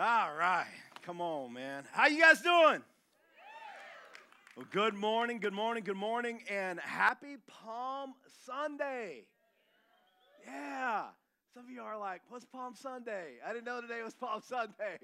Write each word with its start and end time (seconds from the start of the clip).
All 0.00 0.32
right. 0.32 0.68
Come 1.02 1.20
on, 1.20 1.52
man. 1.52 1.82
How 1.90 2.06
you 2.06 2.20
guys 2.20 2.40
doing? 2.40 2.84
Well, 4.56 4.66
good 4.70 4.94
morning, 4.94 5.40
good 5.40 5.52
morning, 5.52 5.82
good 5.82 5.96
morning, 5.96 6.44
and 6.48 6.78
happy 6.78 7.38
Palm 7.48 8.14
Sunday. 8.46 9.24
Yeah. 10.46 11.06
Some 11.52 11.64
of 11.64 11.70
you 11.70 11.82
are 11.82 11.98
like, 11.98 12.20
what's 12.28 12.44
Palm 12.44 12.76
Sunday? 12.76 13.38
I 13.44 13.52
didn't 13.52 13.64
know 13.64 13.80
today 13.80 14.00
was 14.04 14.14
Palm 14.20 14.40
Sunday. 14.40 14.98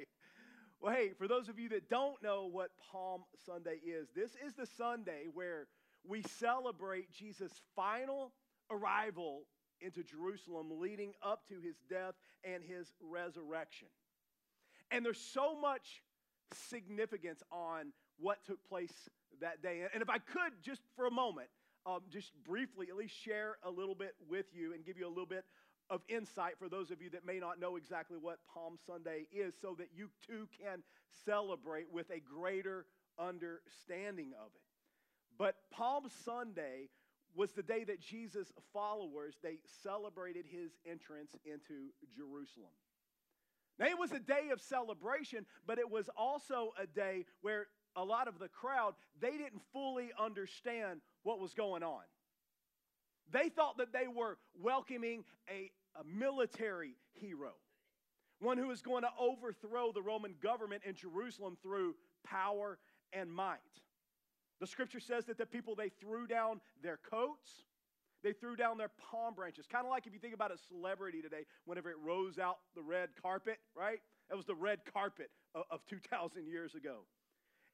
Well, 0.80 0.94
hey, 0.94 1.10
for 1.18 1.26
those 1.26 1.48
of 1.48 1.58
you 1.58 1.68
that 1.70 1.90
don't 1.90 2.22
know 2.22 2.48
what 2.48 2.70
Palm 2.92 3.24
Sunday 3.44 3.80
is, 3.84 4.06
this 4.14 4.30
is 4.46 4.54
the 4.54 4.66
Sunday 4.78 5.24
where 5.34 5.66
we 6.06 6.22
celebrate 6.22 7.10
Jesus' 7.10 7.60
final 7.74 8.30
arrival 8.70 9.42
into 9.80 10.04
Jerusalem 10.04 10.68
leading 10.78 11.14
up 11.20 11.48
to 11.48 11.56
his 11.58 11.78
death 11.90 12.14
and 12.44 12.62
his 12.62 12.92
resurrection. 13.00 13.88
And 14.90 15.04
there's 15.04 15.20
so 15.20 15.58
much 15.58 16.02
significance 16.52 17.42
on 17.50 17.92
what 18.18 18.44
took 18.44 18.62
place 18.68 18.92
that 19.40 19.62
day. 19.62 19.82
And 19.92 20.02
if 20.02 20.08
I 20.08 20.18
could, 20.18 20.52
just 20.62 20.82
for 20.96 21.06
a 21.06 21.10
moment, 21.10 21.48
um, 21.86 22.00
just 22.10 22.32
briefly 22.44 22.86
at 22.88 22.96
least 22.96 23.14
share 23.14 23.56
a 23.64 23.70
little 23.70 23.94
bit 23.94 24.14
with 24.28 24.46
you 24.54 24.72
and 24.72 24.84
give 24.84 24.96
you 24.96 25.06
a 25.06 25.08
little 25.08 25.26
bit 25.26 25.44
of 25.90 26.00
insight 26.08 26.54
for 26.58 26.68
those 26.68 26.90
of 26.90 27.02
you 27.02 27.10
that 27.10 27.26
may 27.26 27.38
not 27.38 27.60
know 27.60 27.76
exactly 27.76 28.16
what 28.18 28.38
Palm 28.52 28.78
Sunday 28.86 29.26
is, 29.32 29.54
so 29.60 29.74
that 29.78 29.88
you 29.94 30.08
too 30.26 30.48
can 30.58 30.82
celebrate 31.24 31.92
with 31.92 32.10
a 32.10 32.20
greater 32.20 32.86
understanding 33.18 34.32
of 34.40 34.46
it. 34.54 34.62
But 35.36 35.56
Palm 35.70 36.04
Sunday 36.24 36.88
was 37.34 37.52
the 37.52 37.62
day 37.62 37.84
that 37.84 38.00
Jesus' 38.00 38.52
followers 38.72 39.34
they 39.42 39.58
celebrated 39.82 40.46
his 40.50 40.70
entrance 40.88 41.36
into 41.44 41.90
Jerusalem. 42.16 42.72
Now, 43.78 43.86
it 43.86 43.98
was 43.98 44.12
a 44.12 44.20
day 44.20 44.50
of 44.52 44.60
celebration, 44.60 45.46
but 45.66 45.78
it 45.78 45.90
was 45.90 46.08
also 46.16 46.72
a 46.80 46.86
day 46.86 47.24
where 47.42 47.66
a 47.96 48.04
lot 48.04 48.28
of 48.28 48.38
the 48.38 48.48
crowd, 48.48 48.94
they 49.20 49.32
didn't 49.32 49.62
fully 49.72 50.10
understand 50.18 51.00
what 51.22 51.40
was 51.40 51.54
going 51.54 51.82
on. 51.82 52.02
They 53.32 53.48
thought 53.48 53.78
that 53.78 53.92
they 53.92 54.06
were 54.06 54.38
welcoming 54.60 55.24
a, 55.48 55.70
a 55.98 56.04
military 56.04 56.96
hero, 57.14 57.52
one 58.40 58.58
who 58.58 58.68
was 58.68 58.82
going 58.82 59.02
to 59.02 59.10
overthrow 59.18 59.92
the 59.92 60.02
Roman 60.02 60.34
government 60.42 60.82
in 60.86 60.94
Jerusalem 60.94 61.56
through 61.62 61.94
power 62.24 62.78
and 63.12 63.32
might. 63.32 63.58
The 64.60 64.66
scripture 64.66 65.00
says 65.00 65.24
that 65.26 65.38
the 65.38 65.46
people, 65.46 65.74
they 65.74 65.88
threw 65.88 66.26
down 66.26 66.60
their 66.82 66.98
coats, 67.10 67.64
they 68.24 68.32
threw 68.32 68.56
down 68.56 68.78
their 68.78 68.90
palm 69.10 69.34
branches. 69.34 69.66
Kind 69.70 69.84
of 69.84 69.90
like 69.90 70.06
if 70.06 70.14
you 70.14 70.18
think 70.18 70.34
about 70.34 70.50
a 70.50 70.56
celebrity 70.68 71.20
today, 71.20 71.44
whenever 71.66 71.90
it 71.90 71.96
rose 72.02 72.38
out 72.38 72.56
the 72.74 72.82
red 72.82 73.10
carpet, 73.22 73.58
right? 73.76 74.00
That 74.30 74.36
was 74.36 74.46
the 74.46 74.54
red 74.54 74.80
carpet 74.92 75.30
of, 75.54 75.64
of 75.70 75.86
2,000 75.86 76.48
years 76.48 76.74
ago. 76.74 77.00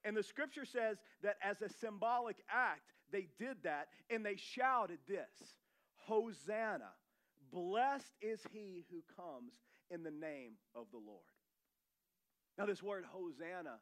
And 0.05 0.17
the 0.17 0.23
scripture 0.23 0.65
says 0.65 0.99
that 1.23 1.37
as 1.43 1.63
a 1.63 1.69
symbolic 1.69 2.37
act, 2.51 2.93
they 3.13 3.29
did 3.39 3.59
that 3.63 3.89
and 4.11 4.27
they 4.27 4.37
shouted 4.37 4.99
this 5.07 5.31
Hosanna, 6.07 6.91
blessed 7.53 8.13
is 8.21 8.41
he 8.53 8.85
who 8.91 9.03
comes 9.17 9.53
in 9.91 10.03
the 10.03 10.11
name 10.11 10.55
of 10.75 10.87
the 10.91 10.99
Lord. 10.99 11.21
Now, 12.59 12.67
this 12.67 12.83
word 12.83 13.05
Hosanna 13.09 13.79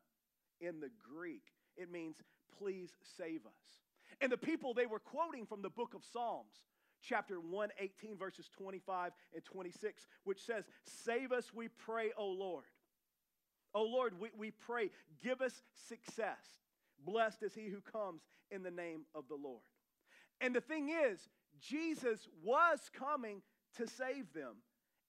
in 0.60 0.80
the 0.80 0.90
Greek, 1.14 1.42
it 1.76 1.90
means 1.90 2.16
please 2.58 2.90
save 3.16 3.46
us. 3.46 3.87
And 4.20 4.32
the 4.32 4.36
people, 4.36 4.74
they 4.74 4.86
were 4.86 4.98
quoting 4.98 5.46
from 5.46 5.62
the 5.62 5.70
book 5.70 5.94
of 5.94 6.04
Psalms, 6.04 6.54
chapter 7.02 7.40
118, 7.40 8.16
verses 8.16 8.48
25 8.56 9.12
and 9.34 9.44
26, 9.44 10.06
which 10.24 10.44
says, 10.44 10.64
Save 10.84 11.32
us, 11.32 11.52
we 11.54 11.68
pray, 11.68 12.10
O 12.16 12.26
Lord. 12.26 12.64
O 13.74 13.82
Lord, 13.82 14.18
we, 14.18 14.30
we 14.36 14.50
pray, 14.50 14.90
give 15.22 15.40
us 15.40 15.62
success. 15.88 16.44
Blessed 17.04 17.42
is 17.42 17.54
he 17.54 17.68
who 17.68 17.80
comes 17.80 18.22
in 18.50 18.62
the 18.62 18.70
name 18.70 19.02
of 19.14 19.28
the 19.28 19.36
Lord. 19.36 19.62
And 20.40 20.54
the 20.54 20.60
thing 20.60 20.88
is, 20.88 21.28
Jesus 21.60 22.28
was 22.42 22.80
coming 22.92 23.42
to 23.76 23.86
save 23.86 24.32
them. 24.32 24.56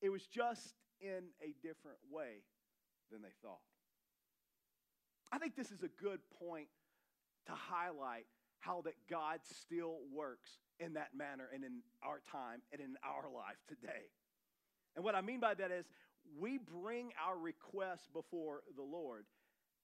It 0.02 0.10
was 0.10 0.26
just 0.26 0.76
in 1.02 1.24
a 1.42 1.54
different 1.62 1.98
way 2.12 2.44
than 3.12 3.22
they 3.22 3.34
thought. 3.42 3.60
I 5.32 5.38
think 5.38 5.56
this 5.56 5.72
is 5.72 5.84
a 5.84 6.04
good 6.04 6.20
point 6.40 6.68
to 7.46 7.52
highlight 7.54 8.26
how 8.60 8.82
that 8.86 8.96
God 9.10 9.40
still 9.44 9.98
works 10.14 10.50
in 10.80 10.94
that 10.94 11.10
manner 11.16 11.50
and 11.54 11.64
in 11.64 11.82
our 12.04 12.22
time 12.32 12.62
and 12.72 12.82
in 12.82 12.96
our 13.04 13.30
life 13.32 13.58
today. 13.68 14.08
And 14.96 15.04
what 15.04 15.16
I 15.16 15.22
mean 15.22 15.40
by 15.40 15.54
that 15.54 15.72
is 15.72 15.86
we 16.40 16.58
bring 16.58 17.12
our 17.26 17.38
requests 17.38 18.08
before 18.14 18.62
the 18.76 18.84
Lord, 18.84 19.26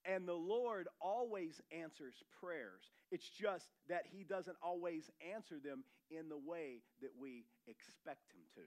and 0.06 0.28
the 0.28 0.34
Lord 0.34 0.88
always 1.02 1.62
answers 1.72 2.16
prayers. 2.40 2.91
It's 3.12 3.30
just 3.30 3.69
that 3.90 4.03
He 4.12 4.24
doesn't 4.24 4.58
always 4.62 5.09
answer 5.34 5.56
them 5.63 5.84
in 6.12 6.30
the 6.30 6.38
way 6.38 6.81
that 7.02 7.12
we 7.19 7.46
expect 7.68 8.31
Him 8.34 8.42
to. 8.56 8.62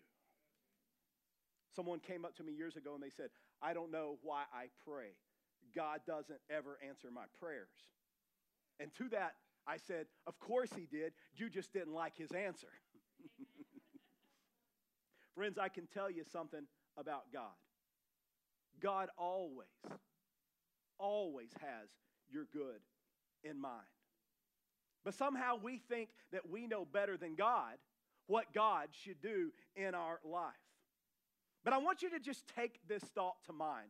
Someone 1.76 2.00
came 2.00 2.24
up 2.24 2.34
to 2.36 2.42
me 2.42 2.52
years 2.52 2.76
ago 2.76 2.94
and 2.94 3.02
they 3.02 3.14
said, 3.14 3.30
I 3.62 3.72
don't 3.72 3.92
know 3.92 4.18
why 4.22 4.44
I 4.52 4.66
pray. 4.84 5.14
God 5.76 6.00
doesn't 6.06 6.40
ever 6.50 6.78
answer 6.86 7.08
my 7.12 7.24
prayers. 7.38 7.68
And 8.80 8.90
to 8.98 9.08
that, 9.10 9.34
I 9.68 9.76
said, 9.76 10.06
Of 10.26 10.38
course 10.38 10.70
he 10.74 10.86
did. 10.86 11.12
You 11.36 11.50
just 11.50 11.72
didn't 11.72 11.92
like 11.92 12.16
his 12.16 12.32
answer. 12.32 12.68
Friends, 15.34 15.58
I 15.58 15.68
can 15.68 15.86
tell 15.86 16.10
you 16.10 16.24
something 16.32 16.62
about 16.96 17.24
God. 17.32 17.52
God 18.80 19.08
always, 19.18 19.68
always 20.98 21.50
has 21.60 21.88
your 22.30 22.46
good 22.52 22.80
in 23.44 23.60
mind. 23.60 23.84
But 25.04 25.14
somehow 25.14 25.58
we 25.62 25.80
think 25.88 26.08
that 26.32 26.48
we 26.48 26.66
know 26.66 26.84
better 26.84 27.16
than 27.16 27.34
God 27.34 27.74
what 28.26 28.52
God 28.54 28.88
should 28.92 29.20
do 29.20 29.52
in 29.76 29.94
our 29.94 30.20
life. 30.24 30.54
But 31.64 31.72
I 31.72 31.78
want 31.78 32.02
you 32.02 32.10
to 32.10 32.20
just 32.20 32.44
take 32.54 32.80
this 32.88 33.02
thought 33.02 33.36
to 33.46 33.52
mind 33.52 33.88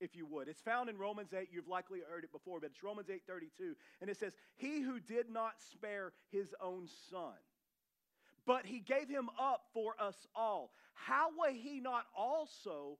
if 0.00 0.14
you 0.14 0.26
would. 0.26 0.48
It's 0.48 0.60
found 0.60 0.88
in 0.88 0.98
Romans 0.98 1.32
8. 1.32 1.48
You've 1.52 1.68
likely 1.68 2.00
heard 2.00 2.24
it 2.24 2.32
before, 2.32 2.60
but 2.60 2.70
it's 2.70 2.82
Romans 2.82 3.08
8:32, 3.08 3.76
and 4.00 4.10
it 4.10 4.16
says, 4.16 4.36
"He 4.56 4.80
who 4.80 5.00
did 5.00 5.30
not 5.30 5.60
spare 5.60 6.12
his 6.28 6.54
own 6.60 6.88
son, 6.88 7.36
but 8.44 8.66
he 8.66 8.80
gave 8.80 9.08
him 9.08 9.28
up 9.38 9.70
for 9.72 10.00
us 10.00 10.26
all, 10.34 10.74
how 10.94 11.30
will 11.36 11.52
he 11.52 11.80
not 11.80 12.06
also 12.14 12.98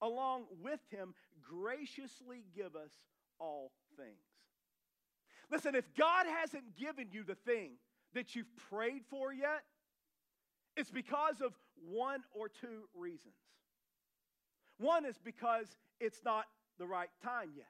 along 0.00 0.46
with 0.60 0.80
him 0.90 1.14
graciously 1.42 2.44
give 2.54 2.76
us 2.76 2.92
all 3.38 3.72
things?" 3.96 4.24
Listen, 5.50 5.74
if 5.74 5.94
God 5.94 6.26
hasn't 6.26 6.74
given 6.76 7.10
you 7.10 7.22
the 7.22 7.36
thing 7.36 7.78
that 8.14 8.34
you've 8.34 8.56
prayed 8.56 9.06
for 9.06 9.32
yet, 9.32 9.64
it's 10.76 10.90
because 10.90 11.40
of 11.40 11.56
one 11.74 12.24
or 12.32 12.48
two 12.48 12.88
reasons. 12.94 13.34
One 14.78 15.04
is 15.06 15.18
because 15.18 15.76
it's 16.00 16.20
not 16.24 16.46
the 16.78 16.86
right 16.86 17.10
time 17.22 17.50
yet. 17.56 17.66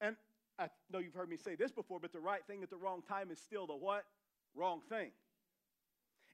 And 0.00 0.16
I 0.58 0.68
know 0.92 0.98
you've 0.98 1.14
heard 1.14 1.28
me 1.28 1.36
say 1.36 1.54
this 1.54 1.72
before, 1.72 1.98
but 2.00 2.12
the 2.12 2.20
right 2.20 2.44
thing 2.46 2.62
at 2.62 2.70
the 2.70 2.76
wrong 2.76 3.02
time 3.08 3.30
is 3.30 3.38
still 3.38 3.66
the 3.66 3.74
what? 3.74 4.04
Wrong 4.54 4.80
thing. 4.88 5.10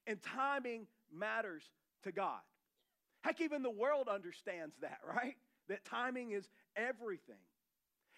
And 0.07 0.21
timing 0.21 0.87
matters 1.11 1.63
to 2.03 2.11
God. 2.11 2.39
Heck, 3.21 3.41
even 3.41 3.61
the 3.61 3.69
world 3.69 4.07
understands 4.07 4.75
that, 4.81 4.99
right? 5.07 5.35
That 5.69 5.85
timing 5.85 6.31
is 6.31 6.49
everything. 6.75 7.35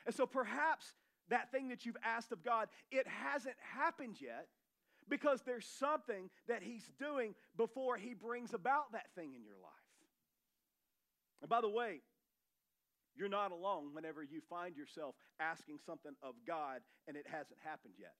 And 0.05 0.13
so 0.13 0.25
perhaps 0.25 0.85
that 1.29 1.51
thing 1.51 1.69
that 1.69 1.85
you've 1.85 1.97
asked 2.03 2.31
of 2.31 2.43
God, 2.43 2.67
it 2.91 3.07
hasn't 3.07 3.55
happened 3.75 4.17
yet 4.19 4.47
because 5.09 5.41
there's 5.41 5.65
something 5.65 6.29
that 6.47 6.61
He's 6.61 6.89
doing 6.99 7.35
before 7.57 7.97
He 7.97 8.13
brings 8.13 8.53
about 8.53 8.91
that 8.93 9.07
thing 9.15 9.33
in 9.35 9.43
your 9.43 9.57
life. 9.61 9.71
And 11.41 11.49
by 11.49 11.61
the 11.61 11.69
way, 11.69 12.01
you're 13.15 13.29
not 13.29 13.51
alone 13.51 13.93
whenever 13.93 14.23
you 14.23 14.41
find 14.49 14.75
yourself 14.75 15.15
asking 15.39 15.79
something 15.85 16.13
of 16.21 16.35
God 16.47 16.81
and 17.07 17.15
it 17.15 17.25
hasn't 17.27 17.59
happened 17.63 17.93
yet. 17.99 18.15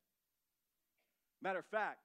Matter 1.42 1.60
of 1.60 1.66
fact, 1.66 2.00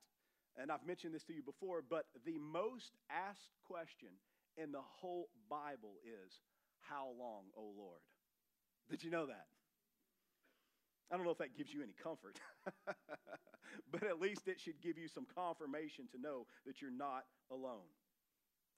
and 0.61 0.73
I've 0.73 0.87
mentioned 0.87 1.15
this 1.15 1.25
to 1.25 1.33
you 1.33 1.43
before, 1.43 1.83
but 1.89 2.07
the 2.27 2.39
most 2.39 2.97
asked 3.11 3.55
question 3.67 4.09
in 4.57 4.73
the 4.73 4.83
whole 4.83 5.29
Bible 5.49 6.01
is, 6.05 6.33
How 6.89 7.09
long, 7.19 7.45
O 7.57 7.73
Lord? 7.77 8.01
Did 8.91 9.05
you 9.05 9.11
know 9.11 9.27
that? 9.27 9.47
I 11.11 11.17
don't 11.17 11.25
know 11.25 11.31
if 11.31 11.39
that 11.39 11.57
gives 11.57 11.73
you 11.73 11.83
any 11.83 11.95
comfort, 12.03 12.39
but 13.93 14.03
at 14.03 14.21
least 14.21 14.47
it 14.47 14.61
should 14.61 14.81
give 14.83 14.99
you 14.99 15.09
some 15.09 15.27
confirmation 15.35 16.07
to 16.13 16.21
know 16.21 16.47
that 16.67 16.83
you're 16.83 16.91
not 16.91 17.25
alone. 17.51 17.89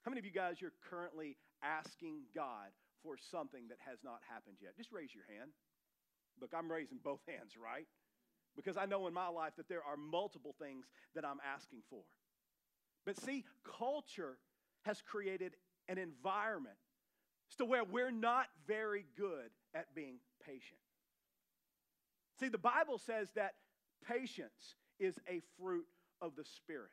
How 0.02 0.10
many 0.10 0.20
of 0.20 0.24
you 0.24 0.30
guys 0.30 0.60
you're 0.60 0.72
currently 0.88 1.36
asking 1.62 2.22
God 2.34 2.70
for 3.02 3.16
something 3.16 3.68
that 3.68 3.78
has 3.86 3.98
not 4.04 4.20
happened 4.28 4.56
yet? 4.60 4.76
Just 4.76 4.92
raise 4.92 5.14
your 5.14 5.24
hand. 5.28 5.50
Look, 6.40 6.50
I'm 6.56 6.70
raising 6.70 6.98
both 7.02 7.20
hands, 7.28 7.52
right? 7.62 7.86
Because 8.56 8.76
I 8.76 8.86
know 8.86 9.06
in 9.06 9.14
my 9.14 9.28
life 9.28 9.52
that 9.56 9.68
there 9.68 9.84
are 9.84 9.96
multiple 9.96 10.54
things 10.60 10.86
that 11.14 11.24
I'm 11.24 11.38
asking 11.44 11.82
for. 11.88 12.02
But 13.06 13.18
see, 13.18 13.44
culture 13.78 14.38
has 14.82 15.00
created 15.02 15.54
an 15.88 15.98
environment 15.98 16.76
to 17.58 17.64
where 17.64 17.84
we're 17.84 18.10
not 18.10 18.46
very 18.66 19.04
good 19.16 19.50
at 19.74 19.94
being 19.94 20.16
patient. 20.44 20.80
See, 22.38 22.48
the 22.48 22.58
Bible 22.58 22.98
says 22.98 23.28
that 23.34 23.52
patience 24.06 24.76
is 24.98 25.18
a 25.28 25.40
fruit 25.58 25.86
of 26.20 26.36
the 26.36 26.44
Spirit. 26.44 26.90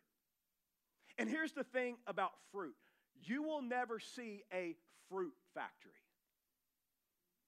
And 1.18 1.30
here's 1.30 1.54
the 1.54 1.64
thing 1.64 1.96
about 2.06 2.32
fruit 2.52 2.76
you 3.24 3.42
will 3.42 3.62
never 3.62 4.00
see 4.00 4.44
a 4.54 4.76
fruit 5.10 5.34
factory. 5.58 5.92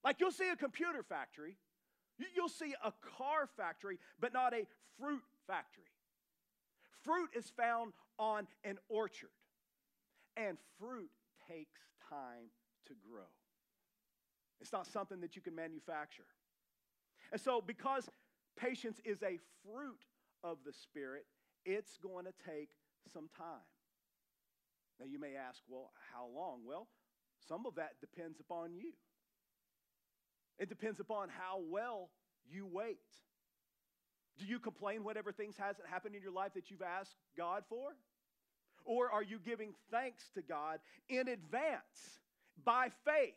Like 0.03 0.19
you'll 0.19 0.31
see 0.31 0.49
a 0.49 0.55
computer 0.55 1.03
factory, 1.03 1.57
you'll 2.35 2.49
see 2.49 2.73
a 2.83 2.91
car 3.17 3.47
factory, 3.55 3.99
but 4.19 4.33
not 4.33 4.53
a 4.53 4.65
fruit 4.99 5.21
factory. 5.45 5.83
Fruit 7.03 7.29
is 7.35 7.51
found 7.55 7.93
on 8.17 8.47
an 8.63 8.77
orchard, 8.89 9.29
and 10.35 10.57
fruit 10.79 11.11
takes 11.47 11.81
time 12.09 12.49
to 12.87 12.93
grow. 13.09 13.29
It's 14.59 14.73
not 14.73 14.87
something 14.87 15.21
that 15.21 15.35
you 15.35 15.41
can 15.41 15.55
manufacture. 15.55 16.25
And 17.31 17.39
so, 17.39 17.61
because 17.65 18.09
patience 18.57 18.99
is 19.05 19.21
a 19.21 19.39
fruit 19.63 20.01
of 20.43 20.57
the 20.65 20.73
Spirit, 20.73 21.25
it's 21.65 21.97
going 21.97 22.25
to 22.25 22.33
take 22.45 22.69
some 23.13 23.29
time. 23.37 23.67
Now, 24.99 25.05
you 25.05 25.19
may 25.19 25.35
ask, 25.35 25.61
well, 25.69 25.91
how 26.11 26.27
long? 26.27 26.61
Well, 26.65 26.87
some 27.47 27.65
of 27.65 27.75
that 27.75 27.93
depends 28.01 28.39
upon 28.39 28.73
you. 28.73 28.91
It 30.57 30.69
depends 30.69 30.99
upon 30.99 31.29
how 31.29 31.61
well 31.69 32.09
you 32.51 32.65
wait. 32.65 32.97
Do 34.37 34.45
you 34.45 34.59
complain 34.59 35.03
whatever 35.03 35.31
things 35.31 35.55
hasn't 35.57 35.87
happened 35.87 36.15
in 36.15 36.21
your 36.21 36.31
life 36.31 36.53
that 36.55 36.69
you've 36.69 36.81
asked 36.81 37.15
God 37.37 37.63
for? 37.69 37.95
Or 38.85 39.11
are 39.11 39.23
you 39.23 39.39
giving 39.39 39.73
thanks 39.91 40.29
to 40.35 40.41
God 40.41 40.79
in 41.09 41.27
advance 41.27 42.19
by 42.63 42.89
faith, 43.05 43.35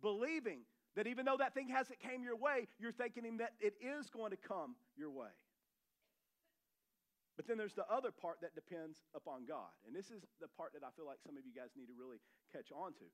believing 0.00 0.60
that 0.94 1.06
even 1.06 1.24
though 1.24 1.38
that 1.38 1.54
thing 1.54 1.68
hasn't 1.68 2.00
came 2.00 2.22
your 2.22 2.36
way, 2.36 2.68
you're 2.78 2.92
thanking 2.92 3.24
him 3.24 3.38
that 3.38 3.52
it 3.60 3.74
is 3.80 4.10
going 4.10 4.30
to 4.30 4.36
come 4.36 4.76
your 4.96 5.10
way? 5.10 5.32
But 7.36 7.48
then 7.48 7.56
there's 7.56 7.72
the 7.72 7.88
other 7.88 8.12
part 8.12 8.40
that 8.42 8.54
depends 8.54 9.00
upon 9.16 9.46
God. 9.48 9.72
And 9.86 9.96
this 9.96 10.10
is 10.10 10.20
the 10.40 10.48
part 10.48 10.72
that 10.74 10.84
I 10.84 10.92
feel 10.94 11.06
like 11.06 11.18
some 11.24 11.36
of 11.36 11.44
you 11.48 11.52
guys 11.56 11.72
need 11.76 11.88
to 11.88 11.96
really 11.98 12.20
catch 12.52 12.68
on 12.70 12.92
to. 13.00 13.08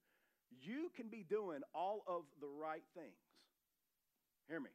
You 0.51 0.91
can 0.97 1.09
be 1.09 1.25
doing 1.29 1.61
all 1.75 2.03
of 2.07 2.25
the 2.41 2.49
right 2.49 2.85
things. 2.95 3.21
Hear 4.49 4.61
me. 4.61 4.71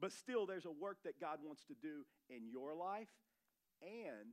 But 0.00 0.12
still, 0.12 0.46
there's 0.46 0.64
a 0.64 0.72
work 0.72 0.98
that 1.04 1.20
God 1.20 1.38
wants 1.44 1.64
to 1.68 1.76
do 1.76 2.06
in 2.30 2.48
your 2.48 2.72
life 2.72 3.12
and 3.82 4.32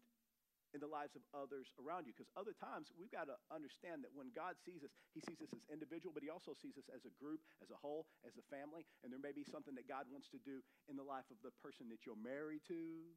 in 0.75 0.79
the 0.83 0.87
lives 0.87 1.15
of 1.15 1.23
others 1.35 1.71
around 1.79 2.07
you. 2.07 2.15
Because 2.15 2.31
other 2.39 2.55
times, 2.55 2.91
we've 2.95 3.11
got 3.11 3.27
to 3.27 3.35
understand 3.51 4.03
that 4.07 4.11
when 4.15 4.31
God 4.31 4.55
sees 4.63 4.83
us, 4.83 4.91
He 5.11 5.19
sees 5.23 5.43
us 5.43 5.51
as 5.51 5.63
individual, 5.67 6.15
but 6.15 6.23
He 6.23 6.31
also 6.31 6.55
sees 6.55 6.79
us 6.79 6.87
as 6.91 7.03
a 7.03 7.13
group, 7.19 7.43
as 7.59 7.67
a 7.71 7.79
whole, 7.79 8.07
as 8.23 8.39
a 8.39 8.45
family. 8.47 8.87
And 9.03 9.11
there 9.11 9.19
may 9.19 9.35
be 9.35 9.43
something 9.43 9.75
that 9.75 9.91
God 9.91 10.07
wants 10.07 10.31
to 10.31 10.39
do 10.43 10.63
in 10.87 10.95
the 10.95 11.03
life 11.03 11.27
of 11.33 11.39
the 11.43 11.51
person 11.59 11.91
that 11.91 12.07
you're 12.07 12.19
married 12.19 12.63
to, 12.71 13.11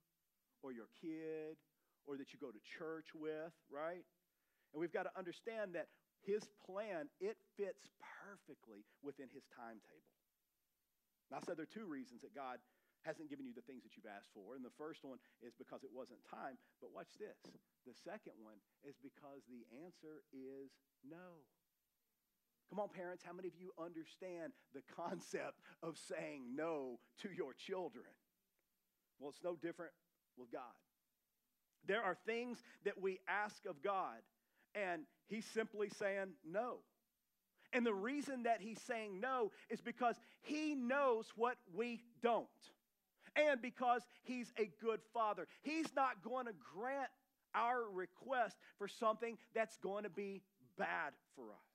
or 0.63 0.75
your 0.75 0.91
kid, 0.99 1.55
or 2.07 2.19
that 2.19 2.35
you 2.35 2.39
go 2.43 2.51
to 2.51 2.63
church 2.67 3.15
with, 3.15 3.55
right? 3.71 4.03
And 4.73 4.79
we've 4.79 4.95
got 4.95 5.07
to 5.07 5.15
understand 5.15 5.75
that 5.75 5.91
His 6.23 6.49
plan, 6.67 7.09
it 7.21 7.37
fits 7.57 7.89
perfectly 8.01 8.85
within 9.03 9.29
His 9.33 9.45
timetable. 9.57 10.15
Now, 11.31 11.39
I 11.39 11.47
said 11.47 11.57
there 11.57 11.69
are 11.69 11.79
two 11.79 11.87
reasons 11.87 12.23
that 12.23 12.35
God 12.35 12.59
hasn't 13.03 13.31
given 13.31 13.47
you 13.47 13.55
the 13.57 13.65
things 13.65 13.83
that 13.83 13.97
you've 13.97 14.11
asked 14.11 14.29
for. 14.35 14.55
And 14.57 14.65
the 14.65 14.75
first 14.77 15.05
one 15.05 15.17
is 15.41 15.57
because 15.57 15.85
it 15.85 15.93
wasn't 15.95 16.21
time. 16.29 16.61
But 16.81 16.93
watch 16.93 17.17
this. 17.17 17.41
The 17.89 17.97
second 18.05 18.37
one 18.37 18.61
is 18.85 18.97
because 19.01 19.41
the 19.49 19.65
answer 19.81 20.21
is 20.33 20.69
no. 21.01 21.41
Come 22.69 22.79
on, 22.79 22.89
parents, 22.89 23.25
how 23.27 23.33
many 23.33 23.49
of 23.49 23.57
you 23.59 23.73
understand 23.81 24.53
the 24.75 24.85
concept 24.95 25.59
of 25.83 25.99
saying 25.99 26.55
no 26.55 27.01
to 27.23 27.29
your 27.33 27.55
children? 27.55 28.13
Well, 29.19 29.31
it's 29.31 29.43
no 29.43 29.57
different 29.57 29.93
with 30.37 30.53
God. 30.53 30.77
There 31.87 32.03
are 32.03 32.17
things 32.27 32.63
that 32.85 33.01
we 33.01 33.19
ask 33.27 33.65
of 33.67 33.83
God, 33.83 34.21
and 34.75 35.03
He's 35.31 35.47
simply 35.47 35.89
saying 35.97 36.33
no. 36.45 36.79
And 37.73 37.87
the 37.87 37.95
reason 37.95 38.43
that 38.43 38.61
he's 38.61 38.81
saying 38.83 39.21
no 39.21 39.53
is 39.71 39.81
because 39.81 40.17
he 40.43 40.75
knows 40.75 41.27
what 41.37 41.57
we 41.73 42.03
don't. 42.21 42.49
And 43.37 43.63
because 43.63 44.03
he's 44.25 44.53
a 44.59 44.69
good 44.83 44.99
father. 45.15 45.47
He's 45.63 45.95
not 45.95 46.25
going 46.25 46.47
to 46.47 46.53
grant 46.75 47.09
our 47.55 47.85
request 47.93 48.57
for 48.77 48.89
something 48.89 49.39
that's 49.55 49.77
going 49.77 50.03
to 50.03 50.11
be 50.11 50.43
bad 50.77 51.13
for 51.37 51.45
us. 51.45 51.71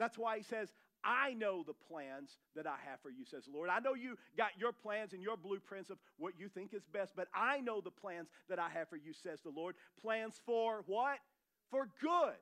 That's 0.00 0.18
why 0.18 0.38
he 0.38 0.42
says, 0.42 0.68
I 1.04 1.34
know 1.34 1.62
the 1.64 1.72
plans 1.72 2.30
that 2.56 2.66
I 2.66 2.74
have 2.90 2.98
for 3.00 3.10
you, 3.10 3.24
says 3.24 3.44
the 3.44 3.52
Lord. 3.52 3.70
I 3.70 3.78
know 3.78 3.94
you 3.94 4.18
got 4.36 4.50
your 4.58 4.72
plans 4.72 5.12
and 5.12 5.22
your 5.22 5.36
blueprints 5.36 5.88
of 5.88 5.98
what 6.18 6.32
you 6.36 6.48
think 6.48 6.74
is 6.74 6.82
best, 6.92 7.12
but 7.14 7.28
I 7.32 7.60
know 7.60 7.80
the 7.80 7.92
plans 7.92 8.26
that 8.48 8.58
I 8.58 8.68
have 8.70 8.88
for 8.88 8.96
you, 8.96 9.12
says 9.12 9.40
the 9.40 9.50
Lord. 9.50 9.76
Plans 10.02 10.40
for 10.44 10.82
what? 10.88 11.18
For 11.70 11.88
good. 12.00 12.36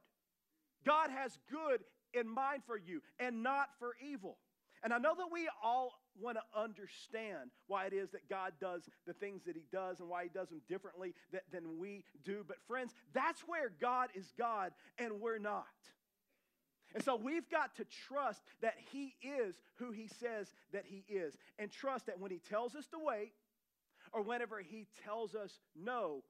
God 0.85 1.11
has 1.11 1.39
good 1.51 1.81
in 2.13 2.29
mind 2.29 2.63
for 2.67 2.79
you 2.79 3.01
and 3.19 3.43
not 3.43 3.69
for 3.79 3.95
evil. 4.07 4.39
And 4.83 4.93
I 4.93 4.99
know 4.99 5.15
that 5.17 5.33
we 5.33 5.49
all 5.63 5.93
want 6.21 6.37
to 6.37 6.61
understand 6.61 7.51
why 7.67 7.87
it 7.87 7.95
is 7.95 8.11
that 8.11 8.29
God 8.29 8.53
does 8.61 8.83
the 9.07 9.15
things 9.15 9.43
that 9.47 9.57
He 9.57 9.65
does 9.73 10.01
and 10.01 10.09
why 10.09 10.25
He 10.25 10.29
does 10.29 10.51
them 10.51 10.61
differently 10.69 11.15
than 11.51 11.79
we 11.79 12.05
do. 12.23 12.45
But, 12.47 12.59
friends, 12.69 12.95
that's 13.15 13.41
where 13.43 13.73
God 13.81 14.11
is 14.15 14.33
God 14.39 14.73
and 14.99 15.21
we're 15.21 15.39
not. 15.39 15.65
And 16.95 17.03
so 17.03 17.17
we've 17.17 17.49
got 17.51 17.75
to 17.77 17.87
trust 18.07 18.43
that 18.61 18.75
He 18.93 19.15
is 19.23 19.57
who 19.77 19.91
He 19.91 20.07
says 20.07 20.53
that 20.73 20.85
He 20.87 21.05
is, 21.09 21.37
and 21.59 21.71
trust 21.71 22.07
that 22.07 22.21
when 22.21 22.31
He 22.31 22.39
tells 22.39 22.77
us 22.77 22.87
to 22.89 22.99
wait 23.01 23.33
or 24.13 24.23
whenever 24.23 24.61
He 24.61 24.87
tells 25.03 25.35
us 25.35 25.59
no, 25.75 26.23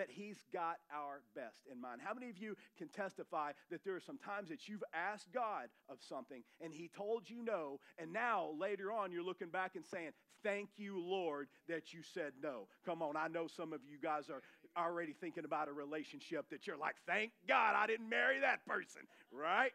that 0.00 0.08
He's 0.08 0.42
got 0.50 0.78
our 0.90 1.20
best 1.36 1.60
in 1.70 1.78
mind. 1.78 2.00
How 2.02 2.14
many 2.14 2.30
of 2.30 2.38
you 2.38 2.56
can 2.78 2.88
testify 2.88 3.52
that 3.70 3.84
there 3.84 3.94
are 3.94 4.00
some 4.00 4.16
times 4.16 4.48
that 4.48 4.66
you've 4.66 4.82
asked 4.94 5.30
God 5.30 5.68
of 5.90 5.98
something 6.00 6.42
and 6.62 6.72
He 6.72 6.90
told 6.96 7.28
you 7.28 7.44
no, 7.44 7.80
and 7.98 8.10
now 8.10 8.54
later 8.58 8.90
on 8.90 9.12
you're 9.12 9.22
looking 9.22 9.50
back 9.50 9.76
and 9.76 9.84
saying, 9.84 10.12
Thank 10.42 10.70
you, 10.78 10.98
Lord, 10.98 11.48
that 11.68 11.92
you 11.92 12.00
said 12.14 12.32
no? 12.42 12.66
Come 12.86 13.02
on, 13.02 13.14
I 13.14 13.28
know 13.28 13.46
some 13.46 13.74
of 13.74 13.80
you 13.86 13.98
guys 14.02 14.30
are 14.30 14.40
already 14.74 15.12
thinking 15.12 15.44
about 15.44 15.68
a 15.68 15.72
relationship 15.72 16.48
that 16.48 16.66
you're 16.66 16.78
like, 16.78 16.94
Thank 17.06 17.32
God 17.46 17.74
I 17.76 17.86
didn't 17.86 18.08
marry 18.08 18.40
that 18.40 18.64
person, 18.64 19.02
right? 19.30 19.72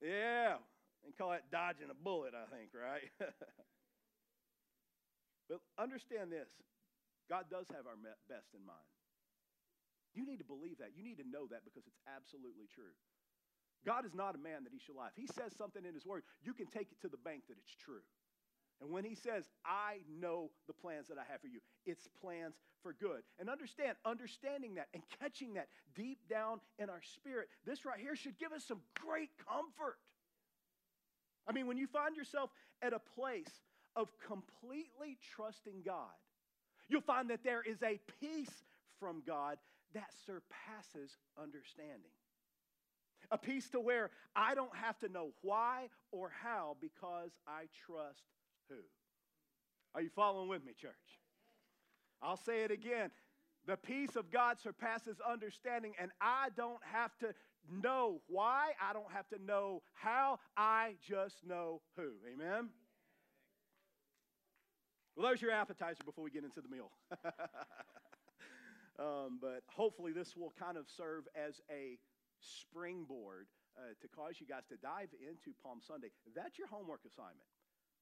Yeah, 0.00 0.54
and 1.04 1.14
call 1.18 1.32
that 1.32 1.50
dodging 1.52 1.90
a 1.90 2.02
bullet, 2.02 2.32
I 2.32 2.46
think, 2.56 2.70
right? 2.72 3.02
but 5.50 5.60
understand 5.78 6.32
this 6.32 6.48
God 7.28 7.44
does 7.50 7.66
have 7.68 7.86
our 7.86 7.96
best 8.28 8.48
in 8.54 8.64
mind. 8.64 8.88
You 10.14 10.26
need 10.26 10.38
to 10.38 10.48
believe 10.48 10.78
that. 10.78 10.96
You 10.96 11.02
need 11.04 11.18
to 11.18 11.28
know 11.28 11.46
that 11.50 11.64
because 11.64 11.86
it's 11.86 12.00
absolutely 12.08 12.66
true. 12.72 12.94
God 13.86 14.04
is 14.04 14.14
not 14.14 14.34
a 14.34 14.38
man 14.38 14.64
that 14.64 14.72
he 14.72 14.80
should 14.80 14.96
lie. 14.96 15.08
If 15.14 15.16
he 15.16 15.26
says 15.26 15.54
something 15.56 15.84
in 15.84 15.94
his 15.94 16.04
word, 16.04 16.22
you 16.42 16.52
can 16.52 16.66
take 16.66 16.90
it 16.90 17.00
to 17.02 17.08
the 17.08 17.20
bank 17.20 17.44
that 17.48 17.56
it's 17.58 17.74
true. 17.74 18.02
And 18.80 18.90
when 18.90 19.04
he 19.04 19.14
says, 19.14 19.44
I 19.64 19.98
know 20.20 20.50
the 20.66 20.72
plans 20.72 21.08
that 21.08 21.18
I 21.18 21.24
have 21.30 21.40
for 21.40 21.48
you, 21.48 21.60
it's 21.84 22.06
plans 22.20 22.54
for 22.82 22.92
good. 22.92 23.22
And 23.38 23.50
understand, 23.50 23.96
understanding 24.04 24.76
that 24.76 24.86
and 24.94 25.02
catching 25.20 25.54
that 25.54 25.66
deep 25.96 26.18
down 26.30 26.60
in 26.78 26.88
our 26.88 27.02
spirit, 27.02 27.48
this 27.66 27.84
right 27.84 27.98
here 27.98 28.14
should 28.14 28.38
give 28.38 28.52
us 28.52 28.64
some 28.64 28.80
great 28.94 29.30
comfort. 29.48 29.98
I 31.48 31.52
mean, 31.52 31.66
when 31.66 31.76
you 31.76 31.86
find 31.86 32.16
yourself 32.16 32.50
at 32.82 32.92
a 32.92 33.00
place 33.16 33.50
of 33.96 34.08
completely 34.26 35.18
trusting 35.34 35.82
God, 35.84 36.14
you'll 36.88 37.00
find 37.00 37.30
that 37.30 37.42
there 37.42 37.62
is 37.62 37.82
a 37.82 37.98
peace 38.20 38.62
from 39.00 39.22
God 39.26 39.58
that 39.94 40.10
surpasses 40.26 41.16
understanding. 41.40 42.12
A 43.30 43.38
peace 43.38 43.68
to 43.70 43.80
where 43.80 44.10
I 44.34 44.54
don't 44.54 44.74
have 44.76 44.98
to 45.00 45.08
know 45.08 45.30
why 45.42 45.88
or 46.12 46.30
how 46.42 46.76
because 46.80 47.30
I 47.46 47.64
trust 47.86 48.22
who? 48.68 48.76
Are 49.94 50.00
you 50.00 50.10
following 50.14 50.48
with 50.48 50.64
me, 50.64 50.72
church? 50.72 50.92
I'll 52.22 52.36
say 52.36 52.62
it 52.62 52.70
again. 52.70 53.10
The 53.66 53.76
peace 53.76 54.16
of 54.16 54.30
God 54.30 54.58
surpasses 54.60 55.18
understanding, 55.20 55.92
and 56.00 56.10
I 56.20 56.48
don't 56.56 56.80
have 56.92 57.16
to 57.18 57.34
know 57.70 58.20
why, 58.26 58.70
I 58.80 58.92
don't 58.92 59.12
have 59.12 59.28
to 59.28 59.38
know 59.44 59.82
how, 59.92 60.38
I 60.56 60.94
just 61.06 61.44
know 61.46 61.82
who. 61.96 62.12
Amen? 62.32 62.70
Well, 65.16 65.26
there's 65.26 65.42
your 65.42 65.50
appetizer 65.50 66.02
before 66.04 66.24
we 66.24 66.30
get 66.30 66.44
into 66.44 66.60
the 66.60 66.68
meal. 66.68 66.90
Um, 68.98 69.38
but 69.40 69.62
hopefully, 69.68 70.12
this 70.12 70.36
will 70.36 70.52
kind 70.58 70.76
of 70.76 70.86
serve 70.90 71.24
as 71.38 71.60
a 71.70 71.98
springboard 72.40 73.46
uh, 73.78 73.94
to 74.02 74.08
cause 74.08 74.42
you 74.42 74.46
guys 74.46 74.66
to 74.68 74.76
dive 74.76 75.14
into 75.22 75.54
Palm 75.62 75.78
Sunday. 75.78 76.10
That's 76.34 76.58
your 76.58 76.66
homework 76.66 77.06
assignment. 77.06 77.46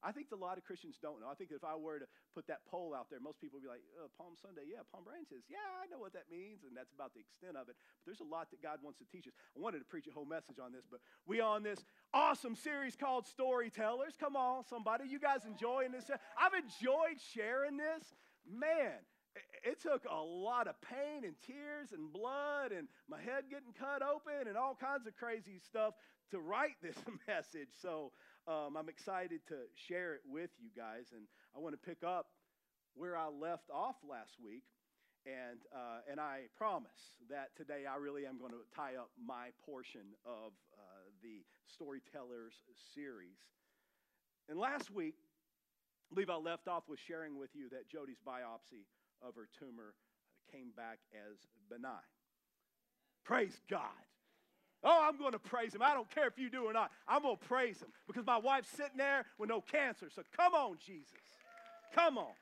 I 0.03 0.13
think 0.13 0.29
a 0.29 0.37
lot 0.37 0.57
of 0.57 0.63
Christians 0.63 1.01
don't 1.01 1.17
know. 1.21 1.25
I 1.25 1.33
think 1.33 1.49
if 1.49 1.65
I 1.65 1.73
were 1.73 1.97
to 1.97 2.05
put 2.33 2.45
that 2.47 2.61
poll 2.69 2.93
out 2.93 3.09
there, 3.09 3.19
most 3.19 3.41
people 3.41 3.57
would 3.57 3.65
be 3.65 3.69
like, 3.69 3.81
oh, 3.97 4.09
Palm 4.13 4.37
Sunday, 4.37 4.69
yeah, 4.69 4.85
Palm 4.93 5.01
branches, 5.01 5.49
yeah, 5.49 5.65
I 5.81 5.89
know 5.89 5.97
what 5.97 6.13
that 6.13 6.29
means, 6.29 6.61
and 6.69 6.77
that's 6.77 6.93
about 6.93 7.17
the 7.17 7.21
extent 7.25 7.57
of 7.57 7.65
it. 7.65 7.73
But 7.73 8.05
there's 8.05 8.21
a 8.21 8.29
lot 8.29 8.53
that 8.53 8.61
God 8.61 8.77
wants 8.85 9.01
to 9.01 9.09
teach 9.09 9.25
us. 9.25 9.33
I 9.57 9.59
wanted 9.59 9.81
to 9.81 9.89
preach 9.89 10.05
a 10.05 10.13
whole 10.13 10.29
message 10.29 10.61
on 10.61 10.69
this, 10.69 10.85
but 10.85 11.01
we 11.25 11.41
on 11.41 11.65
this 11.65 11.81
awesome 12.13 12.53
series 12.53 12.95
called 12.95 13.25
Storytellers. 13.25 14.13
Come 14.21 14.37
on, 14.37 14.69
somebody, 14.69 15.09
you 15.09 15.17
guys 15.17 15.49
enjoying 15.49 15.91
this? 15.91 16.05
I've 16.37 16.53
enjoyed 16.53 17.17
sharing 17.33 17.77
this. 17.77 18.05
Man, 18.45 19.01
it 19.63 19.81
took 19.81 20.05
a 20.09 20.21
lot 20.21 20.67
of 20.67 20.75
pain 20.81 21.23
and 21.23 21.35
tears 21.45 21.91
and 21.91 22.11
blood 22.11 22.71
and 22.71 22.87
my 23.09 23.19
head 23.19 23.45
getting 23.49 23.73
cut 23.77 24.01
open 24.01 24.47
and 24.47 24.57
all 24.57 24.75
kinds 24.79 25.07
of 25.07 25.15
crazy 25.15 25.59
stuff 25.59 25.93
to 26.31 26.39
write 26.39 26.75
this 26.81 26.97
message. 27.27 27.69
So 27.81 28.11
um, 28.47 28.77
I'm 28.77 28.89
excited 28.89 29.41
to 29.49 29.55
share 29.75 30.13
it 30.13 30.21
with 30.27 30.51
you 30.59 30.69
guys. 30.75 31.11
And 31.13 31.23
I 31.55 31.59
want 31.59 31.75
to 31.75 31.89
pick 31.89 32.03
up 32.03 32.27
where 32.95 33.17
I 33.17 33.27
left 33.27 33.69
off 33.69 33.95
last 34.07 34.37
week. 34.43 34.63
And, 35.25 35.59
uh, 35.75 36.07
and 36.09 36.21
I 36.21 36.47
promise 36.55 37.11
that 37.29 37.49
today 37.57 37.83
I 37.83 37.97
really 37.97 38.25
am 38.25 38.39
going 38.39 38.53
to 38.53 38.63
tie 38.73 38.95
up 38.95 39.09
my 39.19 39.51
portion 39.65 40.15
of 40.25 40.55
uh, 40.71 41.11
the 41.21 41.43
Storytellers 41.67 42.53
series. 42.95 43.35
And 44.47 44.57
last 44.57 44.89
week, 44.89 45.15
I 46.09 46.15
believe 46.15 46.29
I 46.29 46.37
left 46.37 46.69
off 46.69 46.83
with 46.87 46.99
sharing 47.05 47.37
with 47.37 47.49
you 47.53 47.67
that 47.69 47.89
Jody's 47.89 48.23
biopsy 48.25 48.87
of 49.25 49.35
her 49.35 49.47
tumor 49.59 49.93
came 50.51 50.71
back 50.75 50.99
as 51.13 51.37
benign. 51.69 51.93
Praise 53.23 53.59
God. 53.69 53.81
Oh, 54.83 55.05
I'm 55.07 55.17
going 55.17 55.33
to 55.33 55.39
praise 55.39 55.73
him. 55.73 55.81
I 55.81 55.93
don't 55.93 56.09
care 56.09 56.27
if 56.27 56.37
you 56.37 56.49
do 56.49 56.63
or 56.65 56.73
not. 56.73 56.91
I'm 57.07 57.23
going 57.23 57.37
to 57.37 57.45
praise 57.45 57.81
him 57.81 57.89
because 58.05 58.25
my 58.25 58.37
wife's 58.37 58.69
sitting 58.69 58.97
there 58.97 59.25
with 59.37 59.49
no 59.49 59.61
cancer. 59.61 60.07
So 60.13 60.21
come 60.35 60.53
on, 60.53 60.77
Jesus. 60.85 61.13
Come 61.93 62.17
on. 62.17 62.33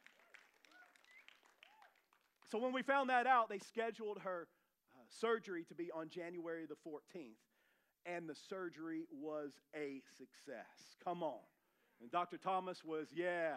So 2.51 2.59
when 2.59 2.73
we 2.73 2.83
found 2.83 3.09
that 3.09 3.25
out, 3.25 3.49
they 3.49 3.59
scheduled 3.59 4.19
her 4.19 4.47
uh, 4.95 4.99
surgery 5.19 5.63
to 5.69 5.75
be 5.75 5.89
on 5.91 6.09
January 6.09 6.65
the 6.67 6.75
14th. 6.87 7.39
And 8.05 8.29
the 8.29 8.35
surgery 8.49 9.05
was 9.11 9.53
a 9.75 10.01
success. 10.17 10.95
Come 11.03 11.23
on. 11.23 11.39
And 12.01 12.11
Dr. 12.11 12.37
Thomas 12.37 12.83
was, 12.83 13.07
yeah. 13.15 13.55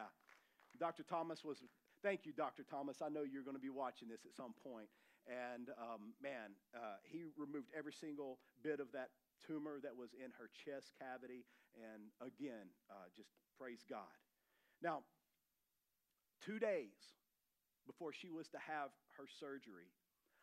Dr. 0.78 1.02
Thomas 1.02 1.44
was, 1.44 1.58
thank 2.02 2.24
you, 2.24 2.32
Dr. 2.32 2.62
Thomas. 2.62 3.02
I 3.02 3.08
know 3.08 3.22
you're 3.22 3.42
going 3.42 3.56
to 3.56 3.62
be 3.62 3.70
watching 3.70 4.08
this 4.08 4.24
at 4.24 4.34
some 4.34 4.54
point. 4.62 4.88
And 5.26 5.68
um, 5.76 6.14
man, 6.22 6.56
uh, 6.74 6.96
he 7.04 7.24
removed 7.36 7.68
every 7.76 7.92
single 7.92 8.38
bit 8.62 8.80
of 8.80 8.92
that 8.92 9.10
tumor 9.46 9.78
that 9.82 9.94
was 9.96 10.10
in 10.14 10.32
her 10.38 10.48
chest 10.64 10.92
cavity. 10.98 11.44
And 11.76 12.08
again, 12.24 12.72
uh, 12.90 13.12
just 13.14 13.28
praise 13.58 13.84
God. 13.88 14.08
Now, 14.82 15.02
two 16.44 16.58
days 16.58 16.96
before 17.86 18.12
she 18.12 18.30
was 18.30 18.48
to 18.48 18.58
have 18.58 18.90
her 19.18 19.26
surgery, 19.40 19.92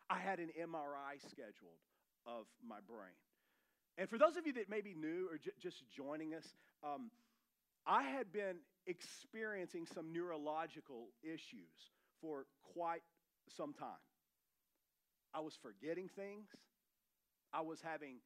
I 0.08 0.18
had 0.18 0.38
an 0.38 0.50
MRI 0.54 1.18
scheduled 1.18 1.82
of 2.26 2.46
my 2.62 2.78
brain. 2.86 3.16
And 3.98 4.08
for 4.08 4.18
those 4.18 4.36
of 4.36 4.46
you 4.46 4.52
that 4.54 4.68
may 4.68 4.82
be 4.82 4.94
new 4.94 5.26
or 5.30 5.38
j- 5.38 5.56
just 5.58 5.82
joining 5.90 6.34
us, 6.34 6.44
um, 6.84 7.10
I 7.86 8.02
had 8.02 8.32
been 8.32 8.58
experiencing 8.86 9.86
some 9.86 10.12
neurological 10.12 11.08
issues 11.22 11.90
for 12.20 12.46
quite 12.74 13.02
some 13.56 13.72
time. 13.72 14.02
I 15.34 15.40
was 15.40 15.54
forgetting 15.60 16.08
things. 16.08 16.48
I 17.52 17.60
was 17.60 17.80
having 17.80 18.16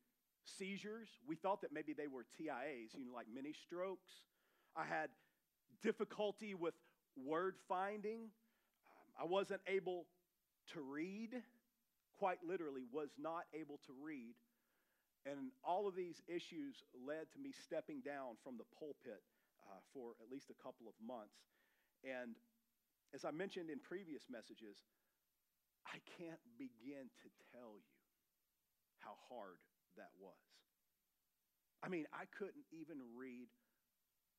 seizures. 0.44 1.08
We 1.26 1.36
thought 1.36 1.62
that 1.62 1.72
maybe 1.72 1.92
they 1.92 2.06
were 2.06 2.24
TIAs, 2.38 2.94
you 2.94 3.04
know, 3.04 3.14
like 3.14 3.26
mini 3.32 3.52
strokes. 3.52 4.10
I 4.76 4.84
had 4.84 5.08
difficulty 5.82 6.54
with 6.54 6.74
word 7.16 7.56
finding. 7.68 8.30
I 9.20 9.24
wasn't 9.24 9.60
able 9.66 10.06
to 10.72 10.80
read, 10.80 11.30
quite 12.18 12.38
literally, 12.46 12.82
was 12.92 13.10
not 13.18 13.44
able 13.54 13.78
to 13.86 13.92
read. 14.02 14.34
And 15.26 15.50
all 15.64 15.86
of 15.86 15.94
these 15.94 16.22
issues 16.28 16.76
led 17.06 17.30
to 17.32 17.38
me 17.38 17.52
stepping 17.64 18.00
down 18.00 18.36
from 18.42 18.56
the 18.56 18.64
pulpit 18.78 19.20
uh, 19.70 19.78
for 19.94 20.18
at 20.18 20.26
least 20.26 20.50
a 20.50 20.58
couple 20.58 20.90
of 20.90 20.98
months. 20.98 21.38
And 22.02 22.34
as 23.14 23.22
I 23.22 23.30
mentioned 23.30 23.70
in 23.70 23.78
previous 23.78 24.26
messages, 24.26 24.82
I 25.86 26.02
can't 26.18 26.42
begin 26.58 27.06
to 27.22 27.28
tell 27.54 27.78
you 27.78 27.98
how 28.98 29.14
hard 29.30 29.62
that 29.94 30.10
was. 30.18 30.42
I 31.80 31.88
mean, 31.88 32.04
I 32.12 32.28
couldn't 32.34 32.66
even 32.74 33.00
read 33.16 33.48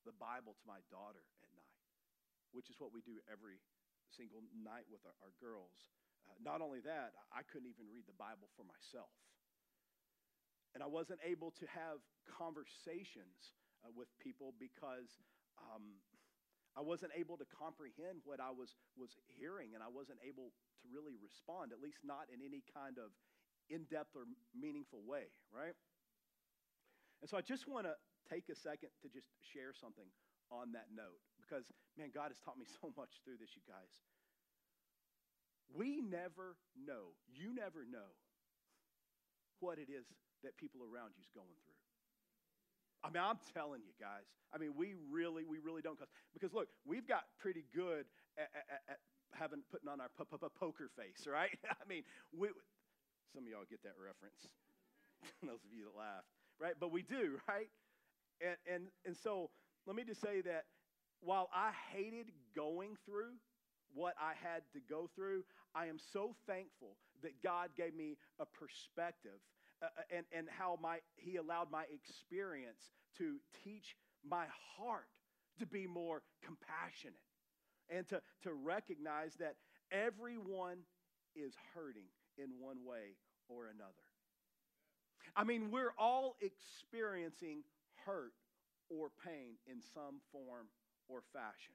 the 0.06 0.14
Bible 0.14 0.54
to 0.54 0.64
my 0.68 0.78
daughter 0.92 1.24
at 1.42 1.50
night, 1.56 1.80
which 2.54 2.70
is 2.70 2.78
what 2.78 2.94
we 2.94 3.02
do 3.02 3.18
every 3.26 3.58
single 4.14 4.46
night 4.54 4.86
with 4.86 5.02
our, 5.02 5.16
our 5.24 5.34
girls. 5.42 5.90
Uh, 6.28 6.38
not 6.38 6.62
only 6.62 6.78
that, 6.86 7.18
I 7.34 7.42
couldn't 7.42 7.66
even 7.66 7.90
read 7.90 8.06
the 8.06 8.14
Bible 8.14 8.46
for 8.54 8.62
myself. 8.62 9.10
And 10.72 10.80
I 10.80 10.88
wasn't 10.88 11.20
able 11.26 11.50
to 11.58 11.66
have 11.68 12.00
conversations 12.30 13.58
uh, 13.82 13.90
with 13.94 14.08
people 14.18 14.54
because 14.58 15.20
um, 15.58 15.98
I 16.72 16.80
wasn't 16.80 17.12
able 17.12 17.36
to 17.36 17.44
comprehend 17.44 18.24
what 18.24 18.40
I 18.40 18.48
was, 18.48 18.74
was 18.96 19.12
hearing, 19.28 19.76
and 19.76 19.82
I 19.84 19.92
wasn't 19.92 20.18
able 20.24 20.54
to 20.80 20.84
really 20.88 21.18
respond, 21.20 21.70
at 21.70 21.84
least 21.84 22.00
not 22.00 22.32
in 22.32 22.40
any 22.40 22.64
kind 22.72 22.96
of 22.96 23.12
in 23.68 23.84
depth 23.92 24.16
or 24.16 24.24
meaningful 24.56 25.04
way, 25.04 25.28
right? 25.52 25.76
And 27.20 27.28
so 27.28 27.36
I 27.36 27.42
just 27.44 27.68
want 27.68 27.86
to 27.86 27.94
take 28.26 28.48
a 28.48 28.56
second 28.56 28.90
to 29.04 29.08
just 29.12 29.28
share 29.52 29.76
something 29.76 30.08
on 30.50 30.72
that 30.72 30.90
note 30.90 31.20
because, 31.38 31.68
man, 31.96 32.10
God 32.12 32.32
has 32.32 32.40
taught 32.40 32.58
me 32.58 32.66
so 32.80 32.90
much 32.96 33.20
through 33.24 33.36
this, 33.38 33.52
you 33.54 33.62
guys. 33.68 33.92
We 35.72 36.00
never 36.00 36.56
know, 36.76 37.16
you 37.32 37.54
never 37.54 37.84
know 37.88 38.16
what 39.60 39.78
it 39.78 39.88
is 39.88 40.04
that 40.42 40.58
people 40.58 40.82
around 40.82 41.14
you 41.16 41.22
is 41.22 41.30
going 41.32 41.56
through. 41.64 41.71
I 43.04 43.10
mean, 43.10 43.22
I'm 43.22 43.38
telling 43.54 43.82
you 43.82 43.92
guys. 43.98 44.24
I 44.54 44.58
mean, 44.58 44.74
we 44.76 44.94
really, 45.10 45.44
we 45.44 45.58
really 45.58 45.82
don't. 45.82 45.98
Because 45.98 46.12
because 46.32 46.52
look, 46.54 46.68
we've 46.86 47.06
got 47.06 47.24
pretty 47.40 47.64
good 47.74 48.06
at, 48.38 48.48
at, 48.54 48.80
at 48.88 48.98
having 49.34 49.62
putting 49.70 49.88
on 49.88 50.00
our 50.00 50.10
poker 50.16 50.90
face, 50.96 51.26
right? 51.26 51.50
I 51.66 51.84
mean, 51.88 52.02
we, 52.36 52.48
some 53.34 53.44
of 53.44 53.50
y'all 53.50 53.68
get 53.68 53.82
that 53.82 53.96
reference. 53.98 54.52
Those 55.42 55.64
of 55.64 55.72
you 55.72 55.84
that 55.90 55.98
laughed, 55.98 56.28
right? 56.60 56.74
But 56.78 56.92
we 56.92 57.02
do, 57.02 57.38
right? 57.48 57.68
And 58.40 58.56
and 58.66 58.84
and 59.06 59.16
so 59.16 59.50
let 59.86 59.96
me 59.96 60.04
just 60.04 60.20
say 60.20 60.40
that 60.42 60.64
while 61.20 61.48
I 61.54 61.70
hated 61.92 62.26
going 62.54 62.96
through 63.06 63.34
what 63.94 64.14
I 64.20 64.32
had 64.42 64.62
to 64.72 64.80
go 64.88 65.08
through, 65.14 65.44
I 65.74 65.86
am 65.86 65.98
so 66.12 66.34
thankful 66.46 66.96
that 67.22 67.42
God 67.42 67.70
gave 67.76 67.94
me 67.94 68.16
a 68.40 68.46
perspective 68.46 69.38
uh, 69.82 69.86
uh, 69.86 70.16
and, 70.16 70.26
and 70.32 70.46
how 70.48 70.78
my, 70.80 70.98
he 71.16 71.36
allowed 71.36 71.70
my 71.70 71.84
experience 71.92 72.92
to 73.18 73.36
teach 73.64 73.96
my 74.28 74.44
heart 74.76 75.08
to 75.58 75.66
be 75.66 75.86
more 75.86 76.22
compassionate 76.44 77.20
and 77.90 78.08
to, 78.08 78.20
to 78.42 78.52
recognize 78.52 79.34
that 79.34 79.56
everyone 79.90 80.78
is 81.34 81.54
hurting 81.74 82.08
in 82.38 82.48
one 82.60 82.78
way 82.86 83.16
or 83.48 83.66
another. 83.66 84.06
I 85.36 85.44
mean, 85.44 85.70
we're 85.70 85.94
all 85.98 86.36
experiencing 86.40 87.64
hurt 88.06 88.32
or 88.88 89.10
pain 89.24 89.56
in 89.66 89.80
some 89.80 90.20
form 90.30 90.68
or 91.08 91.22
fashion. 91.32 91.74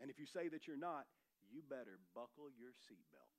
And 0.00 0.10
if 0.10 0.18
you 0.18 0.26
say 0.26 0.48
that 0.48 0.66
you're 0.66 0.76
not, 0.76 1.06
you 1.50 1.62
better 1.68 1.98
buckle 2.14 2.50
your 2.58 2.70
seatbelt. 2.70 3.33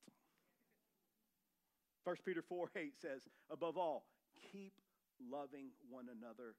1 2.06 2.14
Peter 2.22 2.38
4 2.38 2.70
8 2.78 2.94
says, 2.94 3.26
above 3.50 3.74
all, 3.74 4.06
keep 4.38 4.78
loving 5.18 5.74
one 5.90 6.06
another 6.06 6.54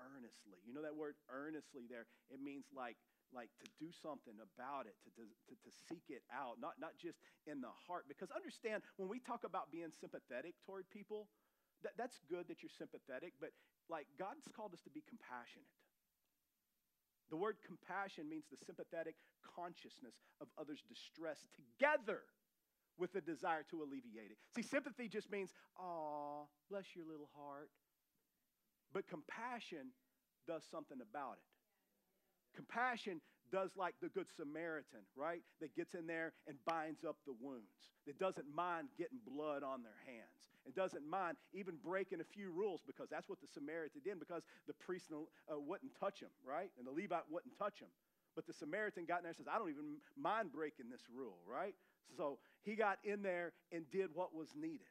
earnestly. 0.00 0.56
You 0.64 0.72
know 0.72 0.80
that 0.80 0.96
word 0.96 1.20
earnestly 1.28 1.84
there? 1.84 2.08
It 2.32 2.40
means 2.40 2.64
like, 2.72 2.96
like 3.28 3.52
to 3.60 3.68
do 3.76 3.92
something 3.92 4.40
about 4.40 4.88
it, 4.88 4.96
to, 5.04 5.10
to, 5.20 5.52
to, 5.52 5.70
seek 5.92 6.08
it 6.08 6.24
out, 6.32 6.56
not, 6.56 6.80
not 6.80 6.96
just 6.96 7.20
in 7.44 7.60
the 7.60 7.72
heart. 7.84 8.08
Because 8.08 8.32
understand, 8.32 8.80
when 8.96 9.12
we 9.12 9.20
talk 9.20 9.44
about 9.44 9.68
being 9.68 9.92
sympathetic 9.92 10.56
toward 10.64 10.88
people, 10.88 11.28
that, 11.84 11.92
that's 12.00 12.16
good 12.24 12.48
that 12.48 12.64
you're 12.64 12.72
sympathetic, 12.72 13.36
but 13.36 13.52
like 13.92 14.08
God's 14.16 14.48
called 14.48 14.72
us 14.72 14.80
to 14.88 14.92
be 14.94 15.04
compassionate. 15.04 15.68
The 17.28 17.36
word 17.36 17.60
compassion 17.60 18.30
means 18.30 18.48
the 18.48 18.56
sympathetic 18.64 19.18
consciousness 19.42 20.14
of 20.40 20.46
others' 20.56 20.86
distress 20.86 21.42
together 21.52 22.22
with 22.98 23.12
the 23.12 23.20
desire 23.20 23.64
to 23.70 23.82
alleviate 23.82 24.30
it. 24.30 24.38
See, 24.54 24.62
sympathy 24.62 25.08
just 25.08 25.30
means, 25.30 25.52
"Aw, 25.78 26.44
bless 26.70 26.94
your 26.94 27.04
little 27.04 27.30
heart." 27.36 27.70
But 28.92 29.06
compassion 29.08 29.92
does 30.46 30.64
something 30.70 30.98
about 31.00 31.38
it. 31.38 32.56
Compassion 32.56 33.20
does 33.52 33.70
like 33.76 33.94
the 34.00 34.08
Good 34.08 34.26
Samaritan, 34.36 35.06
right? 35.14 35.42
That 35.60 35.74
gets 35.76 35.94
in 35.94 36.06
there 36.06 36.32
and 36.48 36.56
binds 36.64 37.04
up 37.04 37.16
the 37.26 37.34
wounds, 37.38 37.92
that 38.06 38.18
doesn't 38.18 38.46
mind 38.54 38.88
getting 38.98 39.18
blood 39.26 39.62
on 39.62 39.82
their 39.82 39.98
hands, 40.06 40.50
and 40.64 40.74
doesn't 40.74 41.06
mind 41.06 41.36
even 41.52 41.76
breaking 41.84 42.20
a 42.20 42.24
few 42.24 42.50
rules 42.50 42.82
because 42.86 43.08
that's 43.08 43.28
what 43.28 43.40
the 43.40 43.46
Samaritan 43.46 44.00
did, 44.04 44.18
because 44.18 44.42
the 44.66 44.74
priest 44.74 45.12
uh, 45.12 45.60
wouldn't 45.60 45.92
touch 45.98 46.20
him, 46.20 46.30
right? 46.44 46.70
And 46.78 46.86
the 46.86 46.90
Levite 46.90 47.30
wouldn't 47.30 47.56
touch 47.58 47.78
him. 47.78 47.88
But 48.34 48.46
the 48.46 48.52
Samaritan 48.52 49.06
got 49.06 49.18
in 49.18 49.22
there 49.22 49.30
and 49.30 49.36
says, 49.36 49.48
I 49.50 49.58
don't 49.58 49.70
even 49.70 49.96
mind 50.18 50.52
breaking 50.52 50.90
this 50.90 51.02
rule, 51.14 51.38
right? 51.46 51.74
So 52.14 52.38
he 52.62 52.74
got 52.74 52.98
in 53.04 53.22
there 53.22 53.52
and 53.72 53.88
did 53.90 54.10
what 54.14 54.34
was 54.34 54.54
needed. 54.54 54.86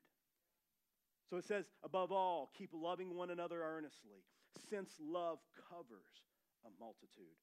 So 1.29 1.37
it 1.37 1.45
says, 1.45 1.65
above 1.83 2.11
all, 2.11 2.51
keep 2.57 2.69
loving 2.73 3.15
one 3.15 3.31
another 3.31 3.61
earnestly, 3.63 4.23
since 4.69 4.91
love 5.01 5.39
covers 5.69 6.23
a 6.65 6.69
multitude 6.79 7.37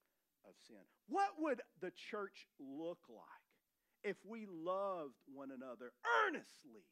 of 0.47 0.55
sin. 0.67 0.83
What 1.09 1.31
would 1.39 1.61
the 1.81 1.93
church 2.11 2.47
look 2.59 3.01
like 3.09 3.27
if 4.05 4.17
we 4.25 4.47
loved 4.47 5.19
one 5.33 5.51
another 5.51 5.93
earnestly 6.27 6.87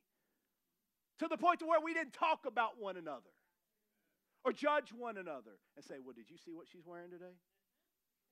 to 1.19 1.29
the 1.29 1.37
point 1.37 1.61
to 1.61 1.67
where 1.67 1.81
we 1.81 1.95
didn't 1.95 2.13
talk 2.13 2.47
about 2.47 2.79
one 2.79 2.97
another 2.97 3.35
or 4.45 4.53
judge 4.53 4.93
one 4.97 5.17
another 5.17 5.59
and 5.77 5.85
say, 5.85 5.99
"Well, 5.99 6.15
did 6.15 6.31
you 6.31 6.39
see 6.39 6.53
what 6.53 6.69
she's 6.69 6.87
wearing 6.87 7.11
today? 7.11 7.37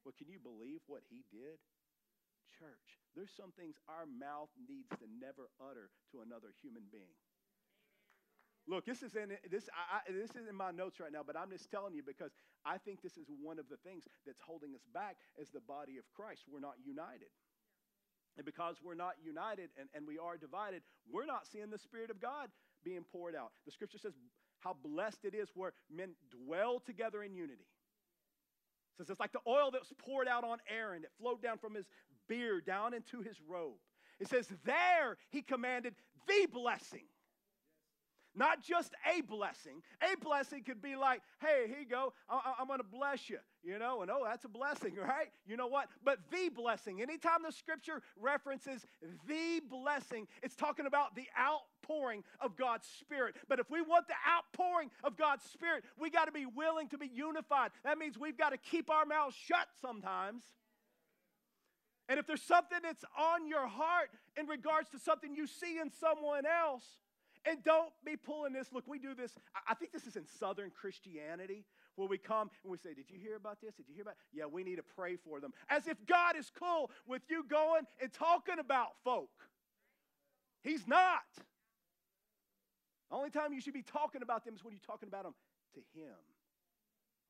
Well, 0.04 0.14
can 0.16 0.28
you 0.28 0.38
believe 0.38 0.80
what 0.86 1.02
he 1.08 1.24
did?" 1.30 1.58
Church, 2.58 2.98
there's 3.18 3.34
some 3.34 3.50
things 3.58 3.74
our 3.90 4.06
mouth 4.06 4.46
needs 4.70 4.86
to 5.02 5.10
never 5.18 5.50
utter 5.58 5.90
to 6.14 6.22
another 6.22 6.54
human 6.62 6.86
being. 6.86 7.18
Look, 8.70 8.86
this 8.86 9.02
is 9.02 9.16
in 9.16 9.34
this. 9.50 9.66
I, 9.74 10.06
this 10.12 10.30
is 10.36 10.46
in 10.46 10.54
my 10.54 10.70
notes 10.70 11.00
right 11.00 11.10
now, 11.10 11.26
but 11.26 11.34
I'm 11.34 11.50
just 11.50 11.66
telling 11.72 11.98
you 11.98 12.04
because 12.06 12.30
I 12.62 12.78
think 12.78 13.02
this 13.02 13.16
is 13.16 13.26
one 13.42 13.58
of 13.58 13.66
the 13.66 13.80
things 13.80 14.04
that's 14.22 14.44
holding 14.44 14.76
us 14.76 14.84
back 14.92 15.16
as 15.40 15.48
the 15.50 15.64
body 15.64 15.96
of 15.96 16.04
Christ. 16.14 16.44
We're 16.46 16.62
not 16.62 16.76
united. 16.84 17.32
And 18.36 18.44
because 18.44 18.76
we're 18.84 18.94
not 18.94 19.18
united 19.24 19.70
and, 19.80 19.88
and 19.96 20.06
we 20.06 20.18
are 20.20 20.36
divided, 20.36 20.82
we're 21.10 21.26
not 21.26 21.48
seeing 21.50 21.70
the 21.70 21.78
Spirit 21.80 22.10
of 22.12 22.20
God 22.20 22.52
being 22.84 23.02
poured 23.10 23.34
out. 23.34 23.50
The 23.66 23.72
scripture 23.72 23.98
says 23.98 24.12
how 24.60 24.76
blessed 24.84 25.24
it 25.24 25.34
is 25.34 25.48
where 25.54 25.72
men 25.90 26.14
dwell 26.30 26.78
together 26.78 27.24
in 27.24 27.34
unity. 27.34 27.66
It 28.98 29.02
says 29.02 29.10
it's 29.10 29.20
like 29.20 29.32
the 29.32 29.42
oil 29.46 29.70
that 29.72 29.80
was 29.80 29.92
poured 29.98 30.28
out 30.28 30.44
on 30.44 30.58
Aaron, 30.68 31.04
it 31.04 31.10
flowed 31.18 31.42
down 31.42 31.58
from 31.58 31.74
his 31.74 31.86
beard 32.28 32.66
down 32.66 32.94
into 32.94 33.22
his 33.22 33.36
robe. 33.48 33.78
It 34.20 34.28
says, 34.28 34.48
There 34.64 35.16
he 35.30 35.42
commanded 35.42 35.94
the 36.26 36.46
blessing 36.52 37.04
not 38.38 38.62
just 38.62 38.94
a 39.04 39.20
blessing. 39.22 39.82
A 40.00 40.16
blessing 40.16 40.62
could 40.62 40.80
be 40.80 40.96
like, 40.96 41.20
hey, 41.40 41.66
here 41.66 41.80
you 41.80 41.86
go, 41.86 42.12
I- 42.28 42.54
am 42.60 42.68
going 42.68 42.78
to 42.78 42.84
bless 42.84 43.28
you, 43.28 43.38
you 43.62 43.78
know, 43.78 44.02
and 44.02 44.10
oh, 44.10 44.22
that's 44.24 44.44
a 44.44 44.48
blessing, 44.48 44.94
right? 45.00 45.30
You 45.46 45.56
know 45.56 45.66
what? 45.66 45.88
But 46.04 46.18
the 46.30 46.48
blessing, 46.48 47.02
anytime 47.02 47.42
the 47.44 47.52
scripture 47.52 48.00
references 48.16 48.86
the 49.26 49.60
blessing, 49.68 50.28
it's 50.42 50.54
talking 50.54 50.86
about 50.86 51.16
the 51.16 51.26
outpouring 51.38 52.22
of 52.40 52.56
God's 52.56 52.86
Spirit. 53.00 53.34
But 53.48 53.58
if 53.58 53.70
we 53.70 53.82
want 53.82 54.06
the 54.06 54.14
outpouring 54.28 54.90
of 55.02 55.16
God's 55.16 55.44
Spirit, 55.44 55.84
we 55.98 56.08
got 56.08 56.26
to 56.26 56.32
be 56.32 56.46
willing 56.46 56.88
to 56.88 56.98
be 56.98 57.10
unified. 57.12 57.72
That 57.84 57.98
means 57.98 58.16
we've 58.18 58.38
got 58.38 58.50
to 58.50 58.58
keep 58.58 58.88
our 58.88 59.04
mouths 59.04 59.36
shut 59.36 59.66
sometimes. 59.80 60.42
And 62.08 62.18
if 62.18 62.26
there's 62.26 62.42
something 62.42 62.78
that's 62.82 63.04
on 63.18 63.46
your 63.46 63.66
heart 63.66 64.10
in 64.38 64.46
regards 64.46 64.88
to 64.90 64.98
something 64.98 65.34
you 65.34 65.46
see 65.46 65.78
in 65.78 65.90
someone 65.90 66.44
else, 66.46 66.84
and 67.44 67.62
don't 67.64 67.92
be 68.04 68.16
pulling 68.16 68.52
this. 68.52 68.68
Look, 68.72 68.84
we 68.86 68.98
do 68.98 69.14
this. 69.14 69.32
I 69.66 69.74
think 69.74 69.92
this 69.92 70.06
is 70.06 70.16
in 70.16 70.26
Southern 70.38 70.70
Christianity 70.70 71.64
where 71.96 72.08
we 72.08 72.18
come 72.18 72.50
and 72.62 72.70
we 72.70 72.78
say, 72.78 72.94
Did 72.94 73.10
you 73.10 73.18
hear 73.18 73.36
about 73.36 73.60
this? 73.60 73.74
Did 73.74 73.86
you 73.88 73.94
hear 73.94 74.02
about 74.02 74.16
Yeah, 74.32 74.46
we 74.46 74.64
need 74.64 74.76
to 74.76 74.84
pray 74.96 75.16
for 75.16 75.40
them. 75.40 75.52
As 75.68 75.86
if 75.86 75.96
God 76.06 76.36
is 76.36 76.50
cool 76.58 76.90
with 77.06 77.22
you 77.28 77.44
going 77.48 77.84
and 78.00 78.12
talking 78.12 78.58
about 78.58 78.88
folk. 79.04 79.30
He's 80.62 80.86
not. 80.86 81.24
The 83.10 83.16
only 83.16 83.30
time 83.30 83.52
you 83.52 83.60
should 83.60 83.74
be 83.74 83.82
talking 83.82 84.22
about 84.22 84.44
them 84.44 84.54
is 84.54 84.62
when 84.62 84.72
you're 84.72 84.80
talking 84.86 85.08
about 85.08 85.24
them 85.24 85.34
to 85.74 85.80
Him. 85.98 86.14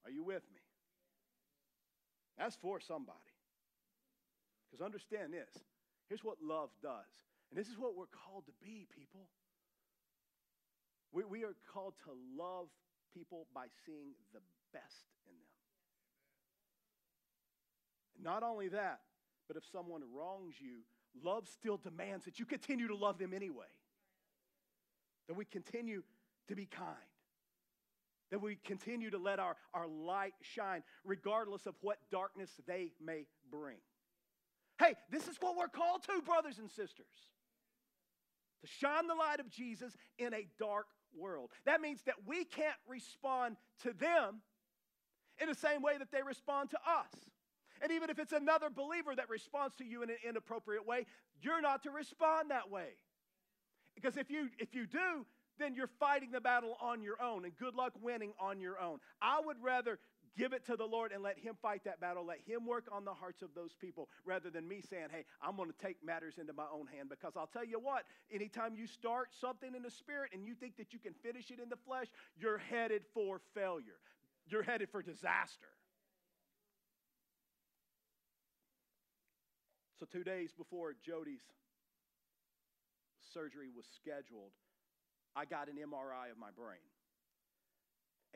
Are 0.04 0.10
you 0.10 0.24
with 0.24 0.42
me? 0.52 0.60
That's 2.36 2.56
for 2.56 2.80
somebody. 2.80 3.18
Because 4.70 4.84
understand 4.84 5.32
this 5.32 5.64
here's 6.08 6.24
what 6.24 6.36
love 6.42 6.70
does. 6.82 7.08
And 7.50 7.58
this 7.58 7.68
is 7.68 7.78
what 7.78 7.96
we're 7.96 8.06
called 8.06 8.44
to 8.46 8.52
be, 8.62 8.86
people. 8.94 9.28
We, 11.12 11.24
we 11.24 11.44
are 11.44 11.54
called 11.72 11.94
to 12.04 12.10
love 12.36 12.68
people 13.14 13.46
by 13.54 13.66
seeing 13.86 14.12
the 14.32 14.40
best 14.72 15.06
in 15.26 15.34
them. 15.34 15.46
Not 18.22 18.42
only 18.42 18.68
that, 18.68 19.00
but 19.46 19.56
if 19.56 19.64
someone 19.72 20.02
wrongs 20.14 20.56
you, 20.60 20.80
love 21.22 21.48
still 21.48 21.78
demands 21.78 22.26
that 22.26 22.38
you 22.38 22.44
continue 22.44 22.88
to 22.88 22.96
love 22.96 23.18
them 23.18 23.32
anyway. 23.32 23.72
That 25.28 25.34
we 25.34 25.44
continue 25.44 26.02
to 26.48 26.54
be 26.54 26.66
kind. 26.66 26.94
That 28.30 28.42
we 28.42 28.58
continue 28.64 29.10
to 29.10 29.18
let 29.18 29.38
our, 29.38 29.56
our 29.72 29.86
light 29.86 30.34
shine, 30.42 30.82
regardless 31.04 31.66
of 31.66 31.74
what 31.80 31.98
darkness 32.10 32.50
they 32.66 32.92
may 33.02 33.24
bring. 33.50 33.78
Hey, 34.78 34.94
this 35.10 35.26
is 35.26 35.36
what 35.40 35.56
we're 35.56 35.68
called 35.68 36.02
to, 36.04 36.22
brothers 36.22 36.58
and 36.58 36.70
sisters 36.70 37.06
to 38.60 38.66
shine 38.66 39.06
the 39.06 39.14
light 39.14 39.40
of 39.40 39.48
Jesus 39.50 39.96
in 40.18 40.34
a 40.34 40.46
dark 40.58 40.86
world. 41.16 41.50
That 41.64 41.80
means 41.80 42.02
that 42.06 42.16
we 42.26 42.44
can't 42.44 42.76
respond 42.86 43.56
to 43.82 43.92
them 43.92 44.40
in 45.40 45.48
the 45.48 45.54
same 45.54 45.82
way 45.82 45.96
that 45.98 46.10
they 46.10 46.22
respond 46.22 46.70
to 46.70 46.78
us. 46.78 47.12
And 47.80 47.92
even 47.92 48.10
if 48.10 48.18
it's 48.18 48.32
another 48.32 48.70
believer 48.70 49.14
that 49.14 49.28
responds 49.28 49.76
to 49.76 49.84
you 49.84 50.02
in 50.02 50.10
an 50.10 50.16
inappropriate 50.28 50.86
way, 50.86 51.06
you're 51.40 51.60
not 51.60 51.84
to 51.84 51.90
respond 51.90 52.50
that 52.50 52.70
way. 52.70 52.88
Because 53.94 54.16
if 54.16 54.30
you 54.30 54.48
if 54.58 54.74
you 54.74 54.86
do, 54.86 55.26
then 55.58 55.74
you're 55.74 55.90
fighting 56.00 56.30
the 56.32 56.40
battle 56.40 56.76
on 56.80 57.02
your 57.02 57.20
own 57.22 57.44
and 57.44 57.56
good 57.56 57.74
luck 57.74 57.92
winning 58.00 58.32
on 58.40 58.60
your 58.60 58.80
own. 58.80 58.98
I 59.22 59.40
would 59.44 59.56
rather 59.62 59.98
give 60.36 60.52
it 60.52 60.66
to 60.66 60.76
the 60.76 60.84
Lord 60.84 61.12
and 61.12 61.22
let 61.22 61.38
Him 61.38 61.56
fight 61.60 61.84
that 61.84 62.00
battle. 62.00 62.24
Let 62.26 62.40
Him 62.46 62.66
work 62.66 62.88
on 62.92 63.04
the 63.04 63.14
hearts 63.14 63.42
of 63.42 63.50
those 63.54 63.74
people 63.74 64.08
rather 64.24 64.50
than 64.50 64.66
me 64.66 64.80
saying, 64.80 65.08
hey, 65.10 65.24
I'm 65.42 65.56
going 65.56 65.70
to 65.70 65.86
take 65.86 66.04
matters 66.04 66.34
into 66.38 66.52
my 66.52 66.66
own 66.72 66.86
hand. 66.86 67.08
Because 67.08 67.34
I'll 67.36 67.46
tell 67.46 67.64
you 67.64 67.78
what, 67.78 68.04
anytime 68.32 68.74
you 68.74 68.86
start 68.86 69.28
something 69.40 69.74
in 69.74 69.82
the 69.82 69.90
spirit 69.90 70.30
and 70.32 70.44
you 70.44 70.54
think 70.54 70.76
that 70.76 70.92
you 70.92 70.98
can 70.98 71.14
finish 71.22 71.50
it 71.50 71.60
in 71.60 71.68
the 71.68 71.78
flesh, 71.86 72.06
you're 72.36 72.58
headed 72.58 73.02
for 73.14 73.40
failure. 73.54 74.00
You're 74.46 74.62
headed 74.62 74.88
for 74.90 75.02
disaster. 75.02 75.68
So, 79.98 80.06
two 80.06 80.22
days 80.22 80.52
before 80.56 80.94
Jody's 81.04 81.42
surgery 83.34 83.68
was 83.74 83.84
scheduled, 83.96 84.52
I 85.34 85.44
got 85.44 85.68
an 85.68 85.74
MRI 85.74 86.30
of 86.30 86.38
my 86.38 86.50
brain. 86.56 86.78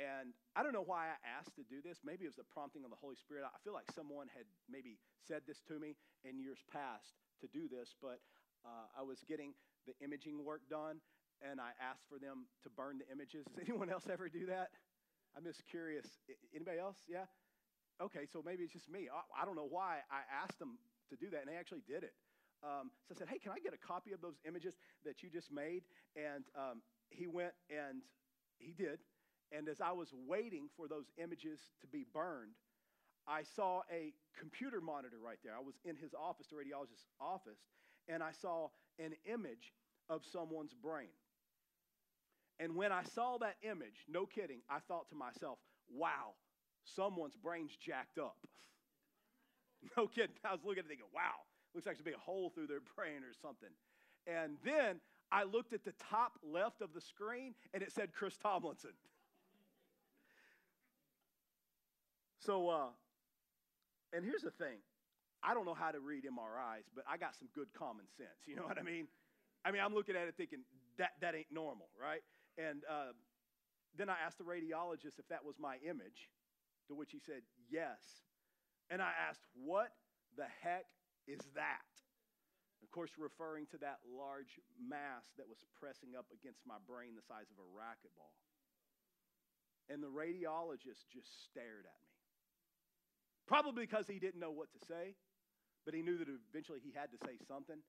And 0.00 0.32
I 0.56 0.62
don't 0.62 0.72
know 0.72 0.84
why 0.84 1.12
I 1.12 1.18
asked 1.20 1.54
to 1.56 1.64
do 1.68 1.84
this. 1.84 2.00
Maybe 2.00 2.24
it 2.24 2.32
was 2.32 2.40
the 2.40 2.48
prompting 2.48 2.84
of 2.84 2.90
the 2.90 2.96
Holy 2.96 3.16
Spirit. 3.16 3.44
I 3.44 3.60
feel 3.60 3.76
like 3.76 3.92
someone 3.92 4.28
had 4.32 4.48
maybe 4.64 4.96
said 5.28 5.42
this 5.46 5.60
to 5.68 5.78
me 5.78 5.96
in 6.24 6.40
years 6.40 6.64
past 6.72 7.20
to 7.44 7.46
do 7.48 7.68
this, 7.68 7.94
but 8.00 8.20
uh, 8.64 8.88
I 8.96 9.02
was 9.02 9.20
getting 9.28 9.52
the 9.86 9.92
imaging 10.00 10.44
work 10.44 10.62
done, 10.70 11.02
and 11.44 11.60
I 11.60 11.76
asked 11.76 12.08
for 12.08 12.18
them 12.18 12.48
to 12.62 12.70
burn 12.70 12.98
the 12.98 13.08
images. 13.12 13.44
Does 13.44 13.68
anyone 13.68 13.90
else 13.90 14.08
ever 14.10 14.28
do 14.28 14.46
that? 14.46 14.70
I'm 15.36 15.44
just 15.44 15.64
curious. 15.68 16.06
Anybody 16.54 16.78
else? 16.78 16.96
Yeah? 17.08 17.28
Okay, 18.00 18.26
so 18.32 18.42
maybe 18.44 18.64
it's 18.64 18.72
just 18.72 18.88
me. 18.88 19.08
I, 19.12 19.44
don't 19.44 19.56
know 19.56 19.68
why 19.68 20.00
I 20.10 20.24
asked 20.42 20.58
them 20.58 20.78
to 21.10 21.16
do 21.16 21.30
that, 21.30 21.40
and 21.40 21.48
they 21.48 21.56
actually 21.56 21.82
did 21.86 22.02
it. 22.02 22.14
Um, 22.62 22.90
so 23.06 23.14
I 23.14 23.18
said, 23.18 23.28
hey, 23.28 23.38
can 23.38 23.52
I 23.52 23.58
get 23.58 23.74
a 23.74 23.80
copy 23.80 24.12
of 24.12 24.20
those 24.20 24.38
images 24.46 24.74
that 25.04 25.22
you 25.22 25.30
just 25.30 25.50
made? 25.50 25.82
And 26.14 26.44
um, 26.56 26.82
he 27.10 27.26
went 27.26 27.52
and 27.68 28.02
he 28.58 28.72
did. 28.72 28.98
And 29.56 29.68
as 29.68 29.80
I 29.80 29.92
was 29.92 30.12
waiting 30.26 30.68
for 30.76 30.88
those 30.88 31.06
images 31.22 31.60
to 31.82 31.86
be 31.86 32.06
burned, 32.12 32.52
I 33.26 33.42
saw 33.42 33.82
a 33.90 34.12
computer 34.38 34.80
monitor 34.80 35.18
right 35.22 35.38
there. 35.44 35.54
I 35.56 35.62
was 35.62 35.74
in 35.84 35.96
his 35.96 36.14
office, 36.14 36.46
the 36.48 36.56
radiologist's 36.56 37.06
office, 37.20 37.60
and 38.08 38.22
I 38.22 38.32
saw 38.32 38.68
an 38.98 39.12
image 39.24 39.72
of 40.08 40.22
someone's 40.24 40.74
brain. 40.74 41.14
And 42.58 42.76
when 42.76 42.92
I 42.92 43.02
saw 43.14 43.38
that 43.38 43.56
image, 43.62 44.06
no 44.08 44.26
kidding, 44.26 44.60
I 44.68 44.78
thought 44.88 45.08
to 45.10 45.14
myself, 45.14 45.58
wow, 45.92 46.34
someone's 46.84 47.36
brain's 47.36 47.76
jacked 47.76 48.18
up. 48.18 48.36
no 49.96 50.06
kidding. 50.06 50.36
I 50.44 50.52
was 50.52 50.60
looking 50.64 50.80
at 50.80 50.86
it 50.86 50.88
thinking, 50.88 51.06
wow, 51.14 51.42
looks 51.74 51.86
like 51.86 51.96
there's 51.96 52.00
a 52.00 52.10
big 52.10 52.14
hole 52.14 52.50
through 52.50 52.66
their 52.66 52.82
brain 52.96 53.22
or 53.24 53.34
something. 53.40 53.70
And 54.26 54.56
then 54.64 55.00
I 55.30 55.44
looked 55.44 55.72
at 55.72 55.84
the 55.84 55.94
top 56.10 56.32
left 56.42 56.82
of 56.82 56.92
the 56.92 57.00
screen 57.00 57.54
and 57.72 57.82
it 57.82 57.92
said 57.92 58.12
Chris 58.12 58.36
Tomlinson. 58.36 58.92
So, 62.44 62.68
uh, 62.68 62.90
and 64.12 64.24
here's 64.24 64.42
the 64.42 64.50
thing 64.50 64.82
I 65.42 65.54
don't 65.54 65.66
know 65.66 65.74
how 65.74 65.90
to 65.90 66.00
read 66.00 66.24
MRIs, 66.24 66.90
but 66.94 67.04
I 67.06 67.16
got 67.16 67.34
some 67.38 67.48
good 67.54 67.70
common 67.74 68.06
sense. 68.16 68.38
You 68.46 68.56
know 68.56 68.66
what 68.66 68.78
I 68.78 68.82
mean? 68.82 69.06
I 69.64 69.70
mean, 69.70 69.80
I'm 69.80 69.94
looking 69.94 70.16
at 70.16 70.26
it 70.26 70.34
thinking 70.36 70.66
that, 70.98 71.14
that 71.20 71.34
ain't 71.34 71.50
normal, 71.50 71.86
right? 71.94 72.22
And 72.58 72.82
uh, 72.90 73.14
then 73.96 74.10
I 74.10 74.18
asked 74.26 74.38
the 74.38 74.44
radiologist 74.44 75.22
if 75.22 75.26
that 75.30 75.44
was 75.46 75.54
my 75.58 75.78
image, 75.86 76.30
to 76.88 76.94
which 76.94 77.12
he 77.12 77.20
said, 77.22 77.46
yes. 77.70 78.26
And 78.90 79.00
I 79.00 79.14
asked, 79.14 79.46
what 79.54 79.94
the 80.36 80.50
heck 80.62 80.86
is 81.30 81.40
that? 81.54 81.86
Of 82.82 82.90
course, 82.90 83.14
referring 83.16 83.70
to 83.70 83.78
that 83.78 84.02
large 84.02 84.58
mass 84.76 85.30
that 85.38 85.46
was 85.46 85.62
pressing 85.78 86.18
up 86.18 86.26
against 86.34 86.66
my 86.66 86.82
brain 86.82 87.14
the 87.14 87.22
size 87.22 87.46
of 87.54 87.62
a 87.62 87.68
racquetball. 87.70 88.34
And 89.88 90.02
the 90.02 90.10
radiologist 90.10 91.06
just 91.06 91.30
stared 91.46 91.86
at 91.86 91.98
me. 92.02 92.11
Probably 93.46 93.84
because 93.84 94.06
he 94.06 94.18
didn't 94.18 94.40
know 94.40 94.54
what 94.54 94.70
to 94.72 94.80
say, 94.86 95.14
but 95.84 95.94
he 95.94 96.02
knew 96.02 96.16
that 96.18 96.30
eventually 96.30 96.78
he 96.78 96.94
had 96.94 97.10
to 97.10 97.18
say 97.26 97.36
something. 97.46 97.82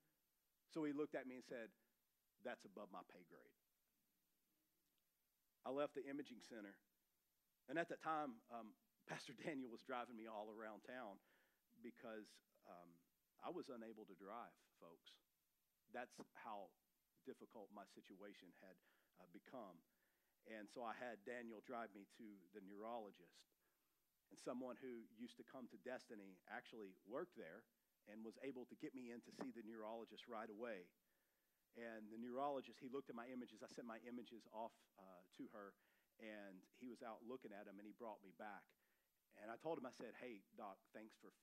So 0.74 0.84
he 0.84 0.92
looked 0.92 1.14
at 1.14 1.30
me 1.30 1.38
and 1.38 1.46
said, 1.46 1.70
That's 2.42 2.66
above 2.66 2.90
my 2.90 3.06
pay 3.14 3.22
grade. 3.30 3.54
I 5.64 5.72
left 5.72 5.96
the 5.96 6.04
imaging 6.10 6.44
center. 6.44 6.76
And 7.72 7.80
at 7.80 7.88
that 7.88 8.04
time, 8.04 8.44
um, 8.52 8.76
Pastor 9.10 9.36
Daniel 9.36 9.72
was 9.72 9.84
driving 9.84 10.16
me 10.16 10.28
all 10.28 10.52
around 10.52 10.84
town 10.84 11.20
because 11.84 12.28
um, 12.68 12.90
I 13.44 13.52
was 13.52 13.68
unable 13.68 14.08
to 14.08 14.16
drive, 14.16 14.56
folks. 14.80 15.20
That's 15.92 16.16
how 16.40 16.72
difficult 17.24 17.72
my 17.72 17.88
situation 17.94 18.52
had 18.64 18.76
uh, 19.20 19.28
become. 19.32 19.80
And 20.48 20.68
so 20.68 20.84
I 20.84 20.96
had 20.96 21.24
Daniel 21.24 21.64
drive 21.64 21.92
me 21.96 22.04
to 22.20 22.28
the 22.52 22.64
neurologist. 22.64 23.44
And 24.32 24.38
someone 24.40 24.80
who 24.80 25.04
used 25.16 25.38
to 25.40 25.46
come 25.46 25.68
to 25.72 25.78
Destiny 25.82 26.40
actually 26.52 26.96
worked 27.08 27.36
there 27.36 27.66
and 28.12 28.24
was 28.24 28.36
able 28.44 28.68
to 28.68 28.76
get 28.80 28.92
me 28.92 29.16
in 29.16 29.24
to 29.24 29.32
see 29.32 29.52
the 29.56 29.64
neurologist 29.64 30.28
right 30.28 30.50
away. 30.52 30.88
And 31.74 32.06
the 32.14 32.22
neurologist, 32.22 32.78
he 32.78 32.92
looked 32.92 33.10
at 33.10 33.18
my 33.18 33.26
images. 33.34 33.66
I 33.66 33.70
sent 33.72 33.90
my 33.90 33.98
images 34.06 34.46
off 34.54 34.76
uh, 35.00 35.22
to 35.42 35.50
her, 35.58 35.74
and 36.22 36.62
he 36.78 36.86
was 36.86 37.02
out 37.02 37.26
looking 37.26 37.50
at 37.50 37.66
them, 37.66 37.82
and 37.82 37.86
he 37.88 37.96
brought 37.98 38.22
me 38.22 38.30
back. 38.38 38.62
And 39.42 39.50
I 39.50 39.58
told 39.58 39.82
him, 39.82 39.90
I 39.90 39.96
said, 39.96 40.14
hey, 40.22 40.46
doc, 40.54 40.78
thanks 40.94 41.18
for 41.18 41.34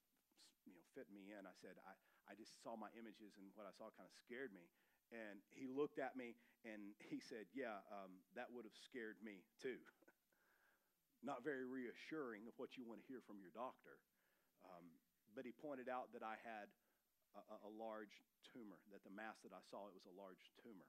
you 0.62 0.70
know, 0.70 0.84
fitting 0.94 1.16
me 1.16 1.34
in. 1.34 1.42
I 1.42 1.56
said, 1.58 1.74
I, 1.82 1.98
I 2.30 2.38
just 2.38 2.62
saw 2.62 2.78
my 2.78 2.92
images, 2.94 3.34
and 3.40 3.50
what 3.58 3.66
I 3.66 3.74
saw 3.74 3.90
kind 3.90 4.06
of 4.06 4.14
scared 4.14 4.54
me. 4.54 4.70
And 5.10 5.42
he 5.50 5.66
looked 5.66 5.98
at 5.98 6.14
me, 6.14 6.38
and 6.62 6.94
he 7.10 7.18
said, 7.18 7.50
yeah, 7.50 7.82
um, 7.90 8.22
that 8.38 8.46
would 8.54 8.62
have 8.62 8.78
scared 8.78 9.18
me 9.24 9.42
too. 9.58 9.82
Not 11.20 11.44
very 11.44 11.68
reassuring 11.68 12.48
of 12.48 12.56
what 12.56 12.80
you 12.80 12.88
want 12.88 13.04
to 13.04 13.06
hear 13.06 13.20
from 13.20 13.37
your 13.40 13.52
doctor. 13.52 14.00
Um, 14.64 14.88
but 15.37 15.44
he 15.44 15.52
pointed 15.52 15.88
out 15.88 16.12
that 16.16 16.24
I 16.24 16.40
had 16.40 16.72
a, 17.37 17.68
a, 17.68 17.70
large 17.70 18.24
tumor, 18.42 18.80
that 18.90 19.06
the 19.06 19.14
mass 19.14 19.38
that 19.46 19.54
I 19.54 19.62
saw, 19.62 19.87
it 19.87 19.94
was 19.94 20.09
a 20.09 20.16
large 20.16 20.50
tumor. 20.59 20.88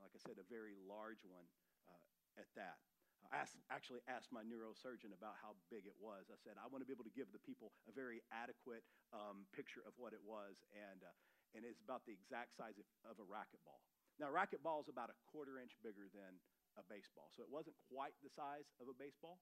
Like 0.00 0.16
I 0.16 0.20
said, 0.20 0.40
a 0.40 0.46
very 0.48 0.74
large 0.88 1.22
one 1.22 1.46
uh, 1.86 2.40
at 2.40 2.48
that. 2.56 2.80
I 3.28 3.44
asked, 3.44 3.60
actually 3.68 4.00
asked 4.08 4.32
my 4.32 4.40
neurosurgeon 4.40 5.12
about 5.12 5.36
how 5.44 5.52
big 5.68 5.84
it 5.84 5.94
was. 6.00 6.32
I 6.32 6.40
said, 6.40 6.56
I 6.56 6.66
want 6.72 6.80
to 6.80 6.88
be 6.88 6.96
able 6.96 7.04
to 7.04 7.12
give 7.12 7.28
the 7.36 7.42
people 7.44 7.68
a 7.84 7.92
very 7.92 8.24
adequate 8.32 8.80
um, 9.12 9.44
picture 9.52 9.84
of 9.84 9.92
what 10.00 10.16
it 10.16 10.24
was, 10.24 10.56
and, 10.72 11.04
uh, 11.04 11.12
and 11.52 11.68
it's 11.68 11.84
about 11.84 12.08
the 12.08 12.16
exact 12.16 12.56
size 12.56 12.80
of, 12.80 12.88
of 13.04 13.20
a 13.20 13.26
racquetball. 13.28 13.84
Now, 14.16 14.32
a 14.32 14.34
racquetball 14.34 14.80
is 14.80 14.88
about 14.88 15.12
a 15.12 15.16
quarter 15.28 15.60
inch 15.60 15.76
bigger 15.84 16.08
than 16.12 16.40
a 16.76 16.82
baseball, 16.82 17.30
so 17.30 17.42
it 17.42 17.50
wasn't 17.50 17.76
quite 17.90 18.14
the 18.22 18.30
size 18.30 18.66
of 18.80 18.88
a 18.88 18.94
baseball. 18.94 19.38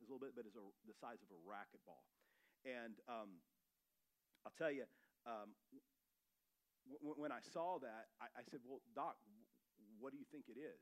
It's 0.00 0.08
a 0.08 0.12
little 0.12 0.18
bit, 0.18 0.34
but 0.34 0.46
it's 0.46 0.56
the 0.56 0.94
size 0.94 1.22
of 1.22 1.30
a 1.30 1.38
racquetball. 1.46 2.02
And 2.64 2.94
um, 3.08 3.42
I'll 4.44 4.52
tell 4.52 4.70
you, 4.70 4.86
um, 5.26 5.54
w- 6.86 7.20
when 7.20 7.30
I 7.30 7.40
saw 7.40 7.78
that, 7.78 8.10
I, 8.20 8.26
I 8.40 8.42
said, 8.42 8.60
Well, 8.64 8.80
Doc, 8.94 9.16
what 9.98 10.12
do 10.12 10.18
you 10.18 10.24
think 10.24 10.48
it 10.48 10.58
is? 10.58 10.80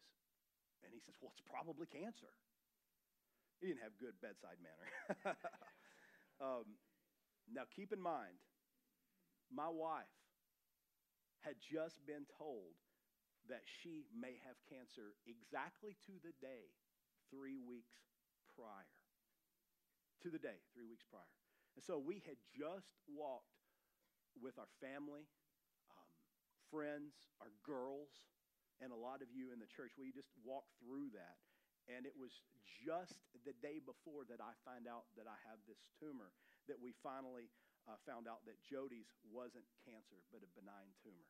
And 0.83 0.93
he 0.93 1.01
says, 1.01 1.15
Well, 1.21 1.33
it's 1.33 1.41
probably 1.41 1.87
cancer. 1.87 2.33
He 3.61 3.69
didn't 3.69 3.83
have 3.83 3.99
good 3.99 4.21
bedside 4.21 4.57
manner. 4.61 5.37
um, 6.41 6.65
now, 7.53 7.65
keep 7.69 7.93
in 7.93 8.01
mind, 8.01 8.39
my 9.51 9.69
wife 9.69 10.07
had 11.41 11.57
just 11.61 12.05
been 12.07 12.25
told 12.39 12.77
that 13.51 13.67
she 13.83 14.07
may 14.15 14.39
have 14.47 14.57
cancer 14.71 15.19
exactly 15.27 15.99
to 16.07 16.15
the 16.23 16.33
day 16.39 16.71
three 17.29 17.59
weeks 17.59 17.99
prior. 18.55 18.91
To 20.23 20.29
the 20.31 20.41
day, 20.41 20.63
three 20.73 20.87
weeks 20.87 21.05
prior. 21.07 21.29
And 21.75 21.83
so 21.83 21.99
we 21.99 22.23
had 22.27 22.39
just 22.55 22.91
walked 23.11 23.59
with 24.39 24.59
our 24.59 24.71
family, 24.79 25.27
um, 25.91 26.11
friends, 26.71 27.15
our 27.43 27.51
girls, 27.67 28.11
and 28.79 28.95
a 28.95 28.99
lot 28.99 29.21
of 29.21 29.29
you 29.33 29.53
in 29.53 29.59
the 29.59 29.71
church. 29.71 29.95
We 29.99 30.15
just 30.15 30.31
walked 30.45 30.73
through 30.81 31.13
that. 31.17 31.41
And 31.89 32.07
it 32.07 32.15
was 32.15 32.31
just 32.85 33.19
the 33.43 33.57
day 33.65 33.83
before 33.83 34.29
that 34.31 34.39
I 34.39 34.55
find 34.63 34.87
out 34.87 35.11
that 35.19 35.27
I 35.27 35.37
have 35.49 35.59
this 35.67 35.81
tumor 35.99 36.31
that 36.69 36.79
we 36.79 36.95
finally 37.03 37.51
uh, 37.89 37.97
found 38.05 38.29
out 38.29 38.45
that 38.47 38.61
Jody's 38.63 39.11
wasn't 39.27 39.67
cancer, 39.83 40.21
but 40.31 40.45
a 40.45 40.51
benign 40.55 40.93
tumor. 41.01 41.27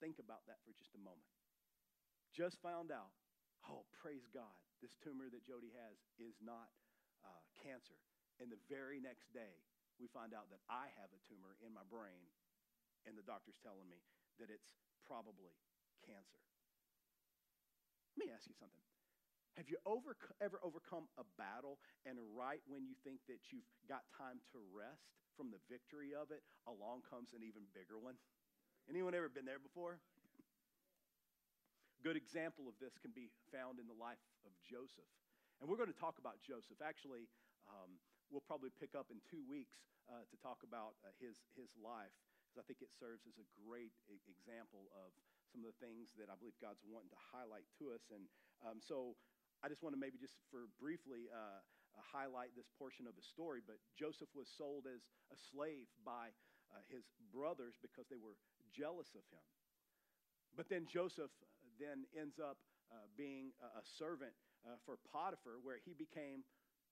Think 0.00 0.16
about 0.16 0.48
that 0.48 0.64
for 0.64 0.72
just 0.74 0.96
a 0.96 1.02
moment. 1.04 1.28
Just 2.32 2.56
found 2.64 2.88
out, 2.88 3.12
oh, 3.68 3.84
praise 3.92 4.24
God, 4.32 4.56
this 4.80 4.96
tumor 5.04 5.28
that 5.28 5.44
Jody 5.44 5.70
has 5.76 6.00
is 6.16 6.40
not 6.40 6.72
uh, 7.20 7.42
cancer. 7.60 8.00
And 8.40 8.48
the 8.48 8.60
very 8.72 8.96
next 8.96 9.28
day, 9.36 9.60
we 10.00 10.08
find 10.08 10.32
out 10.32 10.48
that 10.48 10.64
I 10.72 10.88
have 10.96 11.12
a 11.12 11.20
tumor 11.28 11.60
in 11.60 11.76
my 11.76 11.84
brain, 11.84 12.32
and 13.04 13.12
the 13.12 13.26
doctor's 13.26 13.60
telling 13.60 13.84
me 13.84 14.00
that 14.40 14.48
it's 14.48 14.72
probably 15.04 15.52
cancer. 16.00 16.40
Let 18.16 18.24
me 18.24 18.32
ask 18.32 18.48
you 18.48 18.56
something. 18.56 18.80
Have 19.60 19.68
you 19.68 19.76
over, 19.84 20.16
ever 20.40 20.56
overcome 20.64 21.12
a 21.20 21.26
battle, 21.36 21.76
and 22.08 22.16
right 22.32 22.64
when 22.64 22.88
you 22.88 22.96
think 23.04 23.20
that 23.28 23.52
you've 23.52 23.68
got 23.84 24.08
time 24.16 24.40
to 24.56 24.58
rest 24.72 25.12
from 25.36 25.52
the 25.52 25.60
victory 25.68 26.16
of 26.16 26.32
it, 26.32 26.40
along 26.64 27.04
comes 27.04 27.36
an 27.36 27.44
even 27.44 27.68
bigger 27.76 28.00
one? 28.00 28.16
Anyone 28.88 29.12
ever 29.12 29.28
been 29.28 29.44
there 29.44 29.60
before? 29.60 30.00
Good 32.00 32.16
example 32.16 32.64
of 32.64 32.78
this 32.80 32.96
can 32.96 33.12
be 33.12 33.28
found 33.52 33.76
in 33.76 33.84
the 33.84 33.98
life 33.98 34.22
of 34.48 34.56
Joseph. 34.64 35.10
And 35.60 35.68
we're 35.68 35.76
going 35.76 35.92
to 35.92 36.00
talk 36.00 36.16
about 36.16 36.40
Joseph. 36.40 36.80
Actually, 36.80 37.28
um, 37.68 38.00
we'll 38.32 38.44
probably 38.46 38.72
pick 38.80 38.96
up 38.96 39.12
in 39.12 39.20
two 39.28 39.44
weeks 39.44 39.76
uh, 40.08 40.24
to 40.24 40.36
talk 40.40 40.64
about 40.64 40.96
uh, 41.04 41.12
his, 41.20 41.44
his 41.52 41.76
life, 41.76 42.14
because 42.48 42.56
I 42.56 42.64
think 42.64 42.80
it 42.80 42.88
serves 42.88 43.28
as 43.28 43.36
a 43.36 43.46
great 43.60 43.92
example 44.08 44.88
of 44.96 45.12
some 45.52 45.60
of 45.60 45.68
the 45.68 45.78
things 45.82 46.16
that 46.16 46.32
I 46.32 46.38
believe 46.40 46.56
God's 46.56 46.80
wanting 46.88 47.12
to 47.12 47.20
highlight 47.20 47.68
to 47.84 47.92
us. 47.92 48.08
And 48.08 48.24
um, 48.64 48.80
so 48.80 49.12
I 49.60 49.68
just 49.68 49.84
want 49.84 49.92
to 49.92 50.00
maybe 50.00 50.16
just 50.16 50.40
for 50.48 50.72
briefly 50.80 51.28
uh, 51.28 51.60
uh, 51.60 52.00
highlight 52.00 52.56
this 52.56 52.72
portion 52.80 53.04
of 53.04 53.12
the 53.12 53.22
story. 53.22 53.60
But 53.60 53.76
Joseph 53.92 54.32
was 54.32 54.48
sold 54.48 54.88
as 54.88 55.04
a 55.28 55.36
slave 55.36 55.90
by 56.00 56.32
uh, 56.72 56.80
his 56.88 57.04
brothers 57.28 57.76
because 57.82 58.08
they 58.08 58.18
were 58.18 58.40
jealous 58.72 59.12
of 59.14 59.24
him. 59.30 59.44
But 60.56 60.68
then 60.68 60.86
Joseph 60.86 61.30
uh, 61.30 61.70
then 61.78 62.06
ends 62.14 62.38
up 62.38 62.58
uh, 62.90 63.06
being 63.14 63.54
a, 63.62 63.82
servant 63.98 64.34
for 64.84 64.98
Potiphar, 65.08 65.62
where 65.62 65.78
he 65.78 65.94
became 65.94 66.42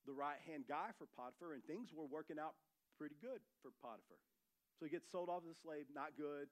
the 0.07 0.15
right 0.15 0.39
hand 0.47 0.65
guy 0.71 0.95
for 0.97 1.11
Potiphar, 1.11 1.53
and 1.53 1.61
things 1.67 1.91
were 1.91 2.07
working 2.07 2.39
out 2.39 2.55
pretty 2.97 3.19
good 3.21 3.43
for 3.61 3.75
Potiphar. 3.83 4.17
So 4.79 4.87
he 4.87 4.91
gets 4.95 5.11
sold 5.11 5.27
off 5.29 5.43
as 5.43 5.53
a 5.53 5.61
slave, 5.61 5.91
not 5.91 6.15
good. 6.15 6.47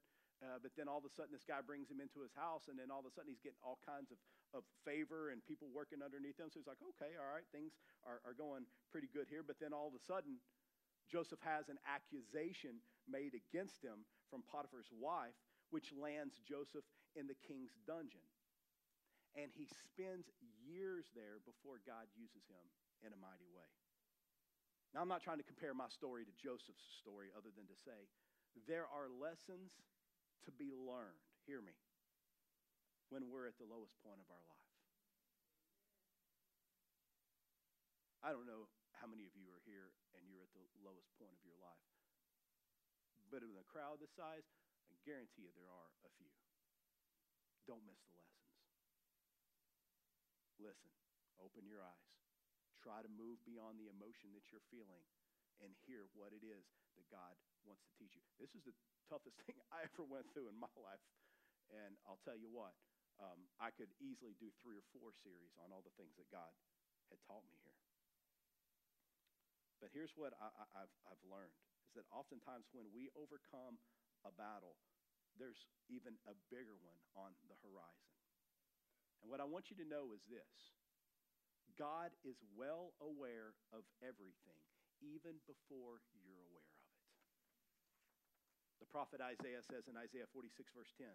Uh, 0.44 0.60
but 0.60 0.68
then 0.76 0.84
all 0.84 1.00
of 1.00 1.08
a 1.08 1.12
sudden, 1.16 1.32
this 1.32 1.48
guy 1.48 1.64
brings 1.64 1.88
him 1.88 1.96
into 1.96 2.20
his 2.20 2.34
house, 2.36 2.68
and 2.68 2.76
then 2.76 2.92
all 2.92 3.00
of 3.00 3.08
a 3.08 3.14
sudden, 3.14 3.32
he's 3.32 3.40
getting 3.40 3.62
all 3.64 3.80
kinds 3.88 4.12
of, 4.12 4.20
of 4.52 4.62
favor 4.84 5.32
and 5.32 5.40
people 5.48 5.64
working 5.72 6.04
underneath 6.04 6.36
him. 6.36 6.52
So 6.52 6.60
he's 6.60 6.68
like, 6.68 6.82
okay, 6.92 7.16
all 7.16 7.32
right, 7.32 7.46
things 7.56 7.72
are, 8.04 8.20
are 8.28 8.36
going 8.36 8.68
pretty 8.92 9.08
good 9.08 9.32
here. 9.32 9.40
But 9.40 9.56
then 9.56 9.72
all 9.72 9.88
of 9.88 9.96
a 9.96 10.02
sudden, 10.04 10.36
Joseph 11.08 11.40
has 11.40 11.72
an 11.72 11.80
accusation 11.88 12.84
made 13.08 13.32
against 13.32 13.80
him 13.80 14.04
from 14.30 14.46
Potiphar's 14.46 14.90
wife, 14.90 15.36
which 15.70 15.94
lands 15.94 16.38
Joseph 16.46 16.86
in 17.14 17.26
the 17.26 17.38
king's 17.46 17.74
dungeon. 17.86 18.24
And 19.36 19.52
he 19.52 19.68
spends 19.68 20.32
years 20.64 21.12
there 21.12 21.42
before 21.44 21.82
God 21.84 22.08
uses 22.16 22.44
him 22.48 22.64
in 23.04 23.12
a 23.12 23.20
mighty 23.20 23.48
way. 23.52 23.68
Now, 24.96 25.04
I'm 25.04 25.12
not 25.12 25.20
trying 25.20 25.42
to 25.42 25.46
compare 25.46 25.76
my 25.76 25.92
story 25.92 26.24
to 26.24 26.34
Joseph's 26.40 26.86
story 27.02 27.28
other 27.36 27.52
than 27.52 27.68
to 27.68 27.76
say 27.84 28.08
there 28.64 28.88
are 28.88 29.12
lessons 29.12 29.76
to 30.48 30.50
be 30.54 30.72
learned, 30.72 31.20
hear 31.44 31.60
me, 31.60 31.76
when 33.12 33.28
we're 33.28 33.44
at 33.44 33.60
the 33.60 33.68
lowest 33.68 33.92
point 34.00 34.22
of 34.24 34.28
our 34.32 34.40
life. 34.48 34.72
I 38.24 38.32
don't 38.32 38.48
know 38.48 38.66
how 38.96 39.06
many 39.06 39.28
of 39.28 39.36
you 39.36 39.46
are 39.52 39.62
here 39.68 39.92
and 40.16 40.24
you're 40.26 40.42
at 40.42 40.50
the 40.56 40.64
lowest 40.80 41.12
point 41.20 41.36
of 41.36 41.42
your 41.44 41.60
life. 41.60 41.86
But 43.36 43.44
in 43.44 43.52
a 43.60 43.68
crowd 43.68 44.00
this 44.00 44.16
size, 44.16 44.48
I 44.88 44.96
guarantee 45.04 45.44
you 45.44 45.52
there 45.52 45.68
are 45.68 45.92
a 46.08 46.10
few. 46.16 46.32
Don't 47.68 47.84
miss 47.84 48.00
the 48.08 48.16
lessons. 48.16 48.48
Listen, 50.56 50.88
open 51.36 51.68
your 51.68 51.84
eyes. 51.84 52.16
Try 52.80 53.04
to 53.04 53.12
move 53.12 53.36
beyond 53.44 53.76
the 53.76 53.92
emotion 53.92 54.32
that 54.32 54.48
you're 54.48 54.64
feeling 54.72 55.04
and 55.60 55.68
hear 55.84 56.08
what 56.16 56.32
it 56.32 56.40
is 56.48 56.64
that 56.96 57.04
God 57.12 57.36
wants 57.68 57.84
to 57.84 57.92
teach 58.00 58.16
you. 58.16 58.24
This 58.40 58.56
is 58.56 58.64
the 58.64 58.72
toughest 59.04 59.36
thing 59.44 59.60
I 59.68 59.84
ever 59.84 60.08
went 60.08 60.32
through 60.32 60.48
in 60.48 60.56
my 60.56 60.72
life. 60.88 61.04
And 61.68 62.00
I'll 62.08 62.24
tell 62.24 62.40
you 62.40 62.48
what, 62.48 62.72
um, 63.20 63.52
I 63.60 63.68
could 63.68 63.92
easily 64.00 64.32
do 64.40 64.48
three 64.64 64.80
or 64.80 64.86
four 64.96 65.12
series 65.20 65.52
on 65.60 65.76
all 65.76 65.84
the 65.84 65.92
things 66.00 66.16
that 66.16 66.32
God 66.32 66.56
had 67.12 67.20
taught 67.28 67.44
me 67.44 67.60
here. 67.60 67.76
But 69.76 69.92
here's 69.92 70.16
what 70.16 70.32
I, 70.40 70.48
have 70.72 70.88
I've 71.04 71.20
learned 71.28 71.52
that 71.96 72.06
oftentimes 72.12 72.68
when 72.76 72.88
we 72.92 73.08
overcome 73.16 73.80
a 74.24 74.32
battle, 74.32 74.76
there's 75.36 75.68
even 75.88 76.16
a 76.28 76.34
bigger 76.48 76.76
one 76.80 77.00
on 77.16 77.32
the 77.48 77.56
horizon. 77.60 78.12
And 79.20 79.28
what 79.32 79.40
I 79.40 79.48
want 79.48 79.68
you 79.72 79.76
to 79.80 79.88
know 79.88 80.12
is 80.12 80.22
this 80.28 80.76
God 81.76 82.12
is 82.24 82.40
well 82.56 82.96
aware 83.00 83.52
of 83.72 83.84
everything, 84.00 84.60
even 85.04 85.40
before 85.44 86.00
you're 86.24 86.40
aware 86.48 86.64
of 86.64 86.80
it. 86.80 86.94
The 88.80 88.88
prophet 88.88 89.20
Isaiah 89.20 89.64
says 89.64 89.88
in 89.88 89.96
Isaiah 89.96 90.28
46, 90.32 90.72
verse 90.72 90.92
10, 91.00 91.08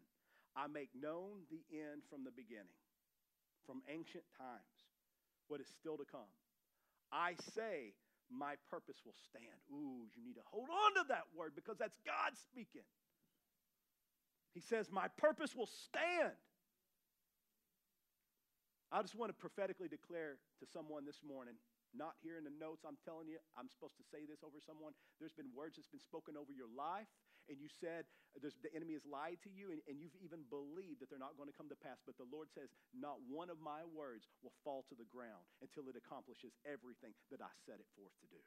I 0.57 0.65
make 0.67 0.89
known 0.97 1.45
the 1.49 1.61
end 1.71 2.05
from 2.09 2.25
the 2.25 2.33
beginning, 2.33 2.77
from 3.65 3.85
ancient 3.89 4.25
times, 4.37 4.75
what 5.47 5.61
is 5.61 5.69
still 5.69 5.97
to 5.97 6.05
come. 6.05 6.29
I 7.13 7.35
say, 7.53 7.93
my 8.31 8.55
purpose 8.71 8.97
will 9.05 9.17
stand. 9.29 9.59
Ooh, 9.71 10.07
you 10.15 10.23
need 10.23 10.35
to 10.35 10.45
hold 10.47 10.69
on 10.71 11.03
to 11.03 11.07
that 11.09 11.27
word 11.35 11.53
because 11.55 11.77
that's 11.77 11.99
God 12.05 12.33
speaking. 12.39 12.87
He 14.53 14.59
says, 14.59 14.89
My 14.91 15.07
purpose 15.19 15.55
will 15.55 15.69
stand. 15.69 16.35
I 18.91 18.99
just 19.01 19.15
want 19.15 19.31
to 19.31 19.37
prophetically 19.37 19.87
declare 19.87 20.35
to 20.59 20.65
someone 20.67 21.07
this 21.07 21.23
morning, 21.23 21.55
not 21.95 22.19
here 22.19 22.35
in 22.35 22.43
the 22.43 22.51
notes, 22.51 22.83
I'm 22.83 22.99
telling 23.07 23.31
you, 23.31 23.39
I'm 23.55 23.71
supposed 23.71 23.95
to 23.99 24.05
say 24.11 24.27
this 24.27 24.43
over 24.43 24.59
someone. 24.59 24.91
There's 25.19 25.31
been 25.31 25.47
words 25.55 25.79
that's 25.79 25.87
been 25.87 26.03
spoken 26.03 26.35
over 26.35 26.51
your 26.51 26.67
life, 26.67 27.07
and 27.49 27.57
you 27.59 27.69
said 27.81 28.05
the 28.39 28.71
enemy 28.71 28.95
has 28.95 29.03
lied 29.03 29.37
to 29.43 29.51
you, 29.51 29.75
and, 29.75 29.83
and 29.91 29.99
you've 29.99 30.15
even 30.23 30.47
believed 30.47 31.03
that 31.03 31.11
they're 31.11 31.21
not 31.21 31.35
going 31.35 31.51
to 31.51 31.57
come 31.57 31.67
to 31.67 31.77
pass. 31.77 31.99
But 32.07 32.15
the 32.15 32.29
Lord 32.29 32.47
says, 32.55 32.71
Not 32.95 33.19
one 33.27 33.51
of 33.51 33.59
my 33.59 33.83
words 33.91 34.29
will 34.39 34.55
fall 34.63 34.87
to 34.87 34.95
the 34.95 35.07
ground 35.11 35.43
until 35.59 35.91
it 35.91 35.99
accomplishes 35.99 36.55
everything 36.63 37.11
that 37.29 37.43
I 37.43 37.51
set 37.67 37.83
it 37.83 37.89
forth 37.93 38.15
to 38.23 38.27
do. 38.31 38.41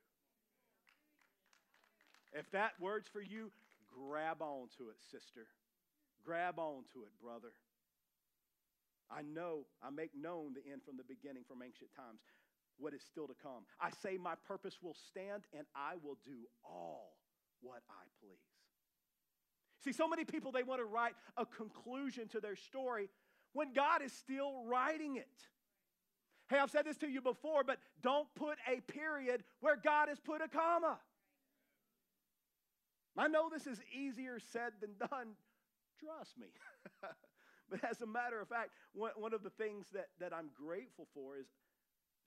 If 2.35 2.49
that 2.57 2.75
word's 2.81 3.07
for 3.13 3.23
you, 3.23 3.53
grab 3.93 4.41
onto 4.41 4.91
it, 4.91 4.99
sister. 5.13 5.47
Grab 6.25 6.59
onto 6.59 7.05
it, 7.05 7.13
brother. 7.21 7.53
I 9.13 9.21
know, 9.21 9.69
I 9.85 9.93
make 9.93 10.17
known 10.17 10.57
the 10.57 10.65
end 10.65 10.81
from 10.83 10.97
the 10.97 11.05
beginning, 11.05 11.45
from 11.45 11.61
ancient 11.61 11.93
times, 11.93 12.25
what 12.81 12.97
is 12.97 13.05
still 13.05 13.29
to 13.29 13.37
come. 13.37 13.69
I 13.79 13.93
say, 14.03 14.17
My 14.17 14.35
purpose 14.49 14.81
will 14.81 14.97
stand, 15.13 15.45
and 15.53 15.69
I 15.77 16.01
will 16.01 16.17
do 16.25 16.49
all 16.65 17.21
what 17.61 17.85
I 17.93 18.09
please. 18.19 18.54
See, 19.85 19.92
so 19.92 20.09
many 20.09 20.25
people, 20.25 20.51
they 20.51 20.62
want 20.62 20.81
to 20.81 20.87
write 20.87 21.14
a 21.37 21.44
conclusion 21.44 22.29
to 22.29 22.40
their 22.40 22.57
story 22.57 23.11
when 23.53 23.73
God 23.73 24.03
is 24.03 24.12
still 24.12 24.64
writing 24.64 25.16
it. 25.16 25.29
Hey, 26.49 26.59
I've 26.59 26.70
said 26.70 26.87
this 26.87 26.97
to 26.99 27.09
you 27.09 27.20
before, 27.20 27.64
but 27.64 27.79
don't 28.03 28.27
put 28.35 28.57
a 28.66 28.81
period 28.81 29.44
where 29.61 29.77
God 29.77 30.09
has 30.09 30.20
put 30.20 30.40
a 30.40 30.49
comma. 30.49 30.99
I 33.16 33.29
know 33.29 33.49
this 33.51 33.66
is 33.66 33.81
easier 33.94 34.38
said 34.53 34.73
than 34.81 34.90
done. 34.99 35.37
Trust 36.01 36.38
me. 36.38 36.49
But 37.70 37.81
as 37.90 38.03
a 38.03 38.07
matter 38.07 38.40
of 38.40 38.49
fact, 38.49 38.70
one, 38.92 39.33
of 39.33 39.42
the 39.42 39.51
things 39.51 39.87
that, 39.94 40.09
that 40.20 40.35
I'm 40.35 40.51
grateful 40.55 41.09
for 41.14 41.38
is 41.38 41.47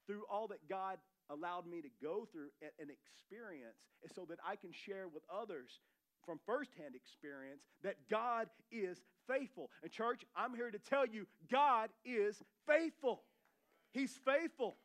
through 0.07 0.23
all 0.31 0.47
that 0.47 0.67
God 0.67 0.97
allowed 1.29 1.67
me 1.67 1.81
to 1.81 1.89
go 2.01 2.25
through 2.25 2.49
and 2.79 2.89
experience 2.89 3.77
is 4.03 4.11
so 4.15 4.25
that 4.29 4.39
I 4.45 4.55
can 4.55 4.71
share 4.71 5.07
with 5.07 5.23
others 5.29 5.79
from 6.27 6.39
firsthand 6.45 6.93
experience 6.93 7.63
that 7.83 7.95
God 8.11 8.47
is 8.71 9.01
faithful. 9.27 9.71
And, 9.81 9.91
church, 9.91 10.25
I'm 10.35 10.53
here 10.53 10.69
to 10.69 10.77
tell 10.77 11.07
you 11.07 11.25
God 11.49 11.89
is 12.05 12.43
faithful. 12.67 13.23
He's 13.93 14.19
faithful. 14.25 14.75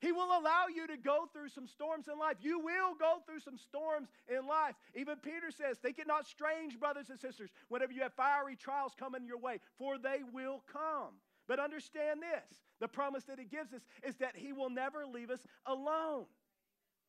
He 0.00 0.12
will 0.12 0.24
allow 0.24 0.64
you 0.74 0.86
to 0.86 0.96
go 0.96 1.28
through 1.30 1.50
some 1.50 1.66
storms 1.66 2.06
in 2.10 2.18
life. 2.18 2.36
You 2.40 2.58
will 2.58 2.94
go 2.98 3.18
through 3.26 3.40
some 3.40 3.58
storms 3.58 4.08
in 4.34 4.46
life. 4.46 4.74
Even 4.96 5.16
Peter 5.16 5.50
says, 5.50 5.76
Think 5.76 5.98
it 5.98 6.06
not 6.06 6.26
strange, 6.26 6.80
brothers 6.80 7.10
and 7.10 7.20
sisters, 7.20 7.50
whenever 7.68 7.92
you 7.92 8.00
have 8.00 8.14
fiery 8.14 8.56
trials 8.56 8.92
coming 8.98 9.26
your 9.26 9.38
way, 9.38 9.60
for 9.76 9.98
they 9.98 10.20
will 10.32 10.62
come. 10.72 11.20
But 11.46 11.60
understand 11.60 12.20
this 12.22 12.60
the 12.80 12.88
promise 12.88 13.24
that 13.24 13.38
he 13.38 13.44
gives 13.44 13.74
us 13.74 13.82
is 14.02 14.16
that 14.16 14.36
he 14.36 14.54
will 14.54 14.70
never 14.70 15.04
leave 15.04 15.30
us 15.30 15.40
alone. 15.66 16.24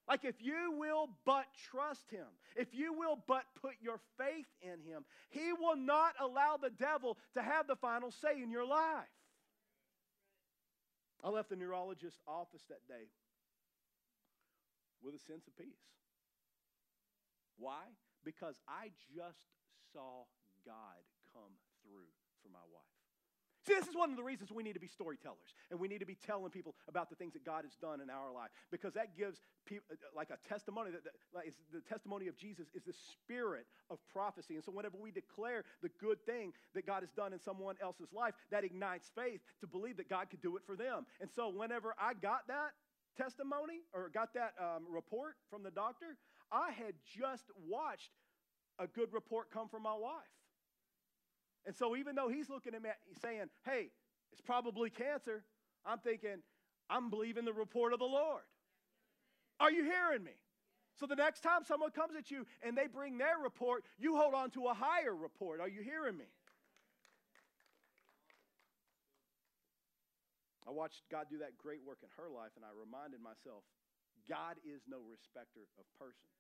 Like 0.07 0.25
if 0.25 0.35
you 0.41 0.75
will 0.77 1.09
but 1.25 1.45
trust 1.69 2.09
him, 2.09 2.25
if 2.55 2.73
you 2.73 2.93
will 2.93 3.19
but 3.27 3.43
put 3.61 3.73
your 3.81 3.99
faith 4.17 4.47
in 4.61 4.81
him, 4.81 5.05
he 5.29 5.53
will 5.53 5.77
not 5.77 6.13
allow 6.19 6.57
the 6.57 6.71
devil 6.71 7.17
to 7.35 7.41
have 7.41 7.67
the 7.67 7.75
final 7.75 8.11
say 8.11 8.41
in 8.41 8.51
your 8.51 8.65
life. 8.65 9.07
I 11.23 11.29
left 11.29 11.49
the 11.49 11.55
neurologist's 11.55 12.19
office 12.27 12.63
that 12.69 12.87
day 12.87 13.05
with 15.03 15.15
a 15.15 15.19
sense 15.19 15.47
of 15.47 15.55
peace. 15.55 15.85
Why? 17.57 17.83
Because 18.25 18.55
I 18.67 18.89
just 19.15 19.37
saw 19.93 20.25
God 20.65 21.01
come 21.33 21.53
through 21.83 22.09
for 22.41 22.49
my 22.49 22.65
wife. 22.73 22.90
See, 23.71 23.79
this 23.79 23.87
is 23.87 23.95
one 23.95 24.11
of 24.11 24.17
the 24.17 24.23
reasons 24.23 24.51
we 24.51 24.63
need 24.63 24.73
to 24.73 24.81
be 24.81 24.87
storytellers 24.87 25.55
and 25.69 25.79
we 25.79 25.87
need 25.87 25.99
to 25.99 26.05
be 26.05 26.17
telling 26.27 26.51
people 26.51 26.75
about 26.89 27.09
the 27.09 27.15
things 27.15 27.31
that 27.33 27.45
God 27.45 27.63
has 27.63 27.71
done 27.79 28.01
in 28.01 28.09
our 28.09 28.29
life 28.33 28.49
because 28.69 28.93
that 28.95 29.15
gives 29.15 29.39
people 29.65 29.85
uh, 29.91 29.95
like 30.13 30.27
a 30.29 30.35
testimony 30.49 30.91
that, 30.91 31.05
that 31.05 31.13
like 31.33 31.53
the 31.71 31.79
testimony 31.87 32.27
of 32.27 32.35
Jesus 32.35 32.67
is 32.75 32.83
the 32.83 32.91
spirit 32.91 33.65
of 33.89 33.97
prophecy. 34.11 34.55
And 34.55 34.63
so 34.63 34.73
whenever 34.73 34.97
we 34.99 35.09
declare 35.09 35.63
the 35.81 35.87
good 36.01 36.19
thing 36.25 36.51
that 36.75 36.85
God 36.85 36.99
has 37.01 37.11
done 37.11 37.31
in 37.31 37.39
someone 37.39 37.75
else's 37.81 38.11
life, 38.11 38.33
that 38.51 38.65
ignites 38.65 39.09
faith 39.15 39.39
to 39.61 39.67
believe 39.67 39.95
that 39.97 40.09
God 40.09 40.29
could 40.29 40.41
do 40.41 40.57
it 40.57 40.63
for 40.65 40.75
them. 40.75 41.05
And 41.21 41.29
so 41.31 41.47
whenever 41.47 41.95
I 41.97 42.11
got 42.13 42.47
that 42.47 42.75
testimony 43.15 43.87
or 43.93 44.09
got 44.09 44.33
that 44.33 44.51
um, 44.59 44.83
report 44.89 45.35
from 45.49 45.63
the 45.63 45.71
doctor, 45.71 46.17
I 46.51 46.71
had 46.71 46.95
just 47.07 47.45
watched 47.69 48.11
a 48.79 48.87
good 48.87 49.13
report 49.13 49.49
come 49.49 49.69
from 49.69 49.83
my 49.83 49.95
wife. 49.95 50.27
And 51.65 51.75
so 51.75 51.95
even 51.95 52.15
though 52.15 52.27
he's 52.27 52.49
looking 52.49 52.73
at 52.73 52.81
me 52.81 52.89
saying, 53.21 53.45
hey, 53.65 53.89
it's 54.31 54.41
probably 54.41 54.89
cancer, 54.89 55.43
I'm 55.85 55.99
thinking, 55.99 56.41
I'm 56.89 57.09
believing 57.09 57.45
the 57.45 57.53
report 57.53 57.93
of 57.93 57.99
the 57.99 58.05
Lord. 58.05 58.43
Are 59.59 59.71
you 59.71 59.83
hearing 59.83 60.23
me? 60.23 60.31
So 60.99 61.05
the 61.05 61.15
next 61.15 61.41
time 61.41 61.63
someone 61.65 61.91
comes 61.91 62.15
at 62.17 62.29
you 62.29 62.45
and 62.61 62.77
they 62.77 62.87
bring 62.87 63.17
their 63.17 63.37
report, 63.41 63.83
you 63.97 64.17
hold 64.17 64.33
on 64.33 64.49
to 64.51 64.67
a 64.67 64.73
higher 64.73 65.15
report. 65.15 65.59
Are 65.59 65.69
you 65.69 65.81
hearing 65.81 66.17
me? 66.17 66.25
I 70.67 70.71
watched 70.71 71.03
God 71.09 71.25
do 71.29 71.39
that 71.39 71.57
great 71.57 71.81
work 71.85 71.99
in 72.01 72.09
her 72.15 72.29
life, 72.29 72.55
and 72.55 72.63
I 72.63 72.69
reminded 72.71 73.19
myself 73.19 73.65
God 74.29 74.55
is 74.63 74.81
no 74.87 75.01
respecter 75.09 75.65
of 75.77 75.85
persons. 75.97 76.37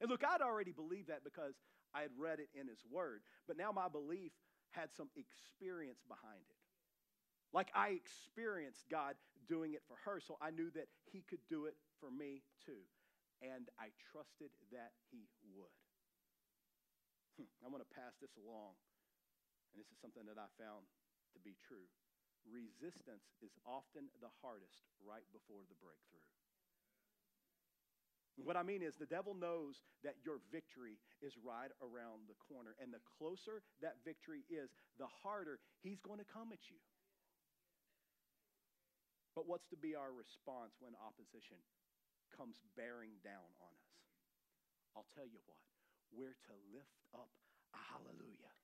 And 0.00 0.10
look, 0.10 0.22
I'd 0.22 0.42
already 0.42 0.72
believed 0.72 1.08
that 1.08 1.24
because 1.24 1.54
I 1.94 2.02
had 2.02 2.12
read 2.16 2.40
it 2.40 2.48
in 2.54 2.68
his 2.68 2.84
word, 2.90 3.22
but 3.46 3.56
now 3.56 3.72
my 3.72 3.88
belief 3.88 4.32
had 4.70 4.92
some 4.92 5.08
experience 5.16 6.04
behind 6.06 6.44
it. 6.48 6.60
Like 7.52 7.72
I 7.72 7.96
experienced 7.96 8.84
God 8.92 9.16
doing 9.48 9.72
it 9.72 9.80
for 9.88 9.96
her, 10.04 10.20
so 10.20 10.36
I 10.40 10.52
knew 10.52 10.68
that 10.76 10.92
he 11.08 11.24
could 11.24 11.40
do 11.48 11.64
it 11.64 11.76
for 12.00 12.12
me 12.12 12.44
too. 12.60 12.84
And 13.40 13.72
I 13.80 13.88
trusted 14.12 14.52
that 14.74 14.92
he 15.08 15.24
would. 15.56 15.72
Hmm, 17.40 17.48
I'm 17.64 17.72
going 17.72 17.80
to 17.80 17.96
pass 17.96 18.18
this 18.20 18.36
along, 18.36 18.76
and 19.72 19.80
this 19.80 19.88
is 19.88 19.96
something 20.02 20.26
that 20.28 20.36
I 20.36 20.50
found 20.60 20.84
to 21.32 21.40
be 21.40 21.56
true. 21.56 21.88
Resistance 22.44 23.32
is 23.40 23.56
often 23.64 24.12
the 24.20 24.32
hardest 24.44 24.84
right 25.00 25.24
before 25.32 25.64
the 25.70 25.78
breakthrough. 25.80 26.27
What 28.38 28.56
I 28.56 28.62
mean 28.62 28.86
is, 28.86 28.94
the 28.94 29.10
devil 29.10 29.34
knows 29.34 29.82
that 30.06 30.14
your 30.22 30.38
victory 30.54 30.96
is 31.20 31.34
right 31.42 31.74
around 31.82 32.30
the 32.30 32.38
corner. 32.38 32.78
And 32.78 32.94
the 32.94 33.02
closer 33.18 33.66
that 33.82 33.98
victory 34.06 34.46
is, 34.46 34.70
the 34.96 35.10
harder 35.10 35.58
he's 35.82 35.98
going 35.98 36.22
to 36.22 36.28
come 36.28 36.54
at 36.54 36.62
you. 36.70 36.78
But 39.34 39.46
what's 39.46 39.66
to 39.70 39.78
be 39.78 39.94
our 39.94 40.10
response 40.10 40.78
when 40.78 40.94
opposition 40.98 41.58
comes 42.34 42.58
bearing 42.74 43.18
down 43.22 43.50
on 43.62 43.74
us? 43.74 43.98
I'll 44.94 45.10
tell 45.14 45.26
you 45.26 45.38
what, 45.46 45.62
we're 46.10 46.38
to 46.50 46.54
lift 46.74 46.98
up 47.14 47.30
a 47.74 47.78
hallelujah. 47.94 48.54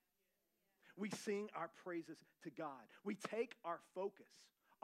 We 0.97 1.11
sing 1.11 1.47
our 1.55 1.69
praises 1.83 2.17
to 2.43 2.49
God. 2.49 2.87
We 3.03 3.15
take 3.15 3.55
our 3.63 3.79
focus 3.93 4.31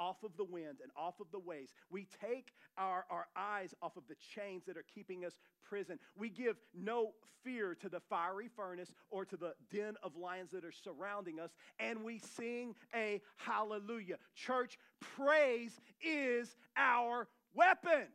off 0.01 0.23
of 0.23 0.35
the 0.35 0.43
wind 0.43 0.79
and 0.81 0.91
off 0.97 1.19
of 1.19 1.27
the 1.31 1.39
waves. 1.39 1.73
We 1.91 2.07
take 2.19 2.53
our, 2.75 3.05
our 3.11 3.27
eyes 3.35 3.75
off 3.83 3.97
of 3.97 4.03
the 4.09 4.15
chains 4.35 4.63
that 4.65 4.75
are 4.75 4.85
keeping 4.95 5.25
us 5.25 5.33
prison. 5.61 5.99
We 6.17 6.29
give 6.29 6.55
no 6.73 7.11
fear 7.43 7.75
to 7.75 7.87
the 7.87 7.99
fiery 8.09 8.49
furnace 8.55 8.91
or 9.11 9.25
to 9.25 9.37
the 9.37 9.53
den 9.71 9.95
of 10.01 10.15
lions 10.15 10.51
that 10.51 10.65
are 10.65 10.71
surrounding 10.71 11.39
us, 11.39 11.51
and 11.79 12.03
we 12.03 12.17
sing 12.17 12.73
a 12.95 13.21
hallelujah. 13.37 14.17
Church, 14.35 14.79
praise 14.99 15.79
is 16.03 16.55
our 16.75 17.27
weapon. 17.53 18.07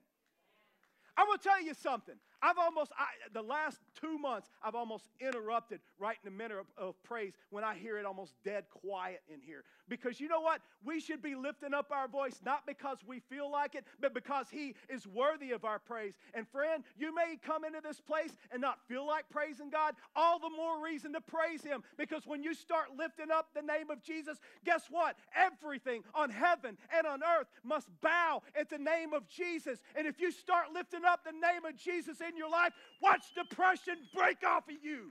I'm 1.17 1.27
going 1.27 1.39
to 1.39 1.45
tell 1.45 1.63
you 1.63 1.75
something. 1.75 2.17
I've 2.43 2.59
almost, 2.59 2.93
I, 2.99 3.07
the 3.33 3.43
last 3.43 3.79
two 4.01 4.19
months, 4.19 4.49
I've 4.63 4.75
almost 4.75 5.09
interrupted 5.21 5.81
right 5.99 6.17
in 6.23 6.31
the 6.31 6.37
middle 6.37 6.61
of, 6.61 6.67
of, 6.77 7.03
praise 7.03 7.33
when 7.51 7.65
I 7.65 7.75
hear 7.75 7.99
it 7.99 8.05
almost 8.05 8.35
dead 8.45 8.65
quiet 8.71 9.23
in 9.33 9.41
here. 9.41 9.65
Because 9.89 10.21
you 10.21 10.29
know 10.29 10.41
what? 10.41 10.61
We 10.85 11.01
should 11.01 11.23
be 11.23 11.35
lifting 11.35 11.73
up 11.73 11.91
our 11.91 12.09
voice 12.09 12.41
not 12.45 12.67
because 12.67 12.99
we 13.07 13.21
feel 13.21 13.51
like 13.51 13.75
it, 13.75 13.85
but 14.01 14.13
because 14.13 14.49
He 14.51 14.75
is 14.89 15.07
worthy 15.07 15.53
of 15.53 15.65
our 15.65 15.79
praise. 15.79 16.15
And 16.35 16.47
friend, 16.49 16.83
you 16.99 17.15
may 17.15 17.39
come 17.45 17.65
into 17.65 17.81
this 17.81 18.01
place 18.01 18.37
and 18.51 18.61
not 18.61 18.81
feel 18.89 19.07
like 19.07 19.29
praising 19.31 19.71
God. 19.71 19.95
All 20.15 20.39
the 20.39 20.51
more 20.51 20.83
reason 20.83 21.13
to 21.15 21.21
praise 21.21 21.63
Him. 21.63 21.83
Because 21.97 22.27
when 22.27 22.43
you 22.43 22.55
start 22.55 22.89
lifting 22.99 23.31
up 23.31 23.49
the 23.55 23.63
name 23.63 23.91
of 23.91 24.03
Jesus, 24.03 24.39
guess 24.65 24.83
what? 24.91 25.17
Everything 25.35 26.03
on 26.15 26.31
heaven 26.31 26.77
and 26.97 27.07
on 27.07 27.21
earth 27.23 27.47
must 27.65 27.89
bow 28.03 28.43
at 28.59 28.69
the 28.69 28.79
name 28.79 29.13
of 29.13 29.29
Jesus. 29.29 29.81
And 29.97 30.07
if 30.07 30.21
you 30.21 30.33
start 30.33 30.67
lifting 30.75 31.05
up 31.05 31.25
the 31.25 31.33
name 31.33 31.65
of 31.65 31.77
Jesus 31.77 32.21
in 32.29 32.37
your 32.37 32.51
life, 32.51 32.73
watch 33.03 33.25
depression 33.35 33.97
break 34.15 34.39
off 34.47 34.69
of 34.69 34.75
you. 34.83 35.11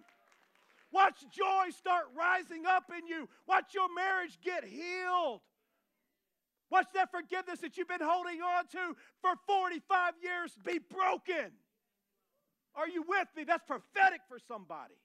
Watch 0.91 1.19
joy 1.31 1.71
start 1.77 2.05
rising 2.15 2.65
up 2.65 2.85
in 2.97 3.07
you. 3.07 3.27
Watch 3.47 3.73
your 3.73 3.93
marriage 3.93 4.37
get 4.43 4.63
healed. 4.63 5.41
Watch 6.69 6.87
that 6.93 7.11
forgiveness 7.11 7.59
that 7.59 7.77
you've 7.77 7.87
been 7.87 8.01
holding 8.01 8.41
on 8.41 8.67
to 8.67 8.95
for 9.21 9.31
45 9.47 10.13
years 10.21 10.51
be 10.65 10.79
broken. 10.79 11.51
Are 12.75 12.87
you 12.87 13.03
with 13.07 13.27
me? 13.35 13.43
That's 13.43 13.63
prophetic 13.65 14.21
for 14.27 14.39
somebody. 14.39 14.95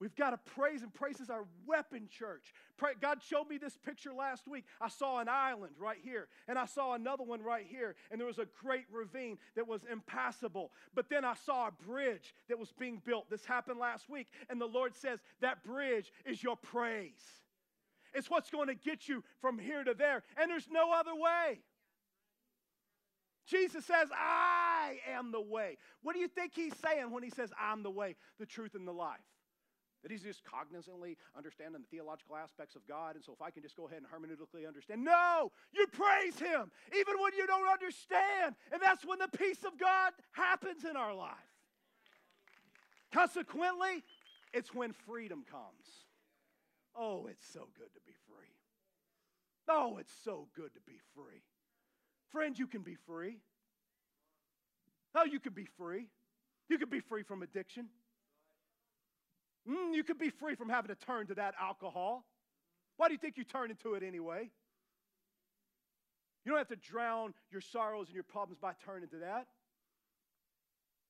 We've 0.00 0.16
got 0.16 0.30
to 0.30 0.38
praise, 0.54 0.82
and 0.82 0.92
praise 0.92 1.20
is 1.20 1.28
our 1.28 1.44
weapon, 1.66 2.08
church. 2.10 2.54
Pray, 2.78 2.92
God 2.98 3.18
showed 3.22 3.48
me 3.50 3.58
this 3.58 3.76
picture 3.76 4.14
last 4.14 4.48
week. 4.48 4.64
I 4.80 4.88
saw 4.88 5.18
an 5.18 5.28
island 5.28 5.74
right 5.78 5.98
here, 6.02 6.28
and 6.48 6.58
I 6.58 6.64
saw 6.64 6.94
another 6.94 7.22
one 7.22 7.42
right 7.42 7.66
here, 7.68 7.94
and 8.10 8.18
there 8.18 8.26
was 8.26 8.38
a 8.38 8.46
great 8.62 8.86
ravine 8.90 9.36
that 9.56 9.68
was 9.68 9.84
impassable. 9.92 10.72
But 10.94 11.10
then 11.10 11.22
I 11.22 11.34
saw 11.34 11.68
a 11.68 11.84
bridge 11.86 12.34
that 12.48 12.58
was 12.58 12.72
being 12.72 13.02
built. 13.04 13.28
This 13.28 13.44
happened 13.44 13.78
last 13.78 14.08
week, 14.08 14.28
and 14.48 14.58
the 14.58 14.66
Lord 14.66 14.96
says 14.96 15.20
that 15.42 15.62
bridge 15.64 16.10
is 16.24 16.42
your 16.42 16.56
praise. 16.56 17.22
It's 18.14 18.30
what's 18.30 18.50
going 18.50 18.68
to 18.68 18.74
get 18.74 19.06
you 19.06 19.22
from 19.42 19.58
here 19.58 19.84
to 19.84 19.92
there, 19.92 20.22
and 20.40 20.50
there's 20.50 20.68
no 20.70 20.92
other 20.92 21.14
way. 21.14 21.60
Jesus 23.46 23.84
says, 23.84 24.08
I 24.16 24.98
am 25.12 25.30
the 25.30 25.40
way. 25.40 25.76
What 26.02 26.14
do 26.14 26.20
you 26.20 26.28
think 26.28 26.52
he's 26.54 26.72
saying 26.76 27.10
when 27.10 27.22
he 27.22 27.30
says, 27.30 27.52
I'm 27.60 27.82
the 27.82 27.90
way, 27.90 28.16
the 28.38 28.46
truth, 28.46 28.74
and 28.74 28.88
the 28.88 28.92
life? 28.92 29.18
That 30.02 30.10
he's 30.10 30.22
just 30.22 30.42
cognizantly 30.44 31.16
understanding 31.36 31.82
the 31.82 31.96
theological 31.96 32.36
aspects 32.36 32.74
of 32.74 32.86
God. 32.88 33.16
And 33.16 33.24
so 33.24 33.32
if 33.32 33.42
I 33.42 33.50
can 33.50 33.62
just 33.62 33.76
go 33.76 33.86
ahead 33.86 34.00
and 34.00 34.06
hermeneutically 34.08 34.66
understand, 34.66 35.04
no, 35.04 35.52
you 35.72 35.86
praise 35.88 36.38
him 36.38 36.70
even 36.96 37.20
when 37.20 37.32
you 37.36 37.46
don't 37.46 37.68
understand. 37.68 38.54
And 38.72 38.80
that's 38.80 39.04
when 39.04 39.18
the 39.18 39.28
peace 39.28 39.62
of 39.64 39.78
God 39.78 40.12
happens 40.32 40.84
in 40.84 40.96
our 40.96 41.14
life. 41.14 41.36
Consequently, 43.12 44.02
it's 44.54 44.74
when 44.74 44.92
freedom 44.92 45.44
comes. 45.50 46.06
Oh, 46.96 47.26
it's 47.26 47.46
so 47.52 47.68
good 47.76 47.92
to 47.94 48.00
be 48.06 48.14
free. 48.26 48.48
Oh, 49.68 49.98
it's 49.98 50.12
so 50.24 50.48
good 50.56 50.72
to 50.74 50.80
be 50.86 50.98
free. 51.14 51.42
Friends, 52.32 52.58
you 52.58 52.66
can 52.66 52.82
be 52.82 52.96
free. 53.06 53.38
Oh, 55.14 55.24
you 55.24 55.40
can 55.40 55.52
be 55.52 55.66
free. 55.76 56.06
You 56.68 56.78
can 56.78 56.88
be 56.88 57.00
free 57.00 57.22
from 57.22 57.42
addiction. 57.42 57.88
Mm, 59.68 59.94
you 59.94 60.04
could 60.04 60.18
be 60.18 60.30
free 60.30 60.54
from 60.54 60.68
having 60.68 60.88
to 60.88 61.06
turn 61.06 61.26
to 61.28 61.34
that 61.34 61.54
alcohol. 61.60 62.24
Why 62.96 63.08
do 63.08 63.14
you 63.14 63.18
think 63.18 63.36
you 63.36 63.44
turn 63.44 63.70
into 63.70 63.94
it 63.94 64.02
anyway? 64.02 64.50
You 66.44 66.52
don't 66.52 66.58
have 66.58 66.68
to 66.68 66.76
drown 66.76 67.34
your 67.50 67.60
sorrows 67.60 68.06
and 68.06 68.14
your 68.14 68.24
problems 68.24 68.58
by 68.60 68.72
turning 68.84 69.08
to 69.10 69.16
that. 69.18 69.46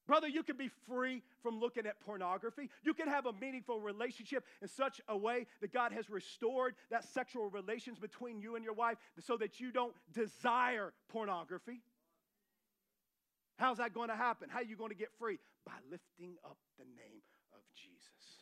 Brother, 0.06 0.26
you 0.26 0.42
can 0.42 0.56
be 0.56 0.68
free 0.88 1.22
from 1.40 1.60
looking 1.60 1.86
at 1.86 2.00
pornography. 2.00 2.68
You 2.82 2.94
can 2.94 3.06
have 3.06 3.26
a 3.26 3.32
meaningful 3.32 3.78
relationship 3.78 4.44
in 4.60 4.66
such 4.66 5.00
a 5.06 5.16
way 5.16 5.46
that 5.60 5.72
God 5.72 5.92
has 5.92 6.10
restored 6.10 6.74
that 6.90 7.04
sexual 7.04 7.48
relations 7.48 7.98
between 7.98 8.40
you 8.40 8.56
and 8.56 8.64
your 8.64 8.74
wife 8.74 8.98
so 9.20 9.36
that 9.36 9.60
you 9.60 9.70
don't 9.70 9.94
desire 10.12 10.92
pornography. 11.10 11.80
How's 13.56 13.76
that 13.76 13.94
going 13.94 14.08
to 14.08 14.16
happen? 14.16 14.48
How 14.48 14.58
are 14.58 14.64
you 14.64 14.76
going 14.76 14.90
to 14.90 14.96
get 14.96 15.10
free? 15.18 15.38
By 15.64 15.74
lifting 15.88 16.34
up 16.44 16.56
the 16.76 16.86
name 16.86 17.22
of 17.52 17.60
Jesus. 17.76 18.40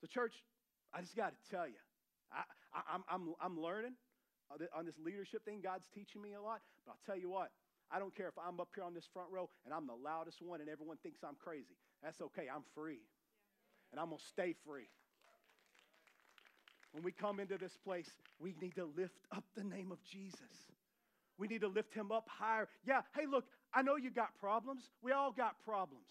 So, 0.00 0.06
church, 0.06 0.34
I 0.92 1.00
just 1.00 1.16
got 1.16 1.32
to 1.32 1.50
tell 1.50 1.66
you, 1.66 1.80
I, 2.32 2.44
am 2.94 3.04
I'm, 3.08 3.20
I'm, 3.40 3.56
I'm 3.56 3.60
learning 3.60 3.92
on 4.50 4.84
this 4.84 4.94
leadership 5.02 5.44
thing. 5.44 5.60
God's 5.62 5.88
teaching 5.94 6.22
me 6.22 6.34
a 6.34 6.40
lot. 6.40 6.60
But 6.84 6.92
I'll 6.92 7.06
tell 7.06 7.18
you 7.20 7.30
what, 7.30 7.50
I 7.90 7.98
don't 7.98 8.14
care 8.14 8.28
if 8.28 8.38
I'm 8.38 8.60
up 8.60 8.68
here 8.74 8.84
on 8.84 8.94
this 8.94 9.06
front 9.12 9.30
row 9.30 9.48
and 9.64 9.72
I'm 9.72 9.86
the 9.86 9.94
loudest 9.94 10.42
one 10.42 10.60
and 10.60 10.68
everyone 10.68 10.96
thinks 11.02 11.20
I'm 11.24 11.36
crazy. 11.42 11.76
That's 12.02 12.20
okay. 12.20 12.46
I'm 12.52 12.62
free. 12.74 13.00
And 13.92 14.00
I'm 14.00 14.08
going 14.08 14.18
to 14.18 14.24
stay 14.24 14.54
free. 14.66 14.88
When 16.92 17.02
we 17.02 17.12
come 17.12 17.40
into 17.40 17.58
this 17.58 17.76
place, 17.84 18.08
we 18.38 18.54
need 18.60 18.74
to 18.76 18.88
lift 18.96 19.18
up 19.34 19.44
the 19.56 19.64
name 19.64 19.92
of 19.92 20.02
Jesus. 20.04 20.40
We 21.38 21.46
need 21.46 21.60
to 21.60 21.68
lift 21.68 21.92
him 21.92 22.10
up 22.10 22.26
higher. 22.28 22.68
Yeah, 22.86 23.02
hey, 23.14 23.26
look, 23.30 23.44
I 23.74 23.82
know 23.82 23.96
you 23.96 24.10
got 24.10 24.38
problems. 24.40 24.82
We 25.02 25.12
all 25.12 25.32
got 25.32 25.56
problems 25.64 26.06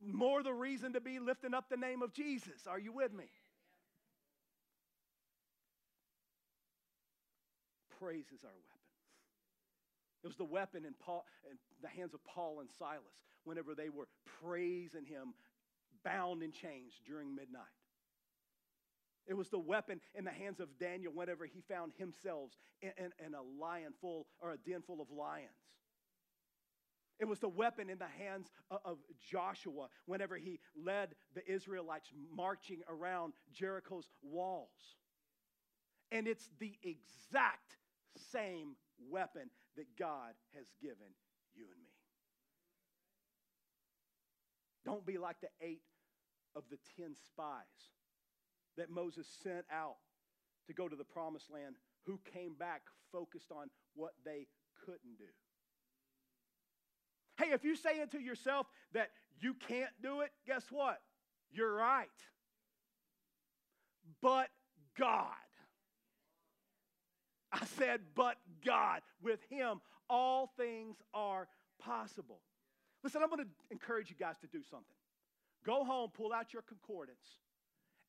more 0.00 0.42
the 0.42 0.52
reason 0.52 0.92
to 0.92 1.00
be 1.00 1.18
lifting 1.18 1.54
up 1.54 1.68
the 1.68 1.76
name 1.76 2.02
of 2.02 2.12
Jesus. 2.12 2.66
Are 2.68 2.78
you 2.78 2.92
with 2.92 3.12
me? 3.12 3.24
Praise 7.98 8.26
is 8.26 8.44
our 8.44 8.50
weapon. 8.50 8.76
It 10.22 10.26
was 10.26 10.36
the 10.36 10.44
weapon 10.44 10.84
in, 10.84 10.94
Paul, 11.00 11.24
in 11.50 11.56
the 11.82 11.88
hands 11.88 12.12
of 12.12 12.24
Paul 12.24 12.60
and 12.60 12.68
Silas 12.78 13.00
whenever 13.44 13.74
they 13.74 13.88
were 13.88 14.08
praising 14.42 15.06
him 15.06 15.34
bound 16.04 16.42
in 16.42 16.52
chains 16.52 16.92
during 17.06 17.34
midnight. 17.34 17.62
It 19.26 19.34
was 19.34 19.48
the 19.48 19.58
weapon 19.58 20.00
in 20.14 20.24
the 20.24 20.30
hands 20.30 20.60
of 20.60 20.78
Daniel 20.78 21.12
whenever 21.12 21.46
he 21.46 21.60
found 21.68 21.92
himself 21.96 22.50
in, 22.80 22.90
in, 22.96 23.12
in 23.24 23.34
a 23.34 23.42
lion 23.42 23.92
full 24.00 24.26
or 24.40 24.52
a 24.52 24.56
den 24.56 24.82
full 24.86 25.00
of 25.00 25.10
lions. 25.10 25.48
It 27.18 27.26
was 27.26 27.38
the 27.38 27.48
weapon 27.48 27.88
in 27.88 27.98
the 27.98 28.04
hands 28.18 28.50
of 28.70 28.98
Joshua 29.30 29.88
whenever 30.04 30.36
he 30.36 30.60
led 30.76 31.14
the 31.34 31.50
Israelites 31.50 32.10
marching 32.34 32.80
around 32.88 33.32
Jericho's 33.52 34.10
walls. 34.22 34.96
And 36.12 36.28
it's 36.28 36.48
the 36.60 36.76
exact 36.82 37.76
same 38.30 38.76
weapon 39.10 39.50
that 39.76 39.86
God 39.98 40.34
has 40.54 40.66
given 40.80 41.14
you 41.54 41.64
and 41.64 41.82
me. 41.82 41.90
Don't 44.84 45.06
be 45.06 45.18
like 45.18 45.40
the 45.40 45.48
eight 45.60 45.82
of 46.54 46.64
the 46.70 46.78
ten 46.96 47.14
spies 47.14 47.90
that 48.76 48.90
Moses 48.90 49.26
sent 49.42 49.64
out 49.72 49.96
to 50.66 50.74
go 50.74 50.88
to 50.88 50.96
the 50.96 51.04
promised 51.04 51.50
land 51.50 51.76
who 52.04 52.20
came 52.32 52.54
back 52.54 52.82
focused 53.10 53.50
on 53.50 53.68
what 53.94 54.12
they 54.24 54.46
couldn't 54.84 55.18
do. 55.18 55.24
Hey, 57.38 57.52
if 57.52 57.64
you 57.64 57.76
say 57.76 58.00
into 58.00 58.18
yourself 58.18 58.66
that 58.92 59.10
you 59.40 59.54
can't 59.68 59.90
do 60.02 60.20
it, 60.20 60.30
guess 60.46 60.64
what? 60.70 61.00
You're 61.52 61.74
right. 61.74 62.08
But 64.22 64.48
God. 64.98 65.26
I 67.52 67.64
said, 67.78 68.00
but 68.14 68.36
God. 68.64 69.02
With 69.22 69.40
Him, 69.50 69.80
all 70.08 70.52
things 70.56 70.96
are 71.12 71.48
possible. 71.78 72.40
Listen, 73.02 73.22
I'm 73.22 73.28
going 73.28 73.44
to 73.44 73.50
encourage 73.70 74.10
you 74.10 74.16
guys 74.18 74.36
to 74.38 74.46
do 74.46 74.62
something. 74.62 74.96
Go 75.64 75.84
home, 75.84 76.10
pull 76.14 76.32
out 76.32 76.52
your 76.52 76.62
concordance, 76.62 77.38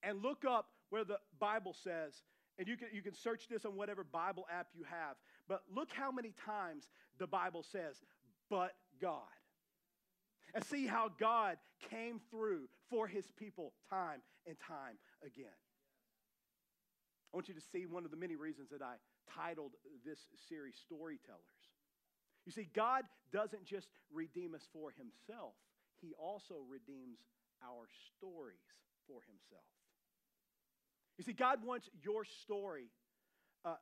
and 0.03 0.21
look 0.21 0.45
up 0.45 0.67
where 0.89 1.03
the 1.03 1.17
Bible 1.39 1.75
says, 1.83 2.13
and 2.57 2.67
you 2.67 2.77
can, 2.77 2.87
you 2.93 3.01
can 3.01 3.13
search 3.13 3.47
this 3.49 3.65
on 3.65 3.75
whatever 3.75 4.03
Bible 4.03 4.45
app 4.51 4.67
you 4.73 4.83
have, 4.83 5.17
but 5.47 5.63
look 5.73 5.89
how 5.91 6.11
many 6.11 6.33
times 6.45 6.87
the 7.19 7.27
Bible 7.27 7.63
says, 7.63 7.97
but 8.49 8.73
God. 9.01 9.21
And 10.53 10.63
see 10.63 10.88
how 10.88 11.10
God 11.19 11.57
came 11.91 12.19
through 12.31 12.67
for 12.89 13.07
his 13.07 13.25
people 13.38 13.73
time 13.89 14.21
and 14.47 14.55
time 14.60 14.97
again. 15.23 15.57
I 17.33 17.38
want 17.38 17.47
you 17.47 17.53
to 17.53 17.62
see 17.62 17.86
one 17.86 18.05
of 18.05 18.12
the 18.12 18.17
many 18.17 18.36
reasons 18.36 18.69
that 18.71 18.81
I 18.81 18.95
titled 19.29 19.73
this 20.05 20.19
series 20.47 20.75
Storytellers. 20.75 21.41
You 22.45 22.51
see, 22.51 22.69
God 22.73 23.03
doesn't 23.33 23.65
just 23.65 23.89
redeem 24.12 24.55
us 24.55 24.67
for 24.71 24.91
himself, 24.91 25.53
he 26.01 26.13
also 26.17 26.55
redeems 26.69 27.19
our 27.62 27.88
stories 28.15 28.55
for 29.07 29.19
himself. 29.27 29.67
You 31.17 31.23
see, 31.23 31.33
God 31.33 31.65
wants 31.65 31.89
your 32.03 32.23
story, 32.23 32.89
uh, 33.65 33.75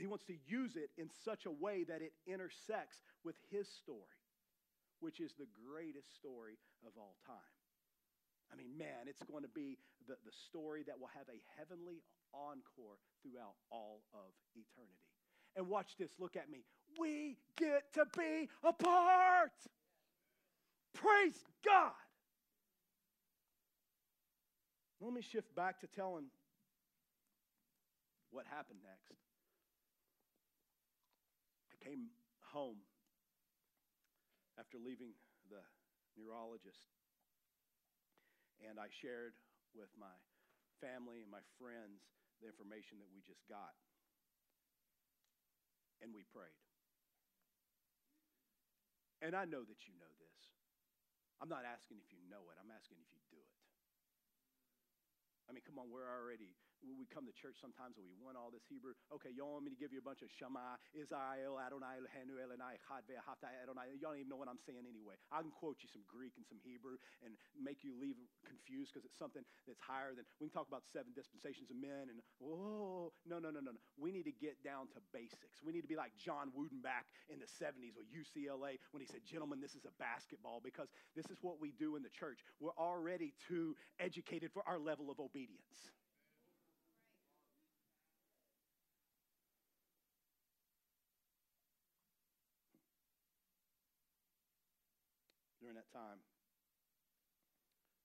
he 0.00 0.06
wants 0.06 0.24
to 0.24 0.34
use 0.46 0.76
it 0.76 0.90
in 0.96 1.10
such 1.24 1.46
a 1.46 1.50
way 1.50 1.84
that 1.84 2.00
it 2.00 2.12
intersects 2.26 3.00
with 3.24 3.36
his 3.50 3.68
story 3.68 4.22
which 5.02 5.18
is 5.18 5.34
the 5.34 5.50
greatest 5.66 6.14
story 6.14 6.56
of 6.86 6.92
all 6.96 7.16
time. 7.26 7.52
I 8.52 8.56
mean, 8.56 8.78
man, 8.78 9.10
it's 9.10 9.22
going 9.24 9.42
to 9.42 9.50
be 9.50 9.76
the, 10.06 10.14
the 10.24 10.30
story 10.48 10.84
that 10.86 10.98
will 10.98 11.10
have 11.18 11.26
a 11.26 11.42
heavenly 11.58 12.02
encore 12.32 13.02
throughout 13.20 13.58
all 13.70 14.02
of 14.14 14.30
eternity. 14.54 15.10
And 15.56 15.68
watch 15.68 15.96
this, 15.98 16.10
look 16.18 16.36
at 16.36 16.48
me. 16.48 16.64
we 16.98 17.36
get 17.58 17.92
to 17.94 18.04
be 18.16 18.48
a 18.62 18.72
part. 18.72 19.52
Praise 20.94 21.42
God. 21.64 21.92
Let 25.00 25.12
me 25.12 25.20
shift 25.20 25.52
back 25.56 25.80
to 25.80 25.88
telling 25.88 26.26
what 28.30 28.46
happened 28.46 28.78
next. 28.84 29.18
Came 31.82 32.14
home 32.54 32.78
after 34.54 34.78
leaving 34.78 35.18
the 35.50 35.58
neurologist, 36.14 36.94
and 38.62 38.78
I 38.78 38.86
shared 39.02 39.34
with 39.74 39.90
my 39.98 40.14
family 40.78 41.26
and 41.26 41.30
my 41.30 41.42
friends 41.58 42.06
the 42.38 42.46
information 42.46 43.02
that 43.02 43.10
we 43.10 43.18
just 43.26 43.42
got. 43.50 43.74
And 45.98 46.14
we 46.14 46.22
prayed. 46.30 46.58
And 49.22 49.34
I 49.34 49.46
know 49.46 49.62
that 49.66 49.86
you 49.86 49.94
know 49.98 50.10
this. 50.18 50.38
I'm 51.42 51.50
not 51.50 51.66
asking 51.66 51.98
if 51.98 52.10
you 52.14 52.22
know 52.30 52.46
it, 52.50 52.58
I'm 52.62 52.70
asking 52.70 53.02
if 53.02 53.10
you 53.10 53.22
do 53.26 53.38
it. 53.38 53.54
I 55.50 55.54
mean, 55.54 55.66
come 55.66 55.82
on, 55.82 55.90
we're 55.90 56.06
already 56.06 56.54
we 56.82 57.06
come 57.06 57.26
to 57.30 57.34
church 57.34 57.58
sometimes 57.62 57.94
and 57.98 58.04
we 58.06 58.14
want 58.18 58.34
all 58.34 58.50
this 58.50 58.66
Hebrew. 58.66 58.94
Okay, 59.14 59.30
y'all 59.30 59.54
want 59.54 59.66
me 59.66 59.70
to 59.70 59.78
give 59.78 59.94
you 59.94 60.02
a 60.02 60.06
bunch 60.06 60.22
of 60.26 60.30
Shema, 60.34 60.78
Israel, 60.90 61.62
Adonai, 61.62 62.02
Elohenu, 62.02 62.42
Elonai, 62.42 62.78
Chad, 62.82 63.06
Ve'ahavta, 63.06 63.50
Adonai. 63.62 63.94
Y'all 64.02 64.14
don't 64.14 64.26
even 64.26 64.30
know 64.30 64.40
what 64.40 64.50
I'm 64.50 64.60
saying 64.62 64.82
anyway. 64.82 65.14
I 65.30 65.42
can 65.42 65.54
quote 65.54 65.78
you 65.82 65.88
some 65.90 66.02
Greek 66.10 66.34
and 66.34 66.46
some 66.46 66.58
Hebrew 66.62 66.98
and 67.22 67.38
make 67.54 67.86
you 67.86 67.94
leave 67.94 68.18
confused 68.42 68.90
because 68.90 69.06
it's 69.06 69.18
something 69.18 69.46
that's 69.66 69.78
higher 69.78 70.14
than, 70.14 70.26
we 70.42 70.50
can 70.50 70.54
talk 70.54 70.66
about 70.66 70.82
seven 70.90 71.14
dispensations 71.14 71.70
of 71.70 71.78
men 71.78 72.10
and, 72.10 72.18
whoa, 72.42 73.14
no, 73.26 73.38
no, 73.38 73.54
no, 73.54 73.62
no, 73.62 73.70
no. 73.70 73.82
We 73.94 74.10
need 74.10 74.26
to 74.26 74.34
get 74.34 74.58
down 74.66 74.90
to 74.94 74.98
basics. 75.14 75.62
We 75.62 75.70
need 75.70 75.86
to 75.86 75.90
be 75.90 75.98
like 75.98 76.12
John 76.18 76.50
Wooden 76.54 76.82
back 76.82 77.06
in 77.30 77.38
the 77.38 77.46
70s 77.46 77.94
with 77.94 78.10
UCLA 78.10 78.82
when 78.90 79.00
he 79.00 79.06
said, 79.06 79.22
gentlemen, 79.22 79.60
this 79.62 79.74
is 79.78 79.86
a 79.86 79.94
basketball 80.02 80.58
because 80.62 80.90
this 81.14 81.26
is 81.30 81.38
what 81.42 81.60
we 81.60 81.72
do 81.78 81.94
in 81.96 82.02
the 82.02 82.10
church. 82.10 82.42
We're 82.58 82.76
already 82.76 83.34
too 83.48 83.76
educated 84.00 84.50
for 84.52 84.62
our 84.66 84.78
level 84.78 85.10
of 85.10 85.20
obedience. 85.20 85.92
During 95.72 95.80
that 95.80 95.96
time, 95.96 96.20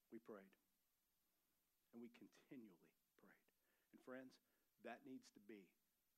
we 0.07 0.24
prayed. 0.24 0.55
And 1.91 1.99
we 1.99 2.07
continually 2.15 2.88
prayed. 3.20 3.43
And 3.91 3.99
friends, 4.07 4.39
that 4.88 5.03
needs 5.03 5.28
to 5.36 5.43
be 5.51 5.68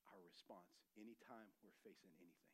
our 0.05 0.21
response 0.21 0.77
anytime 0.93 1.49
we're 1.65 1.73
facing 1.81 2.13
anything. 2.21 2.53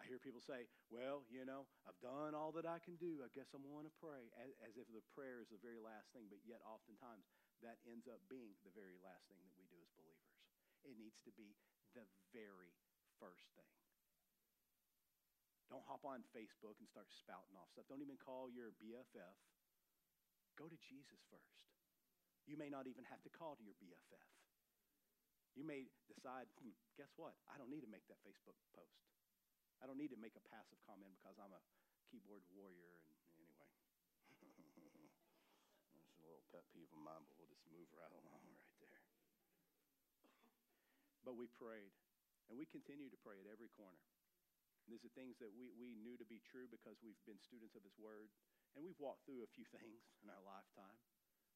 I 0.00 0.08
hear 0.08 0.16
people 0.16 0.40
say, 0.40 0.64
well, 0.88 1.28
you 1.28 1.44
know, 1.44 1.68
I've 1.84 2.00
done 2.00 2.32
all 2.32 2.56
that 2.56 2.64
I 2.64 2.80
can 2.80 2.96
do. 2.96 3.20
I 3.20 3.28
guess 3.36 3.52
I'm 3.52 3.68
going 3.68 3.84
to 3.84 3.96
pray, 4.00 4.32
as, 4.40 4.56
as, 4.64 4.80
if 4.80 4.88
the 4.88 5.04
prayer 5.12 5.44
is 5.44 5.52
the 5.52 5.60
very 5.60 5.84
last 5.84 6.08
thing. 6.16 6.32
But 6.32 6.40
yet, 6.48 6.64
oftentimes, 6.64 7.28
that 7.60 7.84
ends 7.84 8.08
up 8.08 8.24
being 8.32 8.56
the 8.64 8.72
very 8.72 8.96
last 9.04 9.28
thing 9.28 9.44
that 9.44 9.56
we 9.60 9.68
do 9.68 9.76
as 9.84 9.92
believers. 9.92 10.32
It 10.88 10.96
needs 10.96 11.20
to 11.28 11.32
be 11.36 11.52
the 11.92 12.08
very 12.32 12.72
first 13.20 13.44
thing. 13.60 13.68
Don't 15.74 15.90
hop 15.90 16.06
on 16.06 16.22
Facebook 16.30 16.78
and 16.78 16.86
start 16.86 17.10
spouting 17.10 17.58
off 17.58 17.66
stuff. 17.74 17.90
Don't 17.90 17.98
even 17.98 18.14
call 18.14 18.46
your 18.46 18.70
BFF. 18.78 19.34
Go 20.54 20.70
to 20.70 20.78
Jesus 20.78 21.18
first. 21.26 21.66
You 22.46 22.54
may 22.54 22.70
not 22.70 22.86
even 22.86 23.02
have 23.10 23.18
to 23.26 23.30
call 23.34 23.58
to 23.58 23.66
your 23.66 23.74
BFF. 23.82 24.30
You 25.58 25.66
may 25.66 25.90
decide, 26.06 26.46
hmm, 26.62 26.78
guess 26.94 27.10
what? 27.18 27.34
I 27.50 27.58
don't 27.58 27.74
need 27.74 27.82
to 27.82 27.90
make 27.90 28.06
that 28.06 28.22
Facebook 28.22 28.54
post. 28.70 29.02
I 29.82 29.90
don't 29.90 29.98
need 29.98 30.14
to 30.14 30.20
make 30.22 30.38
a 30.38 30.44
passive 30.46 30.78
comment 30.86 31.10
because 31.18 31.42
I'm 31.42 31.50
a 31.50 31.58
keyboard 32.06 32.46
warrior. 32.54 32.94
And 32.94 33.42
anyway, 33.42 33.66
that's 35.90 36.14
a 36.22 36.22
little 36.22 36.46
pet 36.54 36.62
peeve 36.70 36.86
of 36.94 37.02
mine, 37.02 37.26
but 37.26 37.34
we'll 37.34 37.50
just 37.50 37.66
move 37.66 37.90
right 37.98 38.14
along 38.14 38.46
right 38.46 38.78
there. 38.78 39.02
But 41.26 41.34
we 41.34 41.50
prayed, 41.50 41.90
and 42.46 42.54
we 42.54 42.62
continue 42.62 43.10
to 43.10 43.18
pray 43.26 43.42
at 43.42 43.50
every 43.50 43.74
corner. 43.74 43.98
These 44.84 45.04
are 45.04 45.12
things 45.16 45.40
that 45.40 45.48
we, 45.48 45.72
we 45.72 45.96
knew 45.96 46.20
to 46.20 46.28
be 46.28 46.44
true 46.44 46.68
because 46.68 47.00
we've 47.00 47.20
been 47.24 47.40
students 47.40 47.72
of 47.72 47.84
His 47.84 47.96
Word. 47.96 48.28
And 48.76 48.84
we've 48.84 48.98
walked 49.00 49.24
through 49.24 49.40
a 49.40 49.54
few 49.54 49.64
things 49.80 50.04
in 50.20 50.28
our 50.28 50.42
lifetime. 50.44 51.00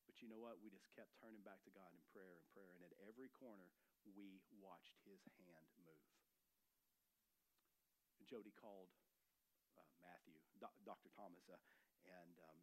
But 0.09 0.25
you 0.25 0.33
know 0.33 0.41
what? 0.41 0.57
We 0.65 0.73
just 0.73 0.89
kept 0.97 1.13
turning 1.21 1.45
back 1.45 1.61
to 1.69 1.73
God 1.77 1.93
in 1.93 2.01
prayer 2.09 2.41
and 2.41 2.47
prayer. 2.49 2.73
And 2.73 2.81
at 2.81 2.97
every 3.05 3.29
corner, 3.29 3.69
we 4.09 4.41
watched 4.57 4.97
His 5.05 5.21
hand 5.37 5.69
move. 5.77 6.09
Jody 8.25 8.53
called 8.53 8.93
uh, 9.73 9.89
Matthew, 10.05 10.37
Do- 10.61 10.81
Dr. 10.85 11.09
Thomas, 11.17 11.49
uh, 11.49 11.57
and 12.05 12.37
um, 12.45 12.61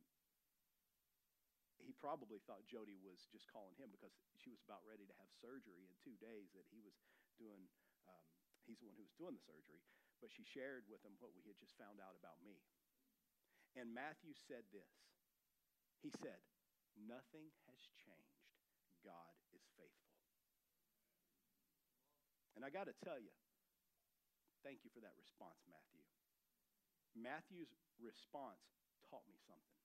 he 1.82 1.90
probably 1.98 2.38
thought 2.46 2.70
Jody 2.70 3.02
was 3.02 3.26
just 3.34 3.50
calling 3.50 3.74
him 3.74 3.90
because 3.90 4.14
she 4.38 4.54
was 4.54 4.62
about 4.62 4.86
ready 4.86 5.10
to 5.10 5.16
have 5.18 5.30
surgery 5.42 5.82
in 5.82 5.94
two 5.98 6.14
days 6.22 6.54
that 6.54 6.70
he 6.70 6.86
was 6.86 6.94
doing, 7.42 7.66
um, 8.06 8.26
he's 8.70 8.78
the 8.78 8.86
one 8.86 8.94
who 8.94 9.06
was 9.10 9.18
doing 9.18 9.34
the 9.34 9.42
surgery 9.42 9.82
but 10.24 10.32
she 10.32 10.48
shared 10.48 10.88
with 10.88 11.04
him 11.04 11.16
what 11.20 11.36
we 11.36 11.44
had 11.46 11.60
just 11.60 11.76
found 11.76 12.00
out 12.00 12.16
about 12.16 12.40
me. 12.42 12.60
And 13.76 13.92
Matthew 13.92 14.32
said 14.48 14.64
this 14.72 14.96
He 16.00 16.12
said, 16.24 16.40
Nothing 16.96 17.52
has 17.68 17.82
changed. 18.00 18.48
God 19.04 19.36
is 19.52 19.64
faithful. 19.76 20.16
And 22.56 22.64
I 22.64 22.72
got 22.72 22.88
to 22.88 22.96
tell 23.04 23.20
you, 23.20 23.36
thank 24.64 24.88
you 24.88 24.90
for 24.96 25.04
that 25.04 25.12
response, 25.20 25.60
Matthew. 25.68 26.02
Matthew's 27.14 27.70
response 28.00 28.64
taught 29.12 29.28
me 29.28 29.36
something. 29.44 29.80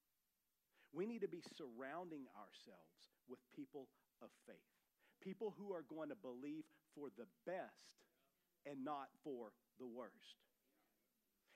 We 0.94 1.06
need 1.06 1.22
to 1.26 1.30
be 1.30 1.42
surrounding 1.58 2.30
ourselves 2.38 3.10
with 3.26 3.42
people 3.54 3.90
of 4.22 4.30
faith, 4.46 4.70
people 5.22 5.54
who 5.58 5.74
are 5.74 5.86
going 5.86 6.10
to 6.10 6.18
believe 6.18 6.66
for 6.94 7.10
the 7.14 7.30
best 7.46 7.90
and 8.66 8.82
not 8.82 9.10
for 9.22 9.54
the 9.80 9.86
worst. 9.86 10.36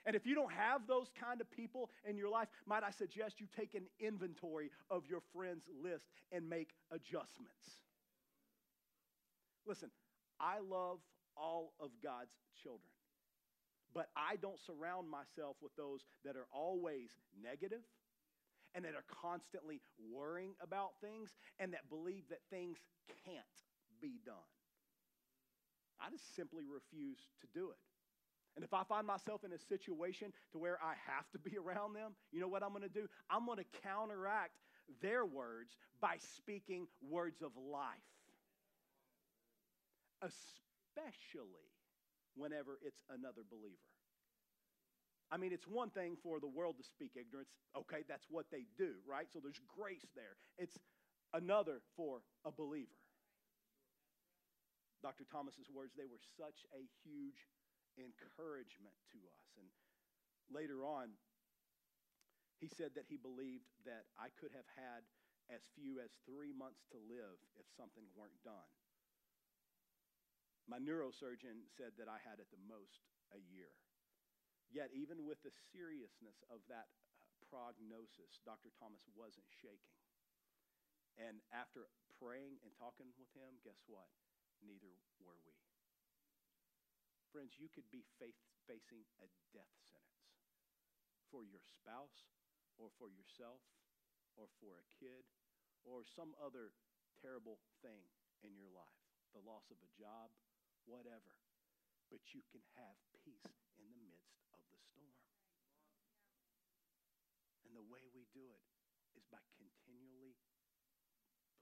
And 0.06 0.14
if 0.14 0.26
you 0.26 0.34
don't 0.34 0.52
have 0.52 0.86
those 0.86 1.08
kind 1.18 1.40
of 1.40 1.50
people 1.50 1.90
in 2.04 2.16
your 2.16 2.28
life, 2.28 2.48
might 2.66 2.82
I 2.82 2.90
suggest 2.90 3.40
you 3.40 3.46
take 3.56 3.74
an 3.74 3.84
inventory 3.98 4.70
of 4.90 5.04
your 5.08 5.20
friends' 5.32 5.64
list 5.82 6.06
and 6.30 6.48
make 6.48 6.70
adjustments. 6.90 7.80
Listen, 9.66 9.90
I 10.38 10.58
love 10.58 10.98
all 11.36 11.72
of 11.80 11.90
God's 12.02 12.34
children, 12.62 12.92
but 13.94 14.08
I 14.14 14.36
don't 14.36 14.60
surround 14.60 15.08
myself 15.08 15.56
with 15.62 15.74
those 15.76 16.00
that 16.24 16.36
are 16.36 16.46
always 16.52 17.10
negative 17.42 17.80
and 18.74 18.84
that 18.84 18.94
are 18.94 19.06
constantly 19.08 19.80
worrying 20.12 20.52
about 20.60 20.90
things 21.00 21.30
and 21.58 21.72
that 21.72 21.88
believe 21.88 22.24
that 22.28 22.40
things 22.50 22.76
can't 23.24 23.56
be 24.02 24.20
done. 24.26 24.34
I 25.98 26.10
just 26.10 26.34
simply 26.36 26.64
refuse 26.66 27.18
to 27.40 27.46
do 27.58 27.70
it. 27.70 27.78
And 28.56 28.64
if 28.64 28.72
I 28.72 28.84
find 28.84 29.06
myself 29.06 29.42
in 29.44 29.52
a 29.52 29.58
situation 29.58 30.32
to 30.52 30.58
where 30.58 30.78
I 30.82 30.94
have 31.06 31.28
to 31.32 31.38
be 31.38 31.56
around 31.64 31.94
them, 31.94 32.14
you 32.32 32.40
know 32.40 32.48
what 32.48 32.62
I'm 32.62 32.70
going 32.70 32.82
to 32.82 32.88
do? 32.88 33.08
I'm 33.30 33.46
going 33.46 33.58
to 33.58 33.80
counteract 33.82 34.52
their 35.02 35.24
words 35.24 35.76
by 36.00 36.16
speaking 36.36 36.86
words 37.02 37.42
of 37.42 37.50
life. 37.56 37.88
Especially 40.22 41.68
whenever 42.36 42.78
it's 42.82 43.02
another 43.10 43.42
believer. 43.50 43.90
I 45.30 45.36
mean, 45.36 45.52
it's 45.52 45.66
one 45.66 45.90
thing 45.90 46.16
for 46.22 46.38
the 46.38 46.46
world 46.46 46.76
to 46.78 46.84
speak 46.84 47.12
ignorance. 47.16 47.50
Okay, 47.76 48.04
that's 48.08 48.26
what 48.30 48.46
they 48.52 48.66
do, 48.78 49.02
right? 49.08 49.26
So 49.32 49.40
there's 49.42 49.60
grace 49.66 50.06
there. 50.14 50.36
It's 50.58 50.78
another 51.32 51.80
for 51.96 52.22
a 52.44 52.52
believer. 52.52 52.94
Dr. 55.02 55.24
Thomas's 55.30 55.68
words, 55.68 55.92
they 55.96 56.08
were 56.08 56.22
such 56.38 56.64
a 56.72 56.80
huge 57.04 57.36
encouragement 57.98 58.96
to 59.14 59.18
us. 59.30 59.46
And 59.58 59.68
later 60.50 60.82
on, 60.84 61.14
he 62.58 62.68
said 62.70 62.94
that 62.94 63.10
he 63.10 63.18
believed 63.18 63.68
that 63.84 64.08
I 64.16 64.30
could 64.38 64.54
have 64.54 64.68
had 64.78 65.04
as 65.52 65.60
few 65.76 66.00
as 66.00 66.16
three 66.24 66.54
months 66.54 66.88
to 66.94 66.98
live 66.98 67.36
if 67.60 67.66
something 67.76 68.08
weren't 68.16 68.40
done. 68.40 68.72
My 70.64 70.80
neurosurgeon 70.80 71.68
said 71.76 71.92
that 72.00 72.08
I 72.08 72.16
had 72.24 72.40
at 72.40 72.48
the 72.48 72.62
most 72.64 73.04
a 73.36 73.40
year. 73.52 73.68
Yet, 74.72 74.90
even 74.96 75.28
with 75.28 75.44
the 75.44 75.52
seriousness 75.70 76.40
of 76.48 76.64
that 76.72 76.88
uh, 76.88 77.36
prognosis, 77.52 78.40
Dr. 78.48 78.72
Thomas 78.80 79.04
wasn't 79.12 79.46
shaking. 79.60 80.00
And 81.20 81.44
after 81.52 81.86
praying 82.16 82.58
and 82.64 82.72
talking 82.74 83.12
with 83.20 83.30
him, 83.36 83.60
guess 83.62 83.78
what? 83.86 84.08
Neither 84.64 84.96
were 85.20 85.38
we. 85.44 85.63
Friends, 87.34 87.58
you 87.58 87.66
could 87.66 87.90
be 87.90 88.06
facing 88.14 89.02
a 89.18 89.26
death 89.50 89.74
sentence 89.90 90.38
for 91.34 91.42
your 91.42 91.66
spouse 91.66 92.30
or 92.78 92.94
for 92.94 93.10
yourself 93.10 93.58
or 94.38 94.46
for 94.62 94.78
a 94.78 94.86
kid 95.02 95.26
or 95.82 96.06
some 96.06 96.30
other 96.38 96.70
terrible 97.18 97.58
thing 97.82 98.06
in 98.46 98.54
your 98.54 98.70
life, 98.70 99.02
the 99.34 99.42
loss 99.42 99.66
of 99.74 99.82
a 99.82 99.90
job, 99.98 100.30
whatever. 100.86 101.34
but 102.14 102.22
you 102.30 102.46
can 102.46 102.62
have 102.78 102.94
peace 103.26 103.58
in 103.82 103.90
the 103.98 104.06
midst 104.06 104.38
of 104.54 104.62
the 104.70 104.78
storm. 104.78 105.18
And 107.66 107.74
the 107.74 107.82
way 107.82 108.06
we 108.14 108.30
do 108.30 108.54
it 108.54 108.62
is 109.18 109.26
by 109.26 109.42
continually 109.58 110.38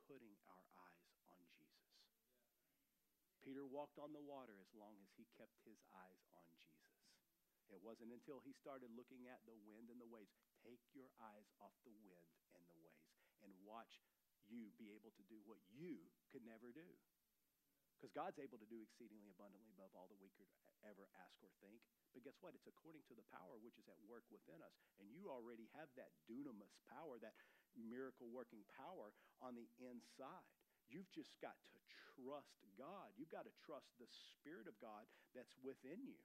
putting 0.05 0.37
our 0.45 0.66
eyes 0.77 1.09
on 1.33 1.41
Jesus. 1.57 1.73
Peter 3.43 3.66
walked 3.66 3.99
on 3.99 4.14
the 4.14 4.22
water 4.22 4.55
as 4.62 4.70
long 4.78 4.95
as 5.03 5.11
he 5.18 5.26
kept 5.34 5.59
his 5.66 5.82
eyes 5.90 6.22
on 6.38 6.47
Jesus. 6.62 7.03
It 7.74 7.82
wasn't 7.82 8.14
until 8.14 8.38
he 8.38 8.55
started 8.55 8.95
looking 8.95 9.26
at 9.26 9.43
the 9.43 9.59
wind 9.66 9.90
and 9.90 9.99
the 9.99 10.07
waves. 10.07 10.38
Take 10.62 10.82
your 10.95 11.11
eyes 11.18 11.51
off 11.59 11.74
the 11.82 11.95
wind 12.07 12.38
and 12.55 12.62
the 12.70 12.78
waves 12.86 13.11
and 13.43 13.51
watch 13.66 14.05
you 14.47 14.70
be 14.78 14.95
able 14.95 15.11
to 15.18 15.24
do 15.26 15.43
what 15.43 15.59
you 15.74 16.07
could 16.30 16.47
never 16.47 16.70
do. 16.70 16.86
Because 17.97 18.14
God's 18.14 18.43
able 18.43 18.59
to 18.59 18.66
do 18.66 18.82
exceedingly 18.82 19.30
abundantly 19.30 19.70
above 19.78 19.95
all 19.95 20.11
that 20.11 20.18
we 20.18 20.30
could 20.34 20.51
ever 20.82 21.07
ask 21.22 21.38
or 21.38 21.51
think. 21.62 21.78
But 22.11 22.26
guess 22.26 22.34
what? 22.43 22.51
It's 22.51 22.66
according 22.66 23.07
to 23.07 23.14
the 23.14 23.26
power 23.30 23.57
which 23.62 23.78
is 23.78 23.86
at 23.86 23.99
work 24.11 24.26
within 24.28 24.59
us. 24.59 24.74
And 24.99 25.07
you 25.14 25.30
already 25.30 25.70
have 25.78 25.86
that 25.95 26.11
dunamis 26.26 26.74
power, 26.90 27.22
that 27.22 27.38
miracle 27.78 28.26
working 28.28 28.66
power 28.74 29.14
on 29.38 29.55
the 29.55 29.70
inside. 29.78 30.61
You've 30.93 31.11
just 31.11 31.32
got 31.40 31.57
to 31.57 31.78
trust 32.20 32.61
God. 32.76 33.09
You've 33.16 33.32
got 33.32 33.49
to 33.49 33.55
trust 33.64 33.88
the 33.99 34.07
Spirit 34.36 34.68
of 34.68 34.76
God 34.80 35.09
that's 35.34 35.57
within 35.64 36.05
you. 36.05 36.20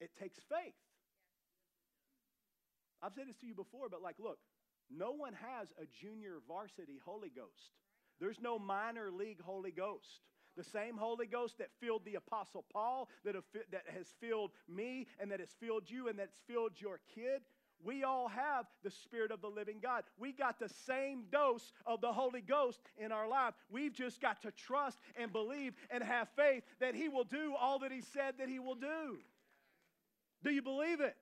It 0.00 0.10
takes 0.16 0.38
faith. 0.48 0.78
I've 3.02 3.12
said 3.12 3.28
this 3.28 3.36
to 3.42 3.46
you 3.46 3.54
before, 3.54 3.88
but 3.90 4.02
like, 4.02 4.16
look, 4.18 4.38
no 4.90 5.12
one 5.12 5.34
has 5.34 5.68
a 5.80 5.86
junior 6.00 6.38
varsity 6.46 7.00
Holy 7.04 7.30
Ghost. 7.34 7.74
There's 8.20 8.40
no 8.40 8.58
minor 8.58 9.10
league 9.10 9.40
Holy 9.40 9.70
Ghost. 9.70 10.20
The 10.56 10.64
same 10.64 10.96
Holy 10.96 11.26
Ghost 11.26 11.58
that 11.58 11.68
filled 11.80 12.04
the 12.04 12.16
Apostle 12.16 12.64
Paul, 12.72 13.08
that, 13.24 13.36
that 13.70 13.84
has 13.94 14.06
filled 14.20 14.50
me, 14.68 15.06
and 15.18 15.30
that 15.30 15.40
has 15.40 15.54
filled 15.60 15.88
you, 15.88 16.08
and 16.08 16.18
that's 16.18 16.36
filled 16.46 16.72
your 16.76 17.00
kid. 17.14 17.42
We 17.82 18.04
all 18.04 18.28
have 18.28 18.66
the 18.84 18.90
Spirit 18.90 19.30
of 19.30 19.40
the 19.40 19.48
living 19.48 19.78
God. 19.82 20.04
We 20.18 20.32
got 20.32 20.58
the 20.58 20.68
same 20.68 21.24
dose 21.32 21.72
of 21.86 22.00
the 22.00 22.12
Holy 22.12 22.42
Ghost 22.42 22.80
in 22.98 23.10
our 23.10 23.28
life. 23.28 23.54
We've 23.70 23.92
just 23.92 24.20
got 24.20 24.42
to 24.42 24.50
trust 24.50 25.00
and 25.16 25.32
believe 25.32 25.74
and 25.90 26.02
have 26.04 26.28
faith 26.36 26.62
that 26.80 26.94
He 26.94 27.08
will 27.08 27.24
do 27.24 27.54
all 27.58 27.78
that 27.80 27.92
He 27.92 28.02
said 28.02 28.34
that 28.38 28.48
He 28.48 28.58
will 28.58 28.74
do. 28.74 29.18
Do 30.44 30.50
you 30.50 30.62
believe 30.62 31.00
it? 31.00 31.16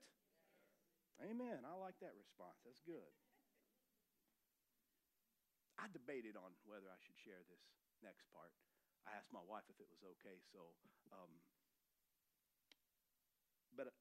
Amen. 1.22 1.66
I 1.66 1.74
like 1.78 1.98
that 2.00 2.14
response. 2.18 2.58
That's 2.64 2.82
good. 2.86 3.10
I 5.78 5.86
debated 5.94 6.34
on 6.34 6.50
whether 6.66 6.90
I 6.90 6.98
should 7.06 7.18
share 7.22 7.38
this 7.46 7.62
next 8.02 8.26
part. 8.34 8.50
I 9.06 9.14
asked 9.14 9.30
my 9.30 9.42
wife 9.46 9.66
if 9.70 9.78
it 9.78 9.86
was 9.90 10.02
okay. 10.18 10.42
So, 10.50 10.58
um, 11.14 11.30
but, 13.74 13.94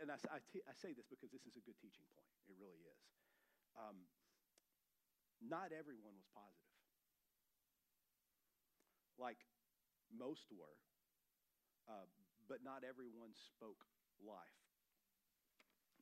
and 0.00 0.08
I, 0.10 0.18
I, 0.30 0.38
t- 0.50 0.64
I 0.66 0.74
say 0.74 0.92
this 0.92 1.06
because 1.08 1.30
this 1.30 1.46
is 1.46 1.56
a 1.56 1.64
good 1.64 1.78
teaching 1.80 2.06
point. 2.14 2.30
It 2.46 2.56
really 2.58 2.82
is. 2.84 3.02
Um, 3.74 4.06
not 5.42 5.74
everyone 5.74 6.14
was 6.14 6.28
positive. 6.30 6.78
Like 9.18 9.38
most 10.10 10.50
were, 10.50 10.78
uh, 11.86 12.06
but 12.48 12.62
not 12.62 12.82
everyone 12.82 13.34
spoke 13.34 13.86
life. 14.22 14.58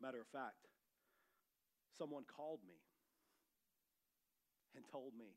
Matter 0.00 0.20
of 0.20 0.28
fact, 0.32 0.68
someone 1.94 2.24
called 2.24 2.64
me 2.64 2.80
and 4.74 4.82
told 4.88 5.12
me 5.12 5.36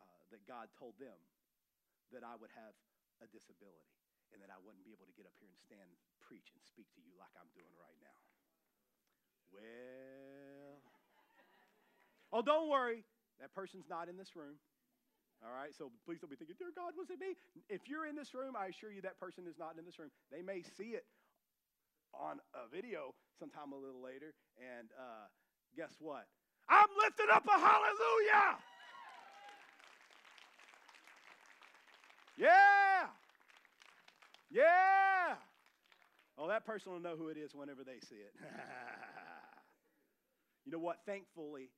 uh, 0.00 0.20
that 0.32 0.42
God 0.48 0.72
told 0.72 0.96
them 0.96 1.20
that 2.10 2.24
I 2.24 2.34
would 2.34 2.50
have 2.56 2.74
a 3.20 3.28
disability 3.28 3.94
and 4.32 4.40
that 4.40 4.50
I 4.50 4.58
wouldn't 4.62 4.82
be 4.86 4.94
able 4.94 5.06
to 5.06 5.14
get 5.14 5.28
up 5.28 5.36
here 5.38 5.50
and 5.50 5.60
stand, 5.60 5.90
preach, 6.30 6.54
and 6.54 6.62
speak 6.62 6.86
to 6.94 7.02
you 7.02 7.10
like 7.18 7.34
I'm 7.34 7.50
doing 7.58 7.74
right 7.74 7.98
now. 7.98 8.18
Well, 9.50 10.78
oh, 12.30 12.42
don't 12.46 12.70
worry. 12.70 13.02
That 13.42 13.50
person's 13.50 13.90
not 13.90 14.06
in 14.06 14.14
this 14.14 14.38
room. 14.38 14.62
All 15.42 15.50
right, 15.50 15.74
so 15.74 15.90
please 16.06 16.20
don't 16.22 16.30
be 16.30 16.36
thinking, 16.36 16.54
Dear 16.54 16.70
God, 16.70 16.94
was 16.94 17.10
it 17.10 17.18
me? 17.18 17.34
If 17.66 17.88
you're 17.88 18.06
in 18.06 18.14
this 18.14 18.30
room, 18.30 18.54
I 18.54 18.66
assure 18.66 18.92
you 18.92 19.02
that 19.02 19.18
person 19.18 19.42
is 19.50 19.58
not 19.58 19.74
in 19.74 19.84
this 19.84 19.98
room. 19.98 20.14
They 20.30 20.42
may 20.42 20.62
see 20.62 20.94
it 20.94 21.02
on 22.14 22.38
a 22.54 22.70
video 22.70 23.10
sometime 23.40 23.72
a 23.72 23.76
little 23.76 24.02
later, 24.04 24.38
and 24.60 24.86
uh, 24.94 25.26
guess 25.74 25.96
what? 25.98 26.30
I'm 26.68 26.86
lifting 27.02 27.26
up 27.32 27.42
a 27.48 27.58
hallelujah. 27.58 28.54
Yeah. 32.38 33.10
Yeah. 34.52 35.49
Oh, 36.40 36.48
that 36.48 36.64
person 36.64 36.96
will 36.96 37.04
know 37.04 37.20
who 37.20 37.28
it 37.28 37.36
is 37.36 37.52
whenever 37.52 37.84
they 37.84 38.00
see 38.00 38.16
it. 38.16 38.32
you 40.64 40.72
know 40.72 40.80
what? 40.80 41.04
Thankfully, 41.04 41.68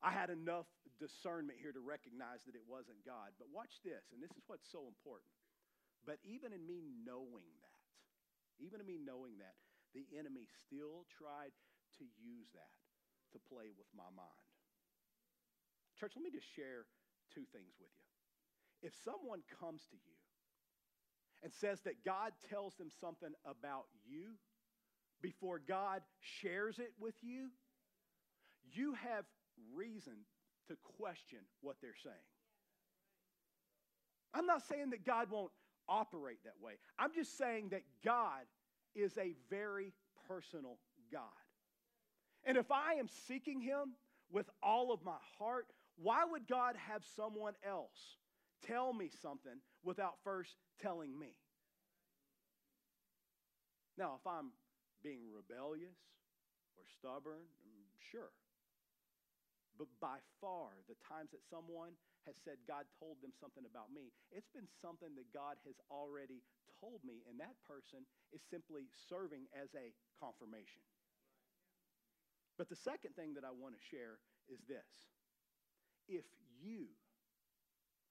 I 0.00 0.08
had 0.08 0.32
enough 0.32 0.64
discernment 0.96 1.60
here 1.60 1.76
to 1.76 1.84
recognize 1.84 2.48
that 2.48 2.56
it 2.56 2.64
wasn't 2.64 3.04
God. 3.04 3.36
But 3.36 3.52
watch 3.52 3.76
this, 3.84 4.08
and 4.16 4.24
this 4.24 4.32
is 4.32 4.40
what's 4.48 4.64
so 4.72 4.88
important. 4.88 5.28
But 6.08 6.16
even 6.24 6.56
in 6.56 6.64
me 6.64 6.88
knowing 7.04 7.52
that, 7.60 7.84
even 8.56 8.80
in 8.80 8.88
me 8.88 8.96
knowing 8.96 9.36
that, 9.44 9.60
the 9.92 10.08
enemy 10.16 10.48
still 10.48 11.04
tried 11.12 11.52
to 12.00 12.08
use 12.16 12.48
that 12.56 12.72
to 13.36 13.38
play 13.52 13.68
with 13.68 13.92
my 13.92 14.08
mind. 14.16 14.48
Church, 16.00 16.16
let 16.16 16.24
me 16.24 16.32
just 16.32 16.48
share 16.48 16.88
two 17.28 17.44
things 17.52 17.76
with 17.76 17.92
you. 18.00 18.08
If 18.80 18.96
someone 19.04 19.44
comes 19.60 19.84
to 19.92 20.00
you 20.00 20.19
and 21.42 21.52
says 21.52 21.80
that 21.82 22.04
God 22.04 22.32
tells 22.48 22.74
them 22.74 22.88
something 23.00 23.32
about 23.44 23.86
you 24.06 24.32
before 25.22 25.60
God 25.66 26.02
shares 26.20 26.78
it 26.78 26.92
with 26.98 27.14
you, 27.22 27.48
you 28.72 28.94
have 28.94 29.24
reason 29.74 30.14
to 30.68 30.76
question 30.98 31.40
what 31.60 31.76
they're 31.82 31.90
saying. 32.02 32.14
I'm 34.32 34.46
not 34.46 34.62
saying 34.66 34.90
that 34.90 35.04
God 35.04 35.30
won't 35.30 35.50
operate 35.88 36.38
that 36.44 36.60
way. 36.60 36.74
I'm 36.98 37.12
just 37.12 37.36
saying 37.36 37.70
that 37.70 37.82
God 38.04 38.46
is 38.94 39.16
a 39.18 39.34
very 39.50 39.92
personal 40.28 40.78
God. 41.12 41.22
And 42.44 42.56
if 42.56 42.70
I 42.70 42.94
am 42.94 43.08
seeking 43.26 43.60
Him 43.60 43.94
with 44.30 44.48
all 44.62 44.92
of 44.92 45.04
my 45.04 45.18
heart, 45.38 45.66
why 45.96 46.24
would 46.24 46.46
God 46.46 46.76
have 46.88 47.02
someone 47.16 47.54
else 47.68 48.16
tell 48.66 48.92
me 48.92 49.10
something 49.20 49.60
without 49.84 50.18
first 50.24 50.56
telling 50.80 51.16
me. 51.18 51.36
Now, 53.96 54.16
if 54.16 54.26
I'm 54.26 54.52
being 55.02 55.28
rebellious 55.28 55.98
or 56.76 56.84
stubborn, 56.98 57.44
mm, 57.44 57.86
sure. 58.12 58.32
But 59.76 59.88
by 60.00 60.20
far, 60.40 60.76
the 60.88 60.96
times 61.08 61.32
that 61.32 61.44
someone 61.48 61.96
has 62.28 62.36
said 62.44 62.60
God 62.68 62.84
told 63.00 63.16
them 63.24 63.32
something 63.40 63.64
about 63.64 63.88
me, 63.88 64.12
it's 64.28 64.52
been 64.52 64.68
something 64.80 65.16
that 65.16 65.32
God 65.32 65.56
has 65.64 65.76
already 65.88 66.44
told 66.80 67.00
me, 67.04 67.24
and 67.28 67.40
that 67.40 67.56
person 67.64 68.04
is 68.32 68.44
simply 68.44 68.88
serving 69.08 69.48
as 69.56 69.72
a 69.72 69.92
confirmation. 70.20 70.84
But 72.60 72.68
the 72.68 72.76
second 72.76 73.16
thing 73.16 73.32
that 73.40 73.44
I 73.48 73.56
want 73.56 73.72
to 73.72 73.80
share 73.88 74.20
is 74.48 74.60
this. 74.68 74.84
If 76.08 76.28
you 76.60 76.92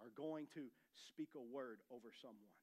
are 0.01 0.11
going 0.15 0.47
to 0.55 0.71
speak 1.11 1.29
a 1.35 1.43
word 1.43 1.79
over 1.91 2.11
someone. 2.21 2.55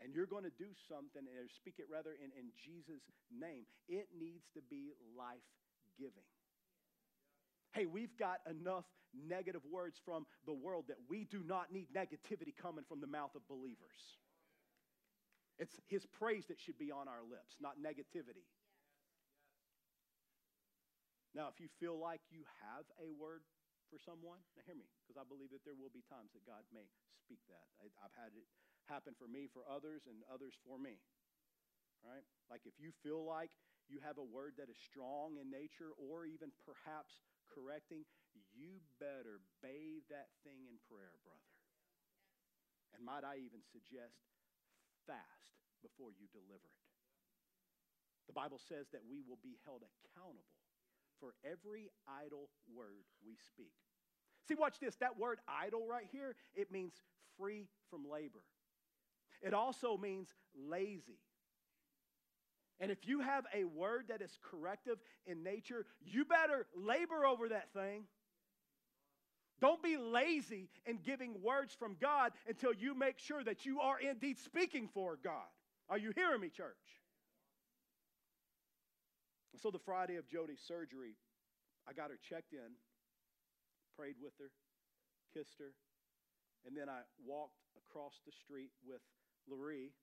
And 0.00 0.14
you're 0.14 0.30
going 0.30 0.46
to 0.46 0.54
do 0.54 0.70
something, 0.86 1.26
or 1.26 1.50
speak 1.50 1.82
it 1.82 1.90
rather 1.90 2.14
in, 2.14 2.30
in 2.38 2.54
Jesus' 2.54 3.02
name. 3.34 3.66
It 3.88 4.06
needs 4.14 4.46
to 4.54 4.62
be 4.70 4.94
life 5.18 5.42
giving. 5.98 6.26
Hey, 7.74 7.86
we've 7.86 8.16
got 8.16 8.38
enough 8.46 8.86
negative 9.12 9.62
words 9.66 9.98
from 10.04 10.26
the 10.46 10.54
world 10.54 10.84
that 10.88 10.98
we 11.08 11.24
do 11.24 11.42
not 11.44 11.72
need 11.72 11.88
negativity 11.90 12.54
coming 12.54 12.84
from 12.88 13.00
the 13.00 13.06
mouth 13.06 13.34
of 13.34 13.42
believers. 13.48 13.98
It's 15.58 15.74
His 15.88 16.06
praise 16.06 16.46
that 16.46 16.60
should 16.60 16.78
be 16.78 16.92
on 16.92 17.08
our 17.08 17.26
lips, 17.28 17.58
not 17.60 17.74
negativity. 17.82 18.46
Now, 21.34 21.50
if 21.52 21.60
you 21.60 21.68
feel 21.80 21.98
like 21.98 22.20
you 22.30 22.42
have 22.62 22.84
a 23.02 23.10
word 23.20 23.42
for 23.88 23.98
someone, 24.00 24.40
now 24.54 24.64
hear 24.68 24.76
me, 24.76 24.88
because 25.02 25.16
I 25.16 25.24
believe 25.24 25.50
that 25.50 25.64
there 25.64 25.76
will 25.76 25.92
be 25.92 26.04
times 26.06 26.32
that 26.36 26.44
God 26.44 26.64
may 26.70 26.86
speak 27.24 27.40
that. 27.48 27.66
I, 27.80 27.88
have 28.04 28.14
had 28.14 28.32
it 28.36 28.46
happen 28.88 29.16
for 29.16 29.28
me, 29.28 29.48
for 29.48 29.64
others, 29.68 30.04
and 30.08 30.20
others 30.28 30.56
for 30.64 30.76
me. 30.76 31.00
Right? 32.04 32.24
Like 32.46 32.62
if 32.64 32.78
you 32.78 32.94
feel 33.02 33.26
like 33.26 33.50
you 33.90 33.98
have 34.04 34.20
a 34.20 34.24
word 34.24 34.54
that 34.60 34.70
is 34.70 34.78
strong 34.78 35.40
in 35.40 35.50
nature 35.50 35.96
or 35.98 36.28
even 36.28 36.54
perhaps 36.62 37.18
correcting, 37.50 38.06
you 38.54 38.78
better 39.02 39.42
bathe 39.64 40.06
that 40.12 40.30
thing 40.44 40.68
in 40.68 40.78
prayer, 40.86 41.16
brother. 41.26 41.50
And 42.94 43.02
might 43.02 43.26
I 43.26 43.42
even 43.42 43.64
suggest 43.66 44.20
fast 45.08 45.58
before 45.82 46.14
you 46.14 46.30
deliver 46.30 46.68
it. 46.68 46.84
The 48.28 48.36
Bible 48.36 48.60
says 48.60 48.92
that 48.92 49.02
we 49.08 49.24
will 49.24 49.40
be 49.40 49.56
held 49.64 49.82
accountable 49.82 50.57
for 51.20 51.34
every 51.44 51.90
idle 52.08 52.48
word 52.74 53.04
we 53.24 53.36
speak. 53.46 53.72
See, 54.46 54.54
watch 54.54 54.78
this. 54.80 54.96
That 54.96 55.18
word 55.18 55.38
idle 55.46 55.86
right 55.86 56.06
here, 56.10 56.36
it 56.54 56.72
means 56.72 56.94
free 57.38 57.68
from 57.90 58.08
labor. 58.10 58.42
it 59.42 59.54
also 59.54 59.96
means 59.96 60.34
lazy. 60.56 61.20
And 62.80 62.90
if 62.90 63.06
you 63.08 63.20
have 63.20 63.44
a 63.54 63.64
word 63.64 64.06
that 64.08 64.22
is 64.22 64.38
corrective 64.42 64.98
in 65.26 65.42
nature, 65.42 65.86
you 66.04 66.24
better 66.24 66.66
labor 66.76 67.26
over 67.26 67.48
that 67.48 67.72
thing. 67.72 68.04
Don't 69.60 69.82
be 69.82 69.96
lazy 69.96 70.68
in 70.86 70.98
giving 70.98 71.42
words 71.42 71.74
from 71.74 71.96
God 72.00 72.32
until 72.46 72.72
you 72.72 72.94
make 72.94 73.18
sure 73.18 73.42
that 73.42 73.66
you 73.66 73.80
are 73.80 73.98
indeed 73.98 74.38
speaking 74.38 74.88
for 74.94 75.18
God. 75.22 75.48
Are 75.88 75.98
you 75.98 76.12
hearing 76.14 76.40
me, 76.40 76.48
church? 76.48 76.76
So, 79.56 79.72
the 79.72 79.80
Friday 79.80 80.20
of 80.20 80.28
Jody's 80.28 80.60
surgery, 80.60 81.16
I 81.88 81.96
got 81.96 82.12
her 82.12 82.20
checked 82.20 82.52
in, 82.52 82.76
prayed 83.96 84.20
with 84.20 84.36
her, 84.36 84.52
kissed 85.32 85.56
her, 85.56 85.72
and 86.68 86.76
then 86.76 86.92
I 86.92 87.08
walked 87.16 87.64
across 87.74 88.20
the 88.28 88.34
street 88.34 88.76
with 88.84 89.00
Laurie, 89.48 89.96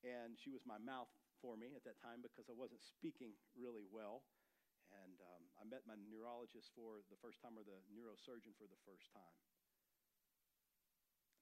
and 0.00 0.40
she 0.40 0.48
was 0.48 0.64
my 0.64 0.80
mouth 0.80 1.12
for 1.44 1.60
me 1.60 1.76
at 1.76 1.84
that 1.84 2.00
time 2.00 2.24
because 2.24 2.48
I 2.48 2.56
wasn't 2.56 2.80
speaking 2.80 3.36
really 3.52 3.84
well. 3.92 4.24
And 5.04 5.18
um, 5.20 5.42
I 5.60 5.68
met 5.68 5.84
my 5.84 5.98
neurologist 6.08 6.72
for 6.72 7.04
the 7.12 7.18
first 7.20 7.42
time 7.44 7.58
or 7.60 7.66
the 7.66 7.82
neurosurgeon 7.92 8.56
for 8.56 8.64
the 8.64 8.78
first 8.88 9.10
time. 9.12 9.36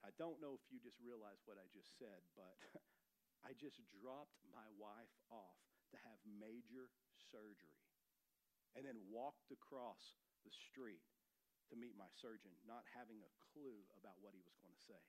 I 0.02 0.10
don't 0.18 0.42
know 0.42 0.58
if 0.58 0.64
you 0.74 0.82
just 0.82 0.98
realized 0.98 1.46
what 1.46 1.60
I 1.60 1.70
just 1.70 1.94
said, 2.00 2.26
but 2.34 2.58
I 3.46 3.54
just 3.54 3.78
dropped 3.94 4.42
my 4.50 4.66
wife 4.74 5.14
off 5.30 5.71
to 5.92 5.98
have 6.02 6.18
major 6.24 6.88
surgery 7.30 7.80
and 8.74 8.88
then 8.88 8.96
walked 9.12 9.52
across 9.52 10.16
the 10.42 10.52
street 10.52 11.04
to 11.68 11.76
meet 11.76 11.96
my 11.96 12.08
surgeon, 12.20 12.52
not 12.64 12.84
having 12.92 13.20
a 13.20 13.32
clue 13.52 13.84
about 13.96 14.18
what 14.20 14.36
he 14.36 14.42
was 14.44 14.56
going 14.60 14.72
to 14.72 14.84
say. 14.88 15.00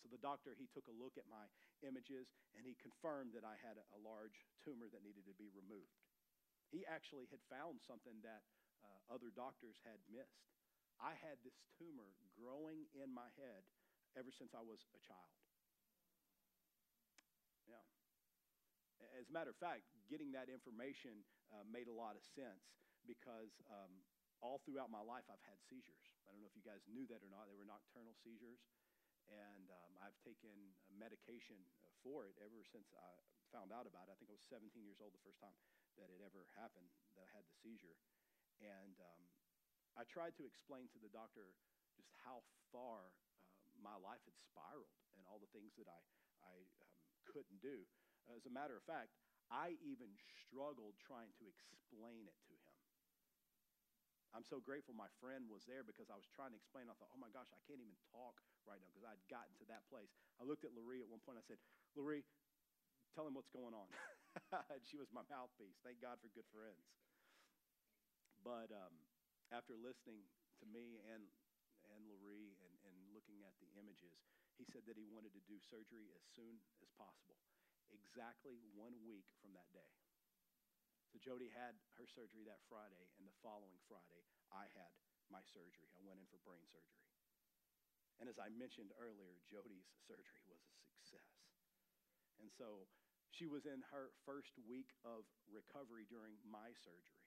So 0.00 0.10
the 0.10 0.20
doctor, 0.20 0.52
he 0.58 0.66
took 0.72 0.90
a 0.90 0.96
look 0.98 1.14
at 1.14 1.30
my 1.30 1.46
images 1.86 2.26
and 2.58 2.66
he 2.66 2.74
confirmed 2.82 3.32
that 3.38 3.46
I 3.46 3.54
had 3.62 3.78
a, 3.78 4.00
large 4.02 4.34
tumor 4.66 4.90
that 4.90 5.06
needed 5.06 5.22
to 5.30 5.36
be 5.38 5.46
removed. 5.54 5.94
He 6.74 6.82
actually 6.90 7.30
had 7.30 7.38
found 7.46 7.78
something 7.78 8.18
that 8.26 8.42
uh, 8.82 9.14
other 9.14 9.30
doctors 9.30 9.78
had 9.86 10.02
missed. 10.10 10.42
I 10.98 11.14
had 11.14 11.38
this 11.46 11.54
tumor 11.78 12.18
growing 12.34 12.90
in 12.98 13.14
my 13.14 13.30
head 13.38 13.62
ever 14.18 14.34
since 14.34 14.58
I 14.58 14.62
was 14.64 14.82
a 14.90 15.00
child. 15.06 15.38
Yeah. 17.70 17.86
As 19.18 19.26
a 19.28 19.34
matter 19.34 19.50
of 19.50 19.58
fact, 19.58 19.86
getting 20.06 20.30
that 20.32 20.46
information 20.46 21.26
uh, 21.50 21.66
made 21.66 21.90
a 21.90 21.94
lot 21.94 22.14
of 22.14 22.22
sense 22.22 22.62
because 23.06 23.52
um, 23.66 23.90
all 24.42 24.62
throughout 24.62 24.90
my 24.90 25.02
life 25.02 25.26
I've 25.30 25.42
had 25.46 25.58
seizures. 25.66 26.06
I 26.26 26.34
don't 26.34 26.42
know 26.42 26.50
if 26.50 26.58
you 26.58 26.66
guys 26.66 26.82
knew 26.90 27.06
that 27.10 27.22
or 27.22 27.30
not. 27.30 27.46
They 27.46 27.58
were 27.58 27.66
nocturnal 27.66 28.14
seizures. 28.22 28.62
And 29.30 29.70
um, 29.70 29.92
I've 30.02 30.18
taken 30.26 30.52
medication 30.90 31.56
for 32.02 32.26
it 32.26 32.34
ever 32.42 32.66
since 32.66 32.90
I 32.90 33.10
found 33.54 33.70
out 33.70 33.86
about 33.86 34.10
it. 34.10 34.14
I 34.14 34.18
think 34.18 34.34
I 34.34 34.36
was 34.36 34.44
17 34.50 34.82
years 34.82 34.98
old 34.98 35.14
the 35.14 35.22
first 35.22 35.38
time 35.38 35.54
that 36.00 36.10
it 36.10 36.18
ever 36.24 36.48
happened, 36.58 36.90
that 37.14 37.22
I 37.22 37.28
had 37.30 37.46
the 37.46 37.56
seizure. 37.62 37.96
And 38.58 38.98
um, 38.98 39.22
I 39.94 40.02
tried 40.08 40.34
to 40.40 40.44
explain 40.48 40.90
to 40.90 40.98
the 40.98 41.12
doctor 41.12 41.54
just 41.94 42.10
how 42.26 42.42
far 42.72 43.12
uh, 43.38 43.76
my 43.78 43.94
life 44.00 44.24
had 44.24 44.34
spiraled 44.40 44.90
and 45.14 45.22
all 45.28 45.38
the 45.38 45.52
things 45.52 45.76
that 45.78 45.86
I, 45.86 46.00
I 46.42 46.54
um, 46.82 46.96
couldn't 47.28 47.60
do. 47.62 47.84
As 48.30 48.46
a 48.46 48.52
matter 48.52 48.78
of 48.78 48.84
fact, 48.86 49.14
I 49.50 49.74
even 49.82 50.14
struggled 50.46 50.96
trying 51.02 51.34
to 51.42 51.44
explain 51.50 52.30
it 52.30 52.38
to 52.48 52.54
him. 52.54 52.76
I'm 54.32 54.48
so 54.48 54.64
grateful 54.64 54.96
my 54.96 55.12
friend 55.20 55.44
was 55.44 55.68
there 55.68 55.84
because 55.84 56.08
I 56.08 56.16
was 56.16 56.24
trying 56.32 56.56
to 56.56 56.58
explain. 56.58 56.88
I 56.88 56.96
thought, 56.96 57.12
oh 57.12 57.20
my 57.20 57.28
gosh, 57.28 57.52
I 57.52 57.60
can't 57.68 57.84
even 57.84 57.92
talk 58.08 58.40
right 58.64 58.80
now 58.80 58.88
because 58.88 59.04
I'd 59.04 59.20
gotten 59.28 59.52
to 59.60 59.66
that 59.68 59.84
place. 59.92 60.08
I 60.40 60.48
looked 60.48 60.64
at 60.64 60.72
Laurie 60.72 61.04
at 61.04 61.10
one 61.12 61.20
point. 61.20 61.36
I 61.36 61.44
said, 61.44 61.60
Laurie, 61.92 62.24
tell 63.12 63.28
him 63.28 63.36
what's 63.36 63.52
going 63.52 63.76
on. 63.76 63.92
she 64.88 64.96
was 64.96 65.12
my 65.12 65.20
mouthpiece. 65.28 65.76
Thank 65.84 66.00
God 66.00 66.16
for 66.24 66.32
good 66.32 66.48
friends. 66.48 66.80
But 68.40 68.72
um, 68.72 68.96
after 69.52 69.76
listening 69.76 70.24
to 70.58 70.64
me 70.64 70.98
and 71.12 71.28
and 71.92 72.08
Laurie 72.08 72.56
and, 72.64 72.74
and 72.88 72.96
looking 73.12 73.44
at 73.44 73.52
the 73.60 73.68
images, 73.76 74.16
he 74.56 74.64
said 74.64 74.86
that 74.88 74.96
he 74.96 75.04
wanted 75.04 75.36
to 75.36 75.42
do 75.44 75.60
surgery 75.60 76.08
as 76.16 76.24
soon 76.32 76.56
as 76.80 76.88
possible, 76.96 77.36
exactly 77.92 78.58
one 78.74 78.96
week 79.04 79.28
from 79.38 79.52
that 79.54 79.68
day. 79.70 79.92
So 81.12 81.20
Jody 81.20 81.52
had 81.52 81.76
her 82.00 82.08
surgery 82.08 82.48
that 82.48 82.64
Friday, 82.72 83.12
and 83.20 83.28
the 83.28 83.36
following 83.44 83.76
Friday, 83.84 84.24
I 84.48 84.64
had 84.72 84.96
my 85.28 85.44
surgery. 85.44 85.92
I 85.92 86.00
went 86.00 86.20
in 86.20 86.28
for 86.32 86.40
brain 86.40 86.64
surgery. 86.64 87.04
And 88.16 88.28
as 88.32 88.40
I 88.40 88.48
mentioned 88.48 88.96
earlier, 88.96 89.40
Jody's 89.44 89.92
surgery 90.08 90.40
was 90.48 90.64
a 90.64 90.72
success. 90.80 91.28
And 92.40 92.48
so 92.48 92.88
she 93.28 93.44
was 93.48 93.64
in 93.68 93.84
her 93.92 94.12
first 94.24 94.56
week 94.64 94.92
of 95.04 95.24
recovery 95.48 96.08
during 96.08 96.36
my 96.44 96.72
surgery. 96.80 97.22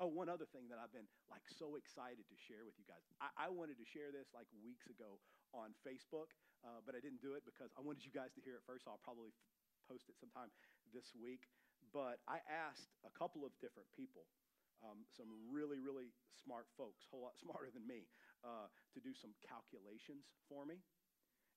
Oh, 0.00 0.08
one 0.08 0.32
other 0.32 0.48
thing 0.48 0.72
that 0.72 0.80
I've 0.80 0.92
been 0.92 1.06
like 1.28 1.44
so 1.46 1.76
excited 1.76 2.24
to 2.26 2.36
share 2.36 2.64
with 2.64 2.74
you 2.80 2.88
guys. 2.88 3.04
I, 3.20 3.46
I 3.46 3.48
wanted 3.52 3.76
to 3.76 3.86
share 3.86 4.08
this 4.08 4.32
like 4.32 4.48
weeks 4.64 4.88
ago 4.88 5.20
on 5.52 5.76
Facebook, 5.84 6.32
uh, 6.64 6.80
but 6.82 6.96
I 6.96 7.00
didn't 7.04 7.20
do 7.20 7.36
it 7.36 7.44
because 7.44 7.70
I 7.76 7.84
wanted 7.84 8.02
you 8.02 8.10
guys 8.10 8.32
to 8.34 8.42
hear 8.42 8.56
it 8.56 8.64
first. 8.64 8.88
So 8.88 8.90
I'll 8.90 9.04
probably 9.04 9.36
post 9.92 10.08
it 10.08 10.16
sometime 10.16 10.48
this 10.96 11.12
week. 11.12 11.52
But 11.92 12.24
I 12.24 12.40
asked 12.48 12.96
a 13.04 13.12
couple 13.12 13.44
of 13.44 13.52
different 13.60 13.92
people, 13.92 14.24
um, 14.80 15.04
some 15.12 15.28
really, 15.52 15.76
really 15.76 16.08
smart 16.32 16.64
folks, 16.80 17.04
a 17.04 17.08
whole 17.12 17.28
lot 17.28 17.36
smarter 17.44 17.68
than 17.68 17.84
me, 17.84 18.08
uh, 18.40 18.72
to 18.96 18.98
do 19.04 19.12
some 19.12 19.36
calculations 19.44 20.24
for 20.48 20.64
me. 20.64 20.80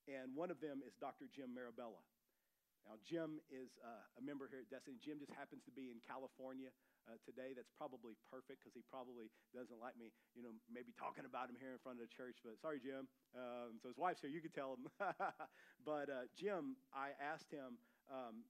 And 0.04 0.36
one 0.36 0.52
of 0.52 0.60
them 0.60 0.84
is 0.84 0.92
Dr. 1.00 1.32
Jim 1.32 1.56
Marabella. 1.56 2.04
Now, 2.86 2.94
Jim 3.02 3.42
is 3.50 3.74
uh, 3.82 4.20
a 4.20 4.22
member 4.22 4.46
here 4.46 4.62
at 4.62 4.70
Destiny. 4.70 4.94
Jim 5.02 5.18
just 5.18 5.34
happens 5.34 5.66
to 5.66 5.74
be 5.74 5.90
in 5.90 5.98
California 6.06 6.70
uh, 7.10 7.18
today. 7.26 7.50
That's 7.50 7.70
probably 7.74 8.14
perfect 8.30 8.62
because 8.62 8.78
he 8.78 8.86
probably 8.86 9.26
doesn't 9.50 9.82
like 9.82 9.98
me, 9.98 10.14
you 10.38 10.46
know, 10.46 10.54
maybe 10.70 10.94
talking 10.94 11.26
about 11.26 11.50
him 11.50 11.58
here 11.58 11.74
in 11.74 11.82
front 11.82 11.98
of 11.98 12.06
the 12.06 12.12
church. 12.14 12.38
But 12.46 12.62
sorry, 12.62 12.78
Jim. 12.78 13.10
Um, 13.34 13.82
so 13.82 13.90
his 13.90 13.98
wife's 13.98 14.22
here. 14.22 14.30
You 14.30 14.38
could 14.38 14.54
tell 14.54 14.78
him. 14.78 14.86
but 15.82 16.06
uh, 16.06 16.30
Jim, 16.38 16.78
I 16.94 17.18
asked 17.18 17.50
him 17.50 17.82
um, 18.10 18.46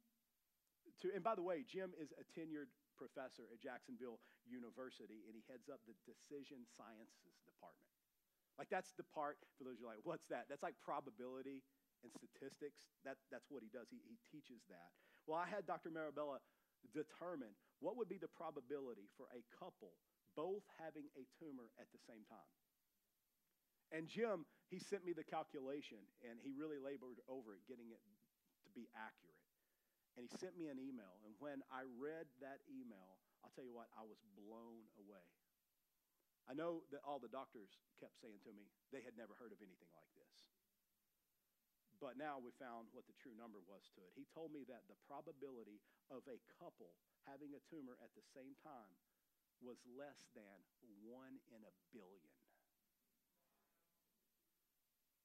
to, 1.02 1.12
and 1.12 1.24
by 1.24 1.34
the 1.36 1.44
way, 1.44 1.64
Jim 1.66 1.92
is 1.96 2.12
a 2.16 2.24
tenured 2.32 2.72
professor 2.96 3.44
at 3.52 3.60
Jacksonville 3.60 4.20
University, 4.48 5.26
and 5.28 5.36
he 5.36 5.44
heads 5.44 5.68
up 5.68 5.84
the 5.84 5.96
Decision 6.08 6.64
Sciences 6.64 7.36
Department. 7.44 7.92
Like, 8.56 8.72
that's 8.72 8.96
the 8.96 9.04
part, 9.04 9.36
for 9.60 9.68
those 9.68 9.76
who 9.76 9.84
are 9.84 9.92
like, 9.92 10.04
what's 10.08 10.24
that? 10.32 10.48
That's 10.48 10.64
like 10.64 10.80
probability 10.80 11.60
and 12.00 12.08
statistics. 12.08 12.88
That, 13.04 13.20
that's 13.28 13.52
what 13.52 13.60
he 13.60 13.68
does. 13.68 13.92
He, 13.92 14.00
he 14.08 14.16
teaches 14.32 14.64
that. 14.72 14.96
Well, 15.28 15.36
I 15.36 15.44
had 15.44 15.68
Dr. 15.68 15.92
Marabella 15.92 16.40
determine 16.96 17.52
what 17.84 18.00
would 18.00 18.08
be 18.08 18.16
the 18.16 18.32
probability 18.32 19.12
for 19.20 19.28
a 19.36 19.44
couple 19.52 20.00
both 20.36 20.64
having 20.76 21.08
a 21.16 21.24
tumor 21.40 21.72
at 21.80 21.88
the 21.92 22.00
same 22.04 22.22
time. 22.28 22.52
And 23.90 24.06
Jim, 24.06 24.44
he 24.68 24.78
sent 24.78 25.06
me 25.06 25.16
the 25.16 25.24
calculation, 25.24 26.04
and 26.20 26.36
he 26.42 26.52
really 26.52 26.76
labored 26.76 27.22
over 27.26 27.56
it, 27.56 27.64
getting 27.64 27.88
it 27.88 28.02
to 28.66 28.70
be 28.76 28.86
accurate. 28.92 29.35
And 30.16 30.24
he 30.24 30.32
sent 30.40 30.56
me 30.56 30.72
an 30.72 30.80
email, 30.80 31.20
and 31.28 31.36
when 31.36 31.60
I 31.68 31.84
read 32.00 32.24
that 32.40 32.64
email, 32.72 33.20
I'll 33.44 33.52
tell 33.52 33.68
you 33.68 33.76
what, 33.76 33.92
I 33.92 34.00
was 34.00 34.16
blown 34.32 34.88
away. 34.96 35.28
I 36.48 36.56
know 36.56 36.88
that 36.94 37.04
all 37.04 37.20
the 37.20 37.28
doctors 37.28 37.68
kept 38.00 38.16
saying 38.22 38.40
to 38.48 38.52
me 38.54 38.70
they 38.94 39.04
had 39.04 39.18
never 39.18 39.36
heard 39.36 39.52
of 39.52 39.60
anything 39.60 39.90
like 39.92 40.08
this. 40.16 40.34
But 42.00 42.20
now 42.20 42.36
we 42.40 42.52
found 42.60 42.92
what 42.92 43.08
the 43.08 43.16
true 43.18 43.32
number 43.36 43.60
was 43.64 43.88
to 43.96 44.04
it. 44.04 44.12
He 44.16 44.28
told 44.32 44.52
me 44.52 44.68
that 44.68 44.84
the 44.88 44.96
probability 45.08 45.80
of 46.12 46.24
a 46.28 46.38
couple 46.60 46.92
having 47.24 47.56
a 47.56 47.62
tumor 47.66 47.96
at 48.04 48.12
the 48.14 48.24
same 48.36 48.52
time 48.60 48.94
was 49.64 49.80
less 49.88 50.28
than 50.36 50.60
one 51.08 51.40
in 51.48 51.60
a 51.64 51.72
billion. 51.96 52.36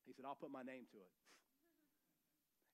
He 0.07 0.15
said, 0.15 0.25
I'll 0.25 0.39
put 0.39 0.49
my 0.49 0.63
name 0.63 0.87
to 0.95 0.99
it. 1.03 1.13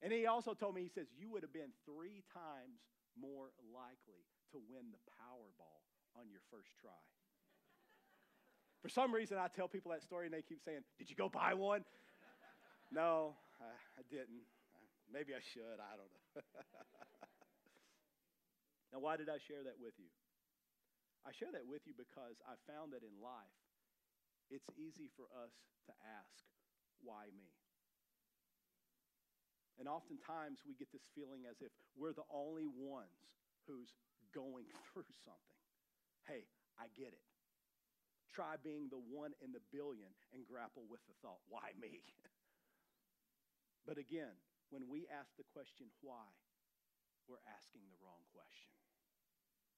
And 0.02 0.14
he 0.14 0.26
also 0.28 0.54
told 0.54 0.76
me, 0.76 0.84
he 0.84 0.94
says, 0.94 1.08
you 1.18 1.30
would 1.32 1.42
have 1.42 1.54
been 1.54 1.74
three 1.86 2.22
times 2.30 2.86
more 3.18 3.50
likely 3.74 4.22
to 4.54 4.62
win 4.70 4.94
the 4.94 5.02
Powerball 5.18 5.82
on 6.14 6.30
your 6.30 6.42
first 6.54 6.70
try. 6.78 6.94
For 8.82 8.90
some 8.90 9.14
reason, 9.14 9.38
I 9.42 9.50
tell 9.50 9.68
people 9.68 9.92
that 9.92 10.04
story 10.04 10.30
and 10.30 10.34
they 10.34 10.46
keep 10.46 10.62
saying, 10.62 10.86
Did 10.98 11.10
you 11.10 11.16
go 11.18 11.30
buy 11.30 11.54
one? 11.58 11.82
no, 12.94 13.34
I, 13.58 13.74
I 13.98 14.02
didn't. 14.10 14.46
Maybe 15.10 15.34
I 15.34 15.42
should. 15.42 15.82
I 15.82 15.98
don't 15.98 16.12
know. 16.14 16.26
now, 18.94 19.00
why 19.02 19.18
did 19.18 19.30
I 19.30 19.42
share 19.42 19.66
that 19.66 19.82
with 19.82 19.98
you? 19.98 20.12
I 21.26 21.34
share 21.34 21.52
that 21.52 21.66
with 21.66 21.84
you 21.90 21.98
because 21.98 22.38
I 22.46 22.56
found 22.70 22.94
that 22.94 23.02
in 23.02 23.12
life, 23.18 23.60
it's 24.48 24.68
easy 24.80 25.12
for 25.16 25.28
us 25.36 25.52
to 25.88 25.94
ask, 26.06 26.44
why 27.04 27.28
me? 27.36 27.52
And 29.78 29.86
oftentimes 29.86 30.66
we 30.66 30.74
get 30.74 30.90
this 30.90 31.06
feeling 31.14 31.46
as 31.46 31.62
if 31.62 31.70
we're 31.94 32.14
the 32.14 32.26
only 32.34 32.66
ones 32.66 33.14
who's 33.70 33.94
going 34.34 34.66
through 34.90 35.10
something. 35.22 35.62
Hey, 36.26 36.50
I 36.82 36.90
get 36.98 37.14
it. 37.14 37.26
Try 38.34 38.58
being 38.62 38.90
the 38.90 39.02
one 39.02 39.34
in 39.42 39.54
the 39.54 39.64
billion 39.74 40.10
and 40.34 40.46
grapple 40.46 40.86
with 40.90 41.02
the 41.06 41.16
thought, 41.22 41.42
why 41.48 41.74
me? 41.80 42.02
But 43.88 43.96
again, 43.96 44.36
when 44.68 44.92
we 44.92 45.08
ask 45.08 45.32
the 45.40 45.48
question 45.56 45.88
why, 46.04 46.28
we're 47.24 47.40
asking 47.56 47.88
the 47.88 47.96
wrong 48.04 48.20
question. 48.36 48.76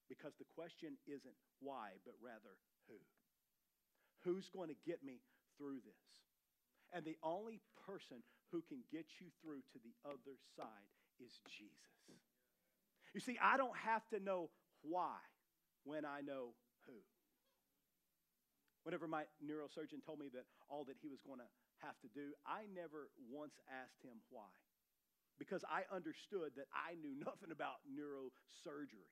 Because 0.10 0.34
the 0.42 0.50
question 0.58 0.98
isn't 1.06 1.38
why, 1.62 2.02
but 2.02 2.18
rather 2.18 2.58
who. 2.90 2.98
Who's 4.26 4.50
going 4.50 4.74
to 4.74 4.80
get 4.82 5.06
me 5.06 5.22
through 5.62 5.86
this? 5.86 6.10
And 6.90 7.06
the 7.06 7.22
only 7.22 7.62
person 7.86 8.26
who 8.52 8.62
can 8.68 8.82
get 8.92 9.06
you 9.22 9.28
through 9.42 9.62
to 9.74 9.78
the 9.82 9.94
other 10.06 10.38
side 10.58 10.90
is 11.20 11.42
Jesus. 11.48 11.90
You 13.14 13.20
see, 13.20 13.38
I 13.42 13.58
don't 13.58 13.76
have 13.76 14.06
to 14.14 14.20
know 14.20 14.50
why 14.82 15.18
when 15.84 16.06
I 16.06 16.22
know 16.22 16.54
who. 16.86 16.98
Whenever 18.84 19.08
my 19.08 19.26
neurosurgeon 19.42 20.06
told 20.06 20.20
me 20.20 20.30
that 20.34 20.46
all 20.70 20.86
that 20.86 20.98
he 21.02 21.10
was 21.10 21.20
going 21.26 21.40
to 21.40 21.52
have 21.82 21.98
to 22.06 22.10
do, 22.14 22.34
I 22.46 22.70
never 22.74 23.10
once 23.30 23.58
asked 23.68 24.02
him 24.06 24.22
why. 24.30 24.50
Because 25.38 25.64
I 25.68 25.84
understood 25.94 26.54
that 26.56 26.70
I 26.72 26.96
knew 26.96 27.16
nothing 27.28 27.52
about 27.52 27.82
neurosurgery. 27.90 29.10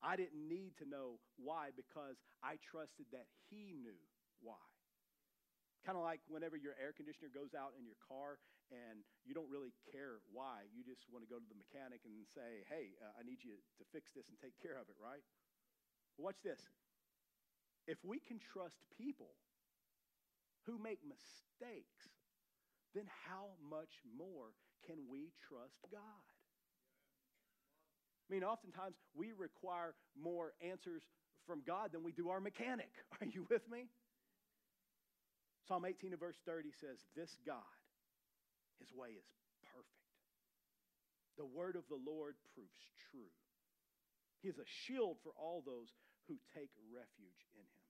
I 0.00 0.16
didn't 0.16 0.48
need 0.48 0.72
to 0.80 0.88
know 0.88 1.20
why 1.36 1.76
because 1.76 2.16
I 2.42 2.56
trusted 2.64 3.04
that 3.12 3.28
he 3.50 3.76
knew 3.76 4.00
why. 4.40 4.69
Kind 5.84 5.96
of 5.96 6.04
like 6.04 6.20
whenever 6.28 6.60
your 6.60 6.76
air 6.76 6.92
conditioner 6.92 7.32
goes 7.32 7.56
out 7.56 7.72
in 7.78 7.88
your 7.88 7.96
car 8.04 8.36
and 8.68 9.02
you 9.24 9.32
don't 9.32 9.48
really 9.48 9.72
care 9.90 10.20
why. 10.30 10.68
You 10.70 10.84
just 10.84 11.02
want 11.08 11.24
to 11.24 11.30
go 11.30 11.40
to 11.40 11.48
the 11.48 11.58
mechanic 11.58 12.04
and 12.04 12.14
say, 12.36 12.62
hey, 12.68 12.94
uh, 13.00 13.16
I 13.18 13.24
need 13.24 13.40
you 13.42 13.58
to 13.80 13.84
fix 13.90 14.12
this 14.12 14.28
and 14.28 14.36
take 14.38 14.54
care 14.60 14.76
of 14.76 14.86
it, 14.92 14.98
right? 15.00 15.24
Watch 16.20 16.38
this. 16.44 16.60
If 17.88 17.98
we 18.04 18.20
can 18.20 18.38
trust 18.38 18.76
people 18.94 19.32
who 20.68 20.78
make 20.78 21.00
mistakes, 21.02 22.12
then 22.94 23.08
how 23.26 23.56
much 23.58 24.04
more 24.04 24.52
can 24.86 25.08
we 25.10 25.32
trust 25.48 25.80
God? 25.90 26.24
I 28.30 28.32
mean, 28.32 28.44
oftentimes 28.44 28.94
we 29.16 29.32
require 29.32 29.94
more 30.14 30.52
answers 30.62 31.02
from 31.46 31.62
God 31.66 31.90
than 31.92 32.04
we 32.04 32.12
do 32.12 32.30
our 32.30 32.40
mechanic. 32.40 32.90
Are 33.20 33.26
you 33.26 33.46
with 33.50 33.68
me? 33.70 33.88
Psalm 35.70 35.86
18 35.86 36.10
and 36.10 36.18
verse 36.18 36.42
30 36.50 36.74
says, 36.82 36.98
This 37.14 37.38
God, 37.46 37.78
his 38.82 38.90
way 38.90 39.14
is 39.14 39.30
perfect. 39.70 40.02
The 41.38 41.46
word 41.46 41.78
of 41.78 41.86
the 41.86 42.02
Lord 42.02 42.34
proves 42.50 42.90
true. 43.06 43.30
He 44.42 44.50
is 44.50 44.58
a 44.58 44.66
shield 44.66 45.22
for 45.22 45.30
all 45.38 45.62
those 45.62 45.94
who 46.26 46.42
take 46.58 46.74
refuge 46.90 47.46
in 47.54 47.62
him. 47.62 47.86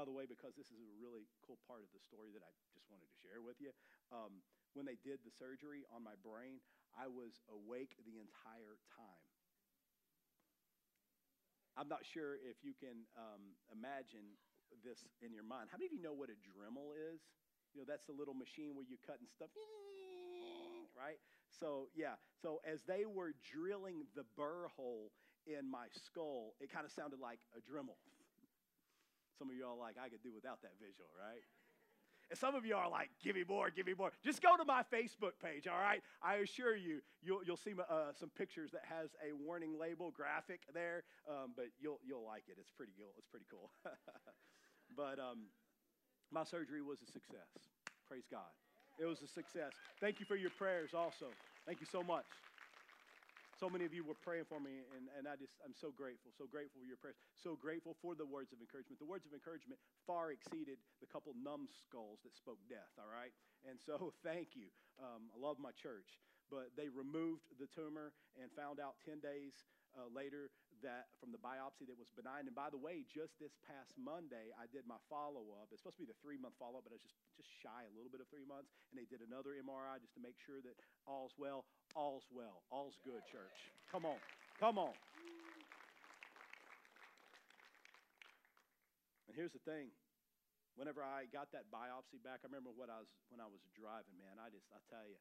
By 0.00 0.08
the 0.08 0.16
way, 0.16 0.24
because 0.24 0.56
this 0.56 0.72
is 0.72 0.80
a 0.80 0.96
really 0.96 1.28
cool 1.44 1.60
part 1.68 1.84
of 1.84 1.92
the 1.92 2.00
story 2.00 2.32
that 2.32 2.40
I 2.40 2.52
just 2.72 2.88
wanted 2.88 3.04
to 3.04 3.20
share 3.20 3.44
with 3.44 3.60
you, 3.60 3.76
um, 4.08 4.40
when 4.72 4.88
they 4.88 4.96
did 5.04 5.20
the 5.28 5.34
surgery 5.36 5.84
on 5.92 6.00
my 6.00 6.16
brain, 6.24 6.64
I 6.96 7.04
was 7.04 7.36
awake 7.52 8.00
the 8.00 8.16
entire 8.16 8.80
time. 8.96 9.28
I'm 11.76 11.92
not 11.92 12.08
sure 12.08 12.40
if 12.40 12.64
you 12.64 12.72
can 12.72 13.04
um, 13.12 13.60
imagine 13.68 14.40
this 14.82 15.04
in 15.22 15.32
your 15.32 15.44
mind. 15.44 15.68
How 15.70 15.78
many 15.78 15.86
of 15.86 15.94
you 15.94 16.02
know 16.02 16.16
what 16.16 16.30
a 16.30 16.38
Dremel 16.40 16.96
is? 16.96 17.20
You 17.74 17.82
know, 17.82 17.86
that's 17.86 18.06
the 18.06 18.14
little 18.14 18.34
machine 18.34 18.74
where 18.74 18.86
you 18.86 18.96
cut 19.02 19.18
and 19.18 19.28
stuff, 19.28 19.50
right? 20.98 21.18
So, 21.50 21.90
yeah. 21.94 22.18
So, 22.40 22.62
as 22.62 22.82
they 22.86 23.04
were 23.06 23.34
drilling 23.42 24.06
the 24.14 24.24
burr 24.38 24.70
hole 24.76 25.10
in 25.46 25.70
my 25.70 25.90
skull, 25.90 26.54
it 26.60 26.70
kind 26.70 26.86
of 26.86 26.92
sounded 26.92 27.18
like 27.18 27.42
a 27.54 27.60
Dremel. 27.60 27.98
Some 29.38 29.50
of 29.50 29.56
y'all 29.56 29.78
like, 29.78 29.96
I 29.98 30.08
could 30.08 30.22
do 30.22 30.32
without 30.32 30.62
that 30.62 30.78
visual, 30.78 31.10
right? 31.18 31.42
And 32.30 32.38
some 32.38 32.54
of 32.54 32.64
you 32.64 32.74
are 32.74 32.88
like, 32.88 33.10
give 33.22 33.36
me 33.36 33.44
more, 33.46 33.70
give 33.70 33.86
me 33.86 33.94
more. 33.96 34.10
Just 34.24 34.40
go 34.40 34.56
to 34.56 34.64
my 34.64 34.82
Facebook 34.82 35.36
page, 35.42 35.66
all 35.66 35.78
right? 35.78 36.00
I 36.22 36.36
assure 36.36 36.74
you, 36.74 37.00
you'll, 37.22 37.44
you'll 37.44 37.58
see 37.58 37.74
uh, 37.76 38.12
some 38.18 38.30
pictures 38.30 38.70
that 38.72 38.82
has 38.88 39.10
a 39.20 39.34
warning 39.34 39.78
label 39.78 40.10
graphic 40.10 40.62
there, 40.72 41.04
um, 41.28 41.52
but 41.54 41.66
you'll, 41.78 42.00
you'll 42.06 42.24
like 42.24 42.44
it. 42.48 42.56
It's 42.58 42.70
pretty 42.70 42.92
cool. 42.96 43.12
It's 43.18 43.28
pretty 43.28 43.46
cool. 43.50 43.70
but 44.96 45.18
um, 45.18 45.52
my 46.30 46.44
surgery 46.44 46.82
was 46.82 47.02
a 47.02 47.06
success. 47.06 47.48
Praise 48.06 48.26
God. 48.26 48.52
It 48.98 49.04
was 49.06 49.22
a 49.22 49.28
success. 49.28 49.74
Thank 50.00 50.20
you 50.20 50.26
for 50.26 50.36
your 50.36 50.50
prayers 50.50 50.94
also. 50.94 51.26
Thank 51.66 51.80
you 51.80 51.86
so 51.86 52.02
much. 52.02 52.26
So 53.56 53.70
many 53.70 53.84
of 53.84 53.94
you 53.94 54.04
were 54.04 54.14
praying 54.14 54.46
for 54.46 54.58
me, 54.58 54.80
and, 54.96 55.08
and 55.08 55.28
I 55.28 55.36
just, 55.36 55.54
I'm 55.64 55.74
so 55.74 55.92
grateful, 55.92 56.32
so 56.32 56.46
grateful 56.46 56.80
for 56.80 56.86
your 56.86 56.96
prayers, 56.96 57.16
so 57.34 57.56
grateful 57.56 57.94
for 57.94 58.14
the 58.14 58.26
words 58.26 58.52
of 58.52 58.60
encouragement. 58.60 58.98
The 58.98 59.06
words 59.06 59.26
of 59.26 59.32
encouragement 59.32 59.80
far 60.06 60.32
exceeded 60.32 60.78
the 61.00 61.06
couple 61.06 61.34
numbskulls 61.34 62.22
that 62.24 62.34
spoke 62.34 62.58
death, 62.68 62.98
all 62.98 63.06
right? 63.08 63.32
And 63.64 63.80
so 63.80 64.10
thank 64.22 64.56
you. 64.56 64.70
Um, 64.98 65.30
I 65.34 65.38
love 65.38 65.58
my 65.60 65.70
church, 65.72 66.18
but 66.50 66.76
they 66.76 66.88
removed 66.88 67.56
the 67.58 67.66
tumor 67.66 68.12
and 68.36 68.50
found 68.52 68.80
out 68.80 69.00
10 69.00 69.20
days 69.20 69.66
uh, 69.96 70.06
later 70.06 70.50
that 70.84 71.08
from 71.18 71.32
the 71.32 71.40
biopsy 71.40 71.88
that 71.88 71.96
was 71.96 72.06
benign. 72.12 72.44
And 72.44 72.54
by 72.54 72.68
the 72.68 72.78
way, 72.78 73.02
just 73.08 73.34
this 73.40 73.56
past 73.64 73.96
Monday, 73.96 74.52
I 74.54 74.68
did 74.68 74.84
my 74.84 75.00
follow 75.08 75.56
up. 75.56 75.72
It's 75.72 75.80
supposed 75.80 75.96
to 75.98 76.04
be 76.04 76.10
the 76.10 76.20
three 76.20 76.36
month 76.36 76.54
follow 76.60 76.78
up, 76.78 76.84
but 76.84 76.92
I 76.92 77.00
was 77.00 77.04
just, 77.04 77.16
just 77.40 77.50
shy 77.64 77.88
a 77.88 77.92
little 77.96 78.12
bit 78.12 78.20
of 78.20 78.28
three 78.28 78.44
months. 78.44 78.70
And 78.92 79.00
they 79.00 79.08
did 79.08 79.24
another 79.24 79.56
MRI 79.56 79.98
just 79.98 80.12
to 80.14 80.22
make 80.22 80.36
sure 80.44 80.60
that 80.62 80.76
all's 81.08 81.32
well. 81.40 81.64
All's 81.96 82.28
well. 82.28 82.62
All's 82.68 83.00
good, 83.02 83.24
church. 83.26 83.58
Come 83.88 84.04
on. 84.04 84.20
Come 84.60 84.76
on. 84.76 84.94
And 89.26 89.34
here's 89.34 89.56
the 89.56 89.64
thing. 89.66 89.90
Whenever 90.74 91.06
I 91.06 91.30
got 91.30 91.54
that 91.54 91.70
biopsy 91.70 92.18
back, 92.22 92.42
I 92.42 92.50
remember 92.50 92.74
what 92.74 92.90
I 92.90 92.98
was 92.98 93.10
when 93.30 93.38
I 93.38 93.46
was 93.46 93.62
driving, 93.78 94.18
man. 94.18 94.42
I 94.42 94.50
just 94.50 94.66
I 94.74 94.82
tell 94.90 95.06
you, 95.06 95.18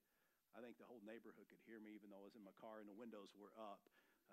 I 0.58 0.66
think 0.66 0.82
the 0.82 0.90
whole 0.90 1.02
neighborhood 1.06 1.46
could 1.46 1.62
hear 1.66 1.78
me 1.78 1.94
even 1.94 2.10
though 2.10 2.22
I 2.22 2.26
was 2.26 2.38
in 2.38 2.42
my 2.42 2.54
car 2.58 2.82
and 2.82 2.90
the 2.90 2.98
windows 2.98 3.30
were 3.38 3.54
up. 3.58 3.82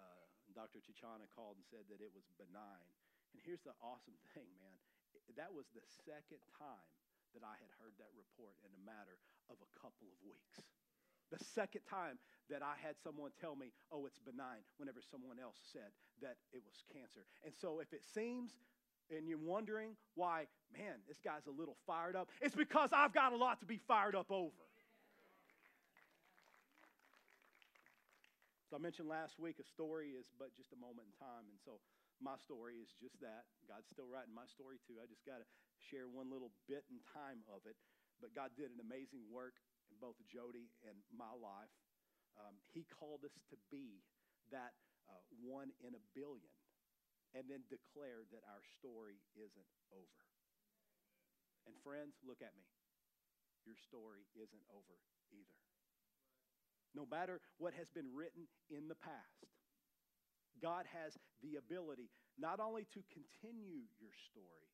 Uh, 0.01 0.30
Dr. 0.55 0.83
Chaichana 0.83 1.27
called 1.33 1.59
and 1.59 1.67
said 1.67 1.87
that 1.89 2.03
it 2.03 2.13
was 2.13 2.27
benign. 2.37 2.89
And 3.33 3.41
here's 3.43 3.63
the 3.63 3.75
awesome 3.81 4.19
thing, 4.35 4.51
man. 4.59 4.79
That 5.39 5.55
was 5.55 5.71
the 5.75 5.85
second 6.07 6.43
time 6.59 6.91
that 7.35 7.47
I 7.47 7.55
had 7.59 7.71
heard 7.79 7.95
that 8.03 8.11
report 8.19 8.59
in 8.67 8.71
a 8.75 8.83
matter 8.83 9.15
of 9.47 9.59
a 9.63 9.71
couple 9.79 10.11
of 10.11 10.19
weeks. 10.27 10.67
The 11.31 11.39
second 11.55 11.87
time 11.87 12.19
that 12.51 12.67
I 12.67 12.75
had 12.75 12.99
someone 12.99 13.31
tell 13.39 13.55
me, 13.55 13.71
oh, 13.95 14.07
it's 14.11 14.19
benign, 14.19 14.67
whenever 14.83 14.99
someone 14.99 15.39
else 15.39 15.55
said 15.71 15.95
that 16.19 16.43
it 16.51 16.59
was 16.67 16.83
cancer. 16.91 17.23
And 17.47 17.55
so 17.55 17.79
if 17.79 17.95
it 17.95 18.03
seems 18.03 18.59
and 19.11 19.27
you're 19.27 19.39
wondering 19.39 19.95
why, 20.15 20.47
man, 20.73 21.03
this 21.09 21.19
guy's 21.23 21.47
a 21.47 21.51
little 21.51 21.77
fired 21.87 22.15
up, 22.15 22.29
it's 22.41 22.55
because 22.55 22.91
I've 22.93 23.13
got 23.13 23.33
a 23.33 23.37
lot 23.37 23.61
to 23.61 23.67
be 23.67 23.79
fired 23.89 24.15
up 24.15 24.31
over. 24.31 24.70
So 28.71 28.79
I 28.79 28.83
mentioned 28.87 29.11
last 29.11 29.43
week 29.43 29.59
a 29.59 29.67
story 29.67 30.15
is 30.15 30.31
but 30.39 30.55
just 30.55 30.71
a 30.71 30.79
moment 30.79 31.11
in 31.11 31.15
time. 31.19 31.51
And 31.51 31.59
so 31.59 31.83
my 32.23 32.39
story 32.39 32.79
is 32.79 32.95
just 33.03 33.19
that. 33.19 33.51
God's 33.67 33.91
still 33.91 34.07
writing 34.07 34.31
my 34.31 34.47
story 34.47 34.79
too. 34.87 35.03
I 35.03 35.11
just 35.11 35.27
got 35.27 35.43
to 35.43 35.49
share 35.91 36.07
one 36.07 36.31
little 36.31 36.55
bit 36.71 36.87
in 36.87 37.03
time 37.11 37.43
of 37.51 37.67
it. 37.67 37.75
But 38.23 38.31
God 38.31 38.55
did 38.55 38.71
an 38.71 38.79
amazing 38.79 39.27
work 39.27 39.59
in 39.91 39.99
both 39.99 40.15
Jody 40.31 40.71
and 40.87 40.95
my 41.11 41.35
life. 41.35 41.75
Um, 42.39 42.63
he 42.71 42.87
called 42.87 43.27
us 43.27 43.35
to 43.51 43.59
be 43.75 44.07
that 44.55 44.79
uh, 45.11 45.19
one 45.43 45.75
in 45.83 45.99
a 45.99 46.03
billion 46.15 46.55
and 47.35 47.51
then 47.51 47.67
declared 47.67 48.31
that 48.31 48.47
our 48.47 48.63
story 48.79 49.19
isn't 49.35 49.71
over. 49.91 50.23
And 51.67 51.75
friends, 51.83 52.23
look 52.23 52.39
at 52.39 52.55
me. 52.55 52.71
Your 53.67 53.75
story 53.83 54.31
isn't 54.39 54.65
over 54.71 54.95
either. 55.35 55.59
No 56.95 57.07
matter 57.11 57.41
what 57.59 57.75
has 57.75 57.89
been 57.91 58.15
written 58.15 58.49
in 58.69 58.89
the 58.89 58.97
past, 58.97 59.47
God 60.61 60.87
has 60.93 61.17
the 61.43 61.57
ability 61.57 62.11
not 62.39 62.61
only 62.61 62.87
to 62.93 63.01
continue 63.13 63.87
your 64.01 64.13
story, 64.31 64.69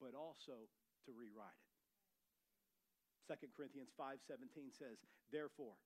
but 0.00 0.14
also 0.14 0.68
to 1.06 1.12
rewrite 1.12 1.54
it. 1.54 3.38
2 3.40 3.54
Corinthians 3.54 3.90
5:17 3.96 4.70
says, 4.70 4.98
"Therefore, 5.30 5.78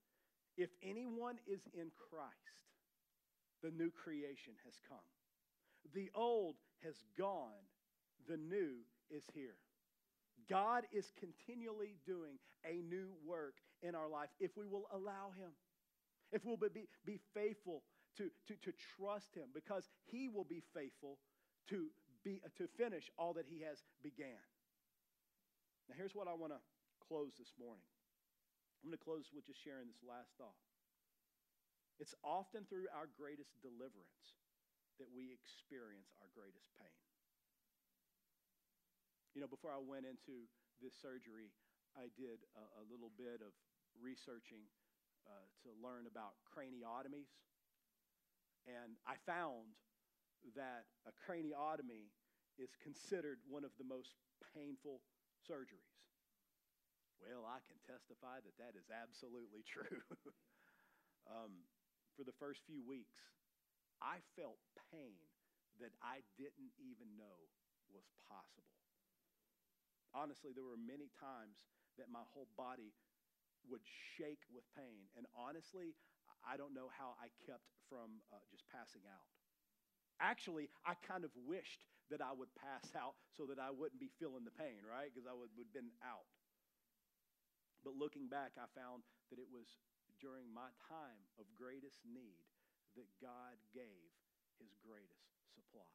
if 0.57 0.75
anyone 0.81 1.39
is 1.45 1.65
in 1.67 1.91
Christ, 1.91 2.61
the 3.61 3.71
new 3.71 3.91
creation 3.91 4.55
has 4.65 4.79
come. 4.81 5.05
The 5.93 6.11
old 6.13 6.57
has 6.79 7.01
gone, 7.15 7.67
the 8.25 8.37
new 8.37 8.85
is 9.09 9.25
here." 9.33 9.57
God 10.47 10.87
is 10.91 11.11
continually 11.11 11.95
doing 12.05 12.39
a 12.63 12.81
new 12.81 13.13
work 13.23 13.61
in 13.81 13.95
our 13.95 14.07
life 14.07 14.29
if 14.39 14.55
we 14.57 14.65
will 14.65 14.87
allow 14.91 15.31
him. 15.31 15.55
If 16.31 16.43
we'll 16.43 16.57
be, 16.57 16.87
be 17.05 17.19
faithful 17.33 17.83
to, 18.17 18.29
to, 18.47 18.53
to 18.65 18.71
trust 18.97 19.35
him, 19.35 19.49
because 19.53 19.87
he 20.11 20.27
will 20.27 20.43
be 20.43 20.61
faithful 20.73 21.19
to, 21.69 21.87
be, 22.23 22.41
to 22.57 22.67
finish 22.77 23.09
all 23.17 23.33
that 23.33 23.45
he 23.47 23.63
has 23.63 23.83
began. 24.03 24.41
Now, 25.87 25.95
here's 25.95 26.15
what 26.15 26.27
I 26.27 26.35
want 26.35 26.51
to 26.51 26.61
close 27.07 27.39
this 27.39 27.55
morning. 27.55 27.85
I'm 28.83 28.91
going 28.91 28.99
to 28.99 29.03
close 29.03 29.31
with 29.31 29.47
just 29.47 29.63
sharing 29.63 29.87
this 29.87 30.03
last 30.03 30.35
thought. 30.35 30.57
It's 31.97 32.13
often 32.21 32.67
through 32.67 32.91
our 32.93 33.09
greatest 33.17 33.57
deliverance 33.63 34.35
that 35.01 35.09
we 35.09 35.33
experience 35.33 36.13
our 36.21 36.29
greatest 36.35 36.69
pain. 36.77 36.97
You 39.33 39.45
know, 39.45 39.49
before 39.49 39.69
I 39.73 39.81
went 39.81 40.05
into 40.09 40.49
this 40.81 40.97
surgery, 40.97 41.53
I 41.93 42.09
did 42.17 42.41
a, 42.57 42.63
a 42.81 42.83
little 42.89 43.13
bit 43.17 43.41
of 43.41 43.53
researching 43.97 44.65
uh, 45.27 45.45
to 45.63 45.69
learn 45.83 46.07
about 46.07 46.39
craniotomies, 46.47 47.29
and 48.65 48.95
I 49.05 49.19
found 49.27 49.75
that 50.55 50.87
a 51.03 51.11
craniotomy 51.11 52.11
is 52.57 52.71
considered 52.81 53.39
one 53.47 53.63
of 53.67 53.71
the 53.77 53.85
most 53.85 54.15
painful 54.55 55.03
surgeries. 55.45 55.91
Well, 57.19 57.45
I 57.45 57.61
can 57.65 57.77
testify 57.85 58.41
that 58.45 58.55
that 58.61 58.77
is 58.77 58.89
absolutely 58.93 59.65
true. 59.73 60.01
um, 61.29 61.65
for 62.15 62.23
the 62.23 62.35
first 62.37 62.61
few 62.65 62.81
weeks, 62.85 63.25
I 64.01 64.21
felt 64.37 64.61
pain 64.93 65.17
that 65.81 65.93
I 66.01 66.21
didn't 66.37 66.73
even 66.81 67.17
know 67.17 67.49
was 67.89 68.05
possible. 68.25 68.77
Honestly, 70.13 70.53
there 70.53 70.65
were 70.65 70.79
many 70.79 71.09
times 71.17 71.61
that 71.97 72.09
my 72.09 72.25
whole 72.33 72.49
body 72.57 72.93
would 73.69 73.83
shake 74.17 74.41
with 74.49 74.63
pain. 74.75 75.07
And 75.15 75.27
honestly, 75.35 75.95
I 76.43 76.55
don't 76.55 76.73
know 76.73 76.89
how 76.91 77.15
I 77.19 77.29
kept 77.45 77.67
from 77.91 78.23
uh, 78.31 78.41
just 78.51 78.63
passing 78.71 79.03
out. 79.07 79.27
Actually, 80.19 80.67
I 80.87 80.97
kind 81.05 81.23
of 81.23 81.31
wished 81.45 81.85
that 82.09 82.23
I 82.23 82.31
would 82.31 82.49
pass 82.55 82.87
out 82.95 83.19
so 83.35 83.45
that 83.51 83.59
I 83.59 83.69
wouldn't 83.69 83.99
be 84.01 84.09
feeling 84.17 84.47
the 84.47 84.55
pain, 84.55 84.81
right? 84.81 85.11
Because 85.11 85.27
I 85.27 85.35
would 85.35 85.51
have 85.59 85.71
been 85.75 85.91
out. 86.01 86.25
But 87.83 87.99
looking 87.99 88.27
back, 88.31 88.55
I 88.57 88.65
found 88.73 89.03
that 89.29 89.39
it 89.39 89.47
was 89.51 89.67
during 90.17 90.49
my 90.49 90.71
time 90.87 91.21
of 91.37 91.45
greatest 91.53 92.01
need 92.07 92.41
that 92.97 93.05
God 93.21 93.59
gave 93.75 94.09
his 94.57 94.73
greatest 94.81 95.29
supply. 95.53 95.93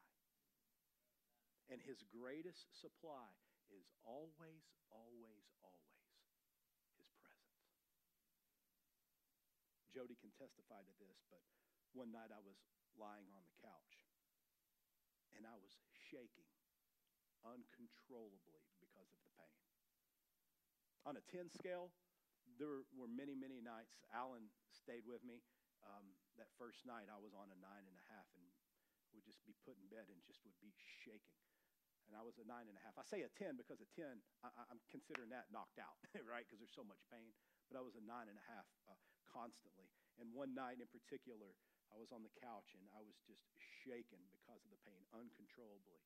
And 1.72 1.80
his 1.82 2.04
greatest 2.06 2.70
supply 2.78 3.32
is 3.72 3.88
always, 4.04 4.62
always, 4.92 5.48
always 5.64 6.06
his 7.00 7.08
presence. 7.24 7.62
Jody 9.92 10.16
can 10.16 10.32
testify 10.40 10.80
to 10.80 10.94
this, 10.96 11.20
but 11.28 11.44
one 11.92 12.08
night 12.10 12.32
I 12.32 12.40
was 12.40 12.56
lying 12.96 13.28
on 13.36 13.44
the 13.44 13.56
couch 13.60 14.08
and 15.36 15.44
I 15.44 15.56
was 15.56 15.72
shaking 15.92 16.48
uncontrollably 17.44 18.64
because 18.80 19.08
of 19.12 19.18
the 19.20 19.32
pain. 19.36 19.56
On 21.08 21.14
a 21.18 21.24
10 21.34 21.50
scale, 21.50 21.90
there 22.60 22.86
were 22.94 23.10
many, 23.10 23.34
many 23.34 23.58
nights. 23.58 24.04
Alan 24.14 24.52
stayed 24.70 25.04
with 25.08 25.24
me. 25.26 25.42
Um, 25.82 26.14
that 26.38 26.46
first 26.54 26.86
night, 26.86 27.10
I 27.10 27.18
was 27.18 27.34
on 27.34 27.50
a 27.50 27.58
nine 27.58 27.84
and 27.90 27.96
a 27.98 28.04
half 28.14 28.28
and 28.38 28.46
would 29.12 29.26
just 29.26 29.42
be 29.42 29.52
put 29.66 29.74
in 29.76 29.86
bed 29.90 30.06
and 30.08 30.22
just 30.24 30.40
would 30.46 30.56
be 30.62 30.70
shaking. 31.04 31.42
And 32.06 32.14
I 32.14 32.22
was 32.22 32.38
a 32.38 32.46
nine 32.46 32.70
and 32.70 32.78
a 32.78 32.82
half. 32.82 32.94
I 32.98 33.06
say 33.06 33.26
a 33.26 33.30
10 33.34 33.58
because 33.58 33.82
a 33.82 33.88
10, 33.98 34.22
I, 34.46 34.50
am 34.70 34.78
considering 34.90 35.30
that 35.34 35.50
knocked 35.50 35.82
out, 35.82 35.98
right? 36.32 36.46
Because 36.46 36.62
there's 36.62 36.76
so 36.76 36.86
much 36.86 37.02
pain. 37.10 37.34
But 37.66 37.78
I 37.78 37.82
was 37.82 37.98
a 37.98 38.04
nine 38.04 38.30
and 38.30 38.38
a 38.38 38.46
half 38.46 38.68
uh, 38.86 38.94
constantly. 39.32 39.88
And 40.20 40.28
one 40.36 40.52
night 40.52 40.78
in 40.78 40.88
particular, 40.92 41.56
I 41.88 41.96
was 41.96 42.12
on 42.12 42.20
the 42.20 42.32
couch 42.40 42.76
and 42.76 42.84
I 42.92 43.00
was 43.00 43.16
just 43.24 43.42
shaken 43.84 44.20
because 44.32 44.60
of 44.62 44.70
the 44.70 44.80
pain 44.84 45.02
uncontrollably. 45.12 46.00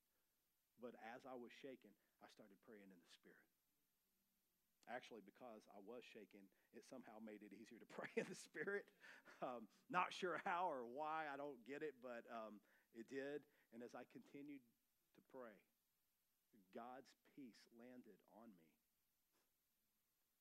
But 0.78 0.94
as 1.02 1.26
I 1.26 1.34
was 1.34 1.50
shaken, 1.50 1.90
I 2.22 2.30
started 2.30 2.56
praying 2.62 2.86
in 2.86 3.00
the 3.00 3.10
Spirit. 3.10 3.42
Actually, 4.86 5.26
because 5.26 5.66
I 5.74 5.82
was 5.82 6.06
shaken, 6.06 6.46
it 6.70 6.86
somehow 6.86 7.18
made 7.18 7.42
it 7.42 7.50
easier 7.50 7.82
to 7.82 7.88
pray 7.96 8.12
in 8.14 8.26
the 8.30 8.38
Spirit. 8.38 8.86
Um, 9.42 9.66
not 9.90 10.14
sure 10.14 10.38
how 10.46 10.70
or 10.70 10.86
why, 10.86 11.26
I 11.26 11.36
don't 11.36 11.58
get 11.66 11.82
it, 11.82 11.98
but 11.98 12.22
um, 12.30 12.62
it 12.94 13.10
did. 13.10 13.42
And 13.74 13.82
as 13.82 13.92
I 13.98 14.06
continued 14.14 14.62
to 14.62 15.20
pray, 15.34 15.58
God's 16.70 17.10
peace 17.34 17.66
landed 17.74 18.20
on 18.36 18.52
me 18.52 18.65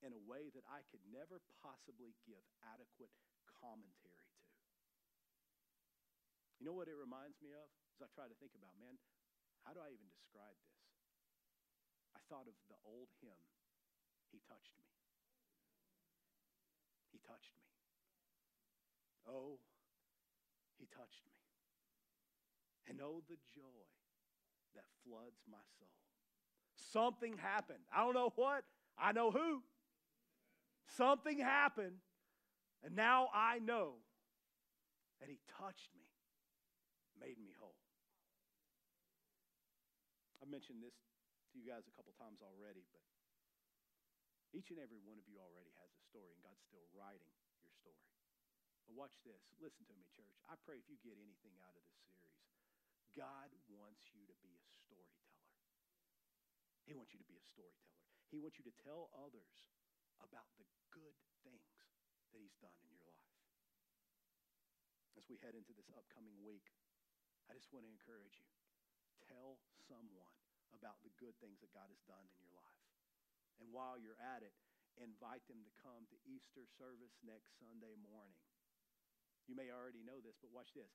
in 0.05 0.13
a 0.13 0.21
way 0.29 0.53
that 0.53 0.61
I 0.69 0.85
could 0.93 1.01
never 1.09 1.41
possibly 1.65 2.13
give 2.29 2.45
adequate 2.61 3.09
commentary 3.49 4.21
to. 4.21 4.45
You 6.61 6.69
know 6.69 6.77
what 6.77 6.85
it 6.85 6.95
reminds 6.95 7.41
me 7.41 7.51
of? 7.57 7.67
As 7.97 8.05
I 8.05 8.09
try 8.13 8.29
to 8.29 8.37
think 8.37 8.53
about, 8.53 8.77
man, 8.77 8.95
how 9.65 9.73
do 9.73 9.81
I 9.81 9.89
even 9.89 10.05
describe 10.13 10.53
this? 10.61 10.77
I 12.13 12.21
thought 12.29 12.45
of 12.45 12.55
the 12.69 12.77
old 12.85 13.09
hymn 13.19 13.41
he 14.29 14.39
touched 14.45 14.75
me. 14.77 14.85
He 17.11 17.19
touched 17.23 17.55
me. 17.55 17.65
Oh, 19.25 19.57
he 20.77 20.85
touched 20.91 21.23
me. 21.25 21.33
And 22.91 23.01
oh, 23.01 23.23
the 23.25 23.39
joy 23.55 23.87
that 24.75 24.85
floods 25.01 25.41
my 25.49 25.63
soul. 25.79 25.95
Something 26.75 27.37
happened. 27.37 27.81
I 27.95 28.03
don't 28.03 28.13
know 28.13 28.33
what, 28.35 28.63
I 28.99 29.11
know 29.11 29.31
who. 29.31 29.63
Something 30.86 31.41
happened, 31.41 31.99
and 32.86 32.95
now 32.95 33.27
I 33.33 33.59
know 33.59 33.99
that 35.19 35.27
he 35.27 35.41
touched 35.57 35.89
me, 35.97 36.05
made 37.17 37.41
me 37.41 37.51
whole. 37.57 37.79
I've 40.39 40.51
mentioned 40.53 40.86
this 40.86 40.93
to 41.51 41.57
you 41.57 41.65
guys 41.65 41.89
a 41.89 41.93
couple 41.97 42.13
times 42.21 42.45
already, 42.45 42.86
but 42.93 43.01
each 44.53 44.69
and 44.69 44.79
every 44.79 45.01
one 45.01 45.17
of 45.17 45.25
you 45.25 45.41
already 45.41 45.73
has 45.81 45.89
a 45.89 46.01
story, 46.05 46.31
and 46.31 46.39
God's 46.45 46.61
still 46.63 46.86
writing 46.93 47.33
your 47.59 47.73
story. 47.75 48.05
But 48.86 48.93
watch 48.93 49.17
this. 49.25 49.41
Listen 49.57 49.83
to 49.89 49.95
me, 49.97 50.05
church. 50.13 50.31
I 50.45 50.55
pray 50.61 50.77
if 50.77 50.86
you 50.86 51.01
get 51.01 51.17
anything 51.17 51.57
out 51.65 51.73
of 51.73 51.81
this 51.81 51.99
series, 52.05 52.39
God 53.17 53.49
wants 53.73 54.13
you 54.13 54.21
to 54.29 54.36
be 54.45 54.53
a 54.61 54.71
storyteller. 54.86 55.49
He 56.86 56.93
wants 56.93 57.11
you 57.11 57.19
to 57.19 57.25
be 57.25 57.41
a 57.41 57.45
storyteller. 57.49 57.99
He 58.29 58.38
wants 58.38 58.61
you 58.61 58.65
to 58.69 58.75
tell 58.86 59.09
others 59.17 59.65
about 60.24 60.47
the 60.59 60.68
good 60.91 61.16
things 61.43 61.76
that 62.32 62.39
He's 62.39 62.55
done 62.59 62.76
in 62.84 62.91
your 62.95 63.07
life. 63.07 63.39
As 65.16 65.28
we 65.32 65.39
head 65.39 65.55
into 65.55 65.72
this 65.72 65.88
upcoming 65.95 66.36
week, 66.43 66.72
I 67.47 67.55
just 67.55 67.72
want 67.72 67.88
to 67.88 67.91
encourage 67.91 68.36
you. 68.39 68.51
Tell 69.32 69.57
someone 69.88 70.36
about 70.76 70.99
the 71.07 71.13
good 71.16 71.34
things 71.39 71.63
that 71.63 71.72
God 71.72 71.88
has 71.88 72.03
done 72.03 72.28
in 72.28 72.38
your 72.43 72.51
life. 72.51 72.84
And 73.63 73.72
while 73.72 73.95
you're 73.95 74.20
at 74.20 74.43
it, 74.43 74.51
invite 74.99 75.47
them 75.47 75.63
to 75.63 75.72
come 75.80 76.03
to 76.11 76.18
Easter 76.28 76.68
service 76.76 77.16
next 77.24 77.55
Sunday 77.59 77.95
morning. 77.95 78.39
You 79.47 79.55
may 79.55 79.72
already 79.72 80.03
know 80.03 80.20
this, 80.20 80.36
but 80.41 80.51
watch 80.51 80.76
this. 80.76 80.91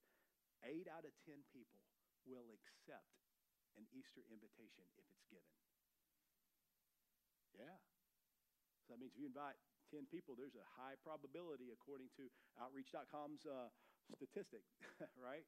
Eight 0.67 0.85
out 0.91 1.09
of 1.09 1.17
ten 1.25 1.41
people 1.49 1.81
will 2.29 2.53
accept 2.53 3.17
an 3.81 3.89
Easter 3.97 4.21
invitation 4.29 4.85
if 5.01 5.07
it's 5.09 5.25
given. 5.33 5.57
Yeah. 7.57 7.81
That 8.91 8.99
means 8.99 9.15
if 9.15 9.23
you 9.23 9.31
invite 9.31 9.55
10 9.95 10.11
people, 10.11 10.35
there's 10.35 10.59
a 10.59 10.67
high 10.75 10.99
probability, 10.99 11.71
according 11.71 12.11
to 12.19 12.27
Outreach.com's 12.59 13.47
uh, 13.47 13.71
statistic, 14.11 14.67
right, 15.15 15.47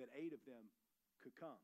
that 0.00 0.08
eight 0.16 0.32
of 0.32 0.40
them 0.48 0.72
could 1.20 1.36
come. 1.36 1.60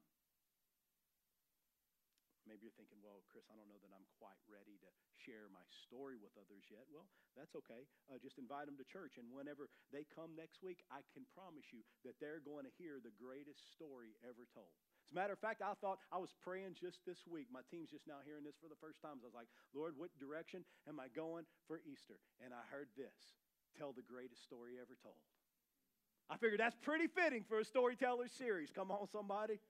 Maybe 2.45 2.69
you're 2.69 2.77
thinking, 2.77 3.01
well, 3.01 3.25
Chris, 3.33 3.49
I 3.49 3.57
don't 3.57 3.73
know 3.73 3.81
that 3.81 3.89
I'm 3.97 4.05
quite 4.21 4.37
ready 4.45 4.77
to 4.85 4.91
share 5.17 5.49
my 5.49 5.65
story 5.89 6.21
with 6.21 6.37
others 6.37 6.69
yet. 6.69 6.85
Well, 6.93 7.09
that's 7.33 7.57
okay. 7.65 7.89
Uh, 8.05 8.21
just 8.21 8.37
invite 8.37 8.69
them 8.69 8.77
to 8.77 8.85
church. 8.85 9.17
And 9.17 9.33
whenever 9.33 9.73
they 9.89 10.05
come 10.13 10.37
next 10.37 10.61
week, 10.61 10.85
I 10.93 11.01
can 11.17 11.25
promise 11.33 11.65
you 11.73 11.81
that 12.05 12.21
they're 12.21 12.45
going 12.45 12.69
to 12.69 12.75
hear 12.77 13.01
the 13.01 13.17
greatest 13.17 13.65
story 13.73 14.13
ever 14.21 14.45
told. 14.53 14.77
As 15.05 15.13
a 15.13 15.15
matter 15.15 15.37
of 15.37 15.39
fact, 15.39 15.61
I 15.61 15.77
thought 15.79 16.01
I 16.09 16.19
was 16.19 16.33
praying 16.41 16.81
just 16.81 17.05
this 17.05 17.23
week. 17.29 17.47
My 17.53 17.61
team's 17.71 17.93
just 17.93 18.09
now 18.09 18.25
hearing 18.25 18.43
this 18.43 18.57
for 18.57 18.73
the 18.73 18.81
first 18.81 19.05
time. 19.05 19.21
So 19.21 19.29
I 19.29 19.31
was 19.31 19.39
like, 19.39 19.53
Lord, 19.77 19.95
what 20.01 20.11
direction 20.17 20.65
am 20.89 20.99
I 20.99 21.13
going 21.13 21.45
for 21.69 21.79
Easter? 21.85 22.19
And 22.41 22.57
I 22.57 22.65
heard 22.73 22.89
this 22.97 23.37
tell 23.77 23.93
the 23.93 24.07
greatest 24.07 24.43
story 24.43 24.81
ever 24.81 24.97
told. 24.99 25.21
I 26.33 26.41
figured 26.41 26.59
that's 26.59 26.79
pretty 26.81 27.07
fitting 27.07 27.45
for 27.45 27.61
a 27.61 27.67
storyteller 27.69 28.33
series. 28.33 28.73
Come 28.73 28.91
on, 28.91 29.07
somebody. 29.13 29.61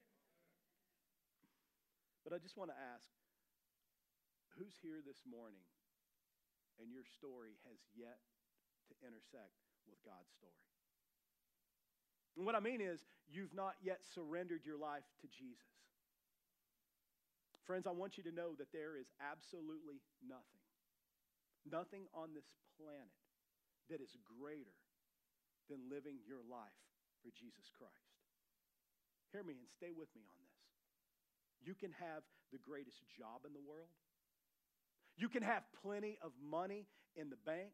But 2.22 2.32
I 2.32 2.38
just 2.38 2.56
want 2.56 2.70
to 2.70 2.78
ask 2.94 3.10
who's 4.54 4.78
here 4.80 5.02
this 5.02 5.26
morning 5.26 5.66
and 6.78 6.94
your 6.94 7.04
story 7.04 7.58
has 7.66 7.78
yet 7.92 8.22
to 8.90 8.94
intersect 9.02 9.54
with 9.88 10.00
God's 10.04 10.30
story? 10.32 10.73
And 12.36 12.44
what 12.44 12.54
I 12.54 12.60
mean 12.60 12.80
is, 12.80 13.04
you've 13.30 13.54
not 13.54 13.74
yet 13.82 14.02
surrendered 14.14 14.66
your 14.66 14.78
life 14.78 15.06
to 15.22 15.26
Jesus. 15.30 15.70
Friends, 17.64 17.86
I 17.86 17.94
want 17.94 18.18
you 18.18 18.24
to 18.28 18.34
know 18.34 18.52
that 18.58 18.74
there 18.74 18.98
is 18.98 19.08
absolutely 19.22 20.02
nothing, 20.20 20.64
nothing 21.64 22.04
on 22.12 22.34
this 22.34 22.50
planet 22.76 23.14
that 23.88 24.02
is 24.04 24.12
greater 24.20 24.76
than 25.70 25.88
living 25.88 26.20
your 26.28 26.44
life 26.44 26.82
for 27.24 27.32
Jesus 27.32 27.72
Christ. 27.72 28.12
Hear 29.32 29.42
me 29.42 29.56
and 29.56 29.70
stay 29.70 29.96
with 29.96 30.12
me 30.12 30.28
on 30.28 30.38
this. 30.44 30.60
You 31.64 31.72
can 31.72 31.96
have 31.96 32.20
the 32.52 32.60
greatest 32.60 33.00
job 33.16 33.48
in 33.48 33.56
the 33.56 33.64
world. 33.64 33.88
You 35.16 35.32
can 35.32 35.42
have 35.42 35.64
plenty 35.80 36.18
of 36.20 36.36
money 36.36 36.84
in 37.16 37.30
the 37.30 37.40
bank. 37.48 37.72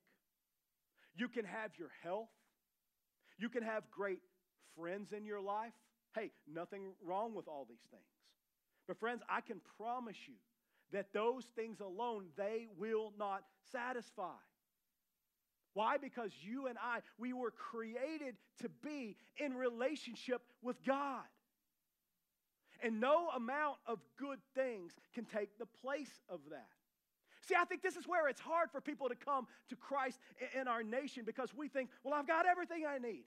You 1.16 1.26
can 1.26 1.44
have 1.44 1.74
your 1.74 1.90
health. 2.04 2.30
You 3.38 3.48
can 3.48 3.64
have 3.64 3.90
great 3.90 4.20
friends 4.80 5.12
in 5.12 5.24
your 5.24 5.40
life. 5.40 5.72
Hey, 6.14 6.30
nothing 6.52 6.92
wrong 7.04 7.34
with 7.34 7.46
all 7.46 7.66
these 7.68 7.84
things. 7.90 8.02
But 8.88 8.98
friends, 8.98 9.22
I 9.28 9.40
can 9.40 9.60
promise 9.78 10.16
you 10.26 10.34
that 10.92 11.12
those 11.12 11.44
things 11.54 11.80
alone 11.80 12.26
they 12.36 12.66
will 12.78 13.12
not 13.18 13.44
satisfy. 13.72 14.40
Why? 15.74 15.98
Because 15.98 16.32
you 16.42 16.66
and 16.66 16.76
I, 16.82 16.98
we 17.18 17.32
were 17.32 17.52
created 17.52 18.34
to 18.62 18.68
be 18.82 19.16
in 19.38 19.54
relationship 19.54 20.42
with 20.62 20.82
God. 20.84 21.22
And 22.82 22.98
no 22.98 23.28
amount 23.36 23.76
of 23.86 24.00
good 24.18 24.38
things 24.54 24.92
can 25.14 25.26
take 25.26 25.58
the 25.58 25.66
place 25.66 26.20
of 26.28 26.40
that. 26.50 26.66
See, 27.46 27.54
I 27.54 27.64
think 27.64 27.82
this 27.82 27.96
is 27.96 28.08
where 28.08 28.28
it's 28.28 28.40
hard 28.40 28.70
for 28.70 28.80
people 28.80 29.08
to 29.08 29.14
come 29.14 29.46
to 29.68 29.76
Christ 29.76 30.18
in 30.58 30.66
our 30.66 30.82
nation 30.82 31.24
because 31.24 31.54
we 31.54 31.68
think, 31.68 31.90
well, 32.02 32.14
I've 32.14 32.26
got 32.26 32.46
everything 32.46 32.84
I 32.86 32.98
need. 32.98 33.24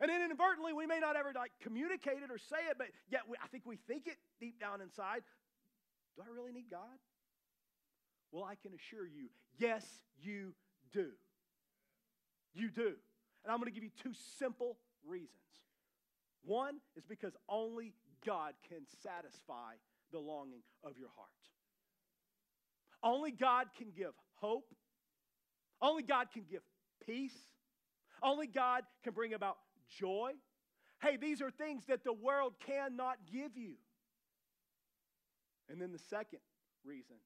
And 0.00 0.08
then 0.08 0.22
inadvertently, 0.22 0.72
we 0.72 0.86
may 0.86 0.98
not 0.98 1.16
ever 1.16 1.32
like 1.34 1.52
communicate 1.62 2.22
it 2.24 2.30
or 2.30 2.38
say 2.38 2.68
it, 2.70 2.76
but 2.78 2.88
yet 3.10 3.22
we, 3.28 3.36
I 3.42 3.48
think 3.48 3.64
we 3.66 3.76
think 3.76 4.06
it 4.06 4.16
deep 4.40 4.58
down 4.58 4.80
inside. 4.80 5.22
Do 6.16 6.22
I 6.22 6.34
really 6.34 6.52
need 6.52 6.70
God? 6.70 6.98
Well, 8.32 8.44
I 8.44 8.54
can 8.54 8.72
assure 8.72 9.06
you, 9.06 9.28
yes, 9.58 9.84
you 10.22 10.54
do. 10.92 11.08
You 12.54 12.70
do. 12.70 12.94
And 13.44 13.52
I'm 13.52 13.58
going 13.58 13.72
to 13.72 13.74
give 13.74 13.84
you 13.84 13.90
two 14.02 14.12
simple 14.38 14.78
reasons. 15.06 15.30
One 16.44 16.76
is 16.96 17.04
because 17.04 17.34
only 17.48 17.92
God 18.24 18.54
can 18.68 18.80
satisfy 19.02 19.74
the 20.12 20.18
longing 20.18 20.62
of 20.82 20.96
your 20.98 21.08
heart. 21.16 21.28
Only 23.02 23.30
God 23.30 23.66
can 23.76 23.88
give 23.96 24.12
hope. 24.34 24.74
Only 25.80 26.02
God 26.02 26.28
can 26.32 26.44
give 26.50 26.62
peace. 27.06 27.36
Only 28.22 28.46
God 28.46 28.82
can 29.02 29.14
bring 29.14 29.32
about 29.32 29.56
joy. 29.98 30.32
Hey, 31.02 31.16
these 31.16 31.40
are 31.40 31.50
things 31.50 31.84
that 31.86 32.04
the 32.04 32.12
world 32.12 32.54
cannot 32.64 33.16
give 33.30 33.56
you. 33.56 33.74
And 35.68 35.80
then 35.80 35.92
the 35.92 36.02
second 36.10 36.40
reason, 36.84 37.16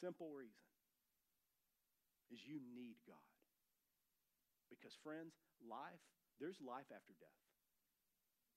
simple 0.00 0.30
reason, 0.30 0.62
is 2.30 2.40
you 2.46 2.58
need 2.74 2.96
God. 3.06 3.18
Because, 4.70 4.94
friends, 5.02 5.34
life, 5.62 6.02
there's 6.40 6.58
life 6.62 6.86
after 6.94 7.14
death. 7.18 7.42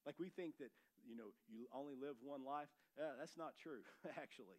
Like 0.06 0.18
we 0.18 0.30
think 0.30 0.58
that, 0.58 0.72
you 1.06 1.18
know, 1.18 1.34
you 1.50 1.70
only 1.74 1.94
live 1.94 2.18
one 2.22 2.46
life. 2.46 2.70
Uh, 2.98 3.18
that's 3.20 3.38
not 3.38 3.54
true, 3.58 3.86
actually. 4.22 4.58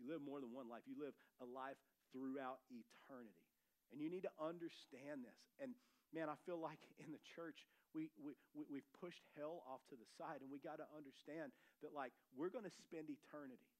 You 0.00 0.08
live 0.08 0.24
more 0.24 0.40
than 0.40 0.52
one 0.52 0.68
life. 0.68 0.84
You 0.88 0.96
live 0.96 1.14
a 1.40 1.46
life 1.46 1.76
throughout 2.12 2.64
eternity. 2.72 3.48
And 3.92 4.00
you 4.00 4.08
need 4.08 4.24
to 4.24 4.34
understand 4.40 5.24
this. 5.24 5.38
And 5.60 5.76
man, 6.14 6.28
I 6.28 6.36
feel 6.46 6.58
like 6.58 6.80
in 7.02 7.12
the 7.12 7.22
church, 7.36 7.66
we, 7.92 8.10
we, 8.18 8.32
we, 8.54 8.62
we've 8.70 8.90
pushed 8.98 9.24
hell 9.34 9.62
off 9.66 9.82
to 9.90 9.96
the 9.98 10.08
side, 10.14 10.42
and 10.42 10.48
we 10.48 10.62
got 10.62 10.78
to 10.78 10.88
understand 10.94 11.50
that, 11.82 11.90
like, 11.90 12.14
we're 12.32 12.52
going 12.52 12.66
to 12.66 12.76
spend 12.86 13.10
eternity 13.10 13.70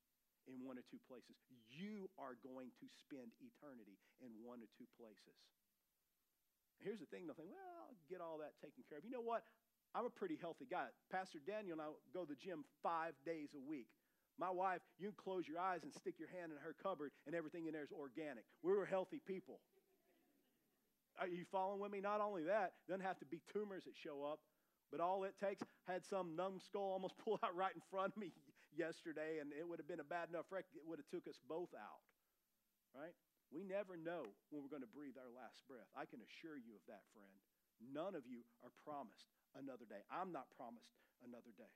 in 0.48 0.64
one 0.64 0.80
or 0.80 0.86
two 0.88 0.98
places. 1.06 1.36
You 1.70 2.10
are 2.18 2.34
going 2.40 2.72
to 2.80 2.86
spend 3.04 3.30
eternity 3.38 4.00
in 4.18 4.32
one 4.42 4.64
or 4.64 4.70
two 4.74 4.88
places. 4.98 5.36
Here's 6.80 6.98
the 6.98 7.10
thing 7.12 7.28
they'll 7.28 7.36
think, 7.36 7.52
well, 7.52 7.92
I'll 7.92 8.00
get 8.08 8.24
all 8.24 8.40
that 8.40 8.56
taken 8.64 8.82
care 8.88 8.98
of. 8.98 9.04
You 9.04 9.12
know 9.12 9.22
what? 9.22 9.44
I'm 9.92 10.06
a 10.06 10.12
pretty 10.12 10.38
healthy 10.40 10.64
guy. 10.70 10.88
Pastor 11.10 11.42
Daniel 11.42 11.76
and 11.76 11.82
I 11.82 11.90
go 12.14 12.24
to 12.24 12.30
the 12.30 12.40
gym 12.40 12.64
five 12.80 13.12
days 13.26 13.52
a 13.52 13.60
week. 13.60 13.90
My 14.38 14.48
wife, 14.48 14.80
you 14.96 15.12
can 15.12 15.18
close 15.20 15.44
your 15.44 15.60
eyes 15.60 15.84
and 15.84 15.92
stick 15.92 16.16
your 16.16 16.32
hand 16.32 16.48
in 16.48 16.58
her 16.64 16.72
cupboard, 16.80 17.12
and 17.26 17.36
everything 17.36 17.66
in 17.68 17.76
there 17.76 17.84
is 17.84 17.92
organic. 17.92 18.48
We're 18.64 18.88
healthy 18.88 19.20
people. 19.20 19.60
Are 21.20 21.28
you 21.28 21.44
following 21.52 21.84
with 21.84 21.92
me? 21.92 22.00
Not 22.00 22.24
only 22.24 22.48
that, 22.48 22.72
doesn't 22.88 23.04
have 23.04 23.20
to 23.20 23.28
be 23.28 23.44
tumors 23.52 23.84
that 23.84 23.92
show 23.92 24.24
up, 24.24 24.40
but 24.88 25.04
all 25.04 25.28
it 25.28 25.36
takes 25.36 25.60
had 25.84 26.00
some 26.08 26.32
numbskull 26.32 26.96
almost 26.96 27.14
pull 27.22 27.38
out 27.44 27.52
right 27.52 27.76
in 27.76 27.84
front 27.92 28.16
of 28.16 28.18
me 28.18 28.32
yesterday, 28.72 29.36
and 29.36 29.52
it 29.52 29.68
would 29.68 29.76
have 29.76 29.86
been 29.86 30.00
a 30.00 30.08
bad 30.08 30.32
enough 30.32 30.48
wreck. 30.48 30.64
It 30.72 30.80
would 30.88 30.96
have 30.96 31.12
took 31.12 31.28
us 31.28 31.36
both 31.44 31.68
out, 31.76 32.00
right? 32.96 33.12
We 33.52 33.68
never 33.68 34.00
know 34.00 34.32
when 34.48 34.64
we're 34.64 34.72
going 34.72 34.86
to 34.86 34.96
breathe 34.96 35.20
our 35.20 35.28
last 35.28 35.60
breath. 35.68 35.90
I 35.92 36.08
can 36.08 36.24
assure 36.24 36.56
you 36.56 36.72
of 36.72 36.84
that, 36.88 37.04
friend. 37.12 37.36
None 37.84 38.16
of 38.16 38.24
you 38.24 38.40
are 38.64 38.72
promised 38.80 39.28
another 39.58 39.84
day. 39.84 40.00
I'm 40.08 40.32
not 40.32 40.48
promised 40.56 40.88
another 41.20 41.52
day. 41.60 41.74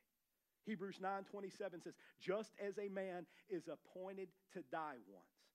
Hebrews 0.64 1.01
9:27 1.01 1.82
says, 1.82 1.95
"Just 2.20 2.57
as 2.57 2.78
a 2.78 2.88
man 2.88 3.26
is 3.49 3.68
appointed 3.68 4.32
to 4.53 4.62
die 4.62 4.97
once, 5.07 5.53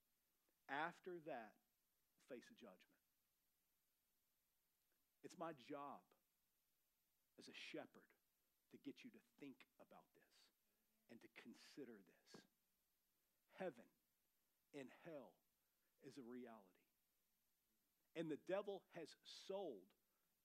after 0.68 1.18
that 1.26 1.54
face 2.28 2.46
a 2.52 2.54
judgment." 2.54 2.89
It's 5.24 5.38
my 5.38 5.52
job 5.68 6.00
as 7.38 7.48
a 7.48 7.58
shepherd 7.72 8.08
to 8.72 8.78
get 8.86 9.02
you 9.04 9.10
to 9.12 9.22
think 9.40 9.58
about 9.80 10.08
this 10.16 10.34
and 11.12 11.18
to 11.20 11.30
consider 11.40 11.96
this. 11.96 12.30
Heaven 13.58 13.88
and 14.76 14.88
hell 15.04 15.36
is 16.08 16.16
a 16.16 16.26
reality. 16.26 16.80
And 18.16 18.32
the 18.32 18.40
devil 18.48 18.84
has 18.96 19.12
sold 19.48 19.88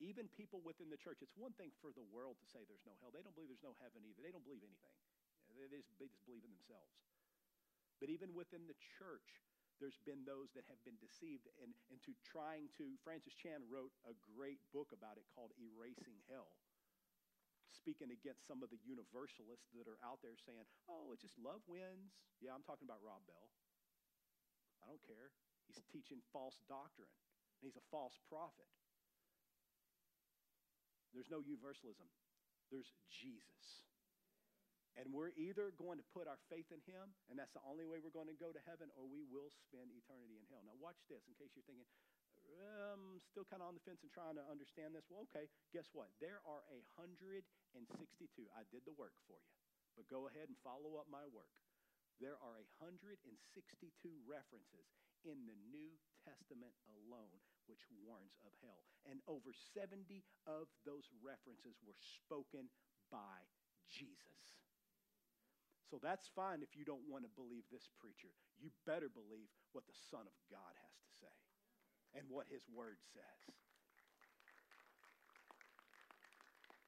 even 0.02 0.26
people 0.34 0.58
within 0.66 0.90
the 0.90 0.98
church. 0.98 1.22
It's 1.22 1.38
one 1.38 1.54
thing 1.54 1.70
for 1.78 1.94
the 1.94 2.02
world 2.10 2.42
to 2.42 2.46
say 2.50 2.66
there's 2.66 2.84
no 2.86 2.98
hell. 2.98 3.14
They 3.14 3.22
don't 3.22 3.34
believe 3.34 3.54
there's 3.54 3.62
no 3.62 3.78
heaven 3.78 4.02
either. 4.02 4.20
They 4.20 4.34
don't 4.34 4.42
believe 4.42 4.66
anything. 4.66 4.94
They 5.54 5.78
just, 5.78 5.94
they 6.02 6.10
just 6.10 6.26
believe 6.26 6.42
in 6.42 6.50
themselves. 6.50 6.90
But 8.02 8.10
even 8.10 8.34
within 8.34 8.66
the 8.66 8.74
church, 8.98 9.38
there's 9.82 9.98
been 10.06 10.22
those 10.24 10.54
that 10.54 10.66
have 10.70 10.80
been 10.86 10.98
deceived 11.02 11.46
and, 11.62 11.74
into 11.90 12.14
trying 12.22 12.70
to. 12.78 12.94
Francis 13.02 13.34
Chan 13.34 13.62
wrote 13.66 13.92
a 14.06 14.14
great 14.34 14.62
book 14.70 14.94
about 14.94 15.18
it 15.18 15.26
called 15.34 15.54
Erasing 15.58 16.18
Hell, 16.30 16.50
speaking 17.74 18.14
against 18.14 18.46
some 18.46 18.62
of 18.62 18.70
the 18.70 18.80
universalists 18.86 19.70
that 19.74 19.90
are 19.90 20.00
out 20.06 20.22
there 20.22 20.38
saying, 20.38 20.64
oh, 20.86 21.10
it's 21.10 21.26
just 21.26 21.38
love 21.40 21.62
wins. 21.66 22.14
Yeah, 22.38 22.54
I'm 22.54 22.66
talking 22.66 22.86
about 22.86 23.02
Rob 23.02 23.22
Bell. 23.26 23.50
I 24.82 24.90
don't 24.90 25.02
care. 25.04 25.32
He's 25.66 25.80
teaching 25.88 26.20
false 26.28 26.60
doctrine, 26.68 27.10
and 27.58 27.64
he's 27.64 27.80
a 27.80 27.86
false 27.88 28.20
prophet. 28.28 28.68
There's 31.14 31.30
no 31.30 31.40
universalism, 31.40 32.10
there's 32.74 32.90
Jesus. 33.06 33.86
And 34.94 35.10
we're 35.10 35.34
either 35.34 35.74
going 35.74 35.98
to 35.98 36.06
put 36.14 36.30
our 36.30 36.38
faith 36.46 36.70
in 36.70 36.78
him, 36.86 37.10
and 37.26 37.34
that's 37.34 37.50
the 37.50 37.64
only 37.66 37.82
way 37.82 37.98
we're 37.98 38.14
going 38.14 38.30
to 38.30 38.38
go 38.38 38.54
to 38.54 38.62
heaven, 38.62 38.94
or 38.94 39.02
we 39.02 39.26
will 39.26 39.50
spend 39.66 39.90
eternity 39.90 40.38
in 40.38 40.46
hell. 40.46 40.62
Now, 40.62 40.78
watch 40.78 41.02
this 41.10 41.26
in 41.26 41.34
case 41.34 41.50
you're 41.58 41.66
thinking, 41.66 41.86
I'm 42.44 43.18
um, 43.18 43.24
still 43.26 43.48
kind 43.48 43.64
of 43.64 43.72
on 43.72 43.74
the 43.74 43.82
fence 43.82 44.04
and 44.04 44.12
trying 44.12 44.36
to 44.38 44.44
understand 44.46 44.94
this. 44.94 45.08
Well, 45.10 45.26
okay, 45.32 45.50
guess 45.72 45.90
what? 45.96 46.12
There 46.22 46.38
are 46.46 46.62
162. 46.94 47.42
I 48.54 48.62
did 48.70 48.84
the 48.86 48.94
work 48.94 49.16
for 49.26 49.40
you, 49.40 49.54
but 49.98 50.06
go 50.06 50.30
ahead 50.30 50.46
and 50.52 50.56
follow 50.62 51.00
up 51.00 51.08
my 51.10 51.24
work. 51.32 51.50
There 52.22 52.38
are 52.38 52.62
162 52.78 53.26
references 54.22 54.86
in 55.26 55.50
the 55.50 55.58
New 55.72 55.98
Testament 56.22 56.76
alone 56.86 57.42
which 57.66 57.82
warns 58.04 58.36
of 58.44 58.52
hell. 58.60 58.86
And 59.08 59.24
over 59.26 59.50
70 59.50 60.22
of 60.46 60.68
those 60.84 61.08
references 61.24 61.74
were 61.82 61.96
spoken 61.96 62.70
by 63.10 63.42
Jesus. 63.90 64.62
So 65.90 66.00
that's 66.00 66.26
fine 66.32 66.64
if 66.64 66.72
you 66.72 66.84
don't 66.84 67.04
want 67.06 67.28
to 67.28 67.32
believe 67.36 67.68
this 67.68 67.86
preacher. 68.00 68.32
You 68.56 68.72
better 68.88 69.12
believe 69.12 69.52
what 69.76 69.84
the 69.84 69.96
Son 70.10 70.24
of 70.24 70.36
God 70.48 70.72
has 70.80 70.94
to 70.96 71.08
say 71.20 71.36
and 72.16 72.24
what 72.30 72.48
his 72.48 72.64
word 72.72 72.96
says. 73.12 73.42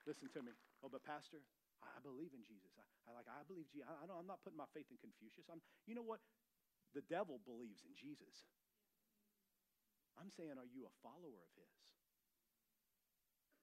Listen 0.06 0.30
to 0.38 0.40
me. 0.40 0.54
Oh, 0.80 0.88
but 0.88 1.02
Pastor, 1.02 1.42
I 1.82 1.98
believe 2.00 2.30
in 2.32 2.46
Jesus. 2.46 2.72
I, 2.78 2.86
I 3.10 3.10
like 3.12 3.26
I 3.26 3.42
believe 3.44 3.66
Jesus. 3.68 3.90
I, 3.90 4.06
I 4.06 4.06
I'm 4.06 4.30
not 4.30 4.40
putting 4.46 4.56
my 4.56 4.70
faith 4.70 4.86
in 4.88 4.96
Confucius. 5.02 5.50
I'm, 5.50 5.60
you 5.84 5.98
know 5.98 6.06
what? 6.06 6.22
The 6.94 7.02
devil 7.10 7.42
believes 7.42 7.82
in 7.84 7.92
Jesus. 7.92 8.46
I'm 10.16 10.32
saying, 10.32 10.56
are 10.56 10.70
you 10.70 10.88
a 10.88 10.92
follower 11.04 11.36
of 11.44 11.50
his? 11.58 11.76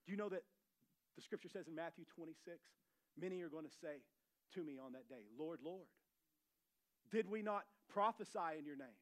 Do 0.06 0.12
you 0.12 0.20
know 0.20 0.30
that 0.30 0.44
the 1.16 1.24
scripture 1.24 1.50
says 1.50 1.66
in 1.66 1.74
Matthew 1.74 2.06
26, 2.14 2.38
many 3.18 3.42
are 3.42 3.50
going 3.50 3.66
to 3.66 3.74
say, 3.82 4.04
to 4.56 4.64
me 4.64 4.78
on 4.84 4.94
that 4.94 5.08
day, 5.10 5.24
Lord, 5.38 5.60
Lord, 5.64 5.88
did 7.12 7.30
we 7.30 7.42
not 7.42 7.64
prophesy 7.94 8.58
in 8.58 8.66
your 8.66 8.76
name 8.76 9.00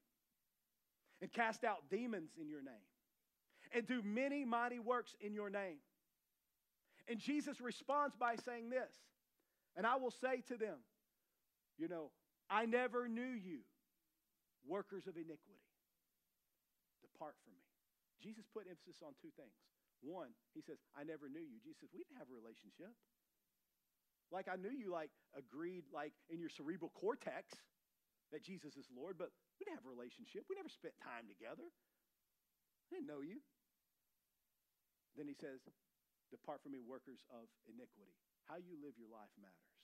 and 1.21 1.31
cast 1.31 1.63
out 1.63 1.89
demons 1.89 2.31
in 2.39 2.49
your 2.49 2.61
name 2.61 2.85
and 3.73 3.87
do 3.87 4.01
many 4.03 4.43
mighty 4.45 4.79
works 4.79 5.15
in 5.21 5.33
your 5.33 5.49
name? 5.49 5.77
And 7.07 7.19
Jesus 7.19 7.59
responds 7.59 8.15
by 8.15 8.35
saying 8.35 8.69
this, 8.69 8.91
and 9.75 9.85
I 9.87 9.95
will 9.95 10.11
say 10.11 10.43
to 10.47 10.57
them, 10.57 10.77
you 11.77 11.87
know, 11.87 12.11
I 12.49 12.65
never 12.65 13.07
knew 13.07 13.33
you, 13.33 13.63
workers 14.67 15.07
of 15.07 15.15
iniquity. 15.15 15.63
Depart 17.01 17.35
from 17.43 17.53
me. 17.55 17.63
Jesus 18.21 18.45
put 18.53 18.67
emphasis 18.69 19.01
on 19.01 19.17
two 19.17 19.33
things. 19.33 19.55
One, 20.01 20.33
he 20.53 20.61
says, 20.61 20.77
I 20.93 21.03
never 21.03 21.29
knew 21.29 21.41
you. 21.41 21.57
Jesus 21.61 21.81
says, 21.81 21.89
we 21.93 22.05
didn't 22.05 22.17
have 22.21 22.29
a 22.29 22.37
relationship. 22.37 22.93
Like 24.31 24.47
I 24.47 24.55
knew 24.55 24.71
you 24.71 24.89
like 24.89 25.11
agreed 25.35 25.83
like 25.91 26.15
in 26.31 26.39
your 26.39 26.49
cerebral 26.49 26.91
cortex 26.95 27.51
that 28.31 28.47
Jesus 28.47 28.79
is 28.79 28.87
Lord, 28.95 29.19
but 29.19 29.29
we 29.59 29.67
didn't 29.67 29.83
have 29.83 29.87
a 29.87 29.91
relationship. 29.91 30.47
We 30.47 30.55
never 30.55 30.71
spent 30.71 30.95
time 31.03 31.27
together. 31.27 31.67
I 31.67 32.87
didn't 32.95 33.11
know 33.11 33.19
you. 33.19 33.43
Then 35.19 35.27
he 35.27 35.35
says, 35.35 35.59
Depart 36.31 36.63
from 36.63 36.71
me, 36.71 36.79
workers 36.79 37.27
of 37.27 37.51
iniquity. 37.67 38.15
How 38.47 38.55
you 38.55 38.79
live 38.79 38.95
your 38.95 39.11
life 39.11 39.31
matters. 39.35 39.75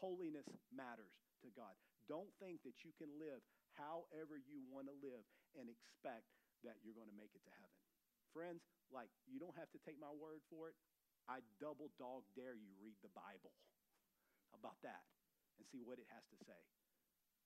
Holiness 0.00 0.48
matters 0.72 1.12
to 1.44 1.52
God. 1.52 1.76
Don't 2.08 2.32
think 2.40 2.64
that 2.64 2.80
you 2.80 2.96
can 2.96 3.12
live 3.20 3.44
however 3.76 4.40
you 4.40 4.64
want 4.72 4.88
to 4.88 4.96
live 5.04 5.28
and 5.60 5.68
expect 5.68 6.24
that 6.64 6.80
you're 6.80 6.96
going 6.96 7.12
to 7.12 7.20
make 7.20 7.36
it 7.36 7.44
to 7.44 7.52
heaven. 7.52 7.78
Friends, 8.32 8.64
like, 8.88 9.12
you 9.28 9.36
don't 9.36 9.56
have 9.60 9.68
to 9.76 9.80
take 9.84 10.00
my 10.00 10.10
word 10.10 10.40
for 10.48 10.72
it. 10.72 10.76
I 11.28 11.44
double 11.60 11.92
dog 12.00 12.24
dare 12.32 12.56
you 12.56 12.72
read 12.80 12.96
the 13.04 13.12
Bible 13.12 13.52
about 14.56 14.80
that 14.80 15.04
and 15.60 15.68
see 15.68 15.84
what 15.84 16.00
it 16.00 16.08
has 16.08 16.24
to 16.32 16.38
say 16.40 16.62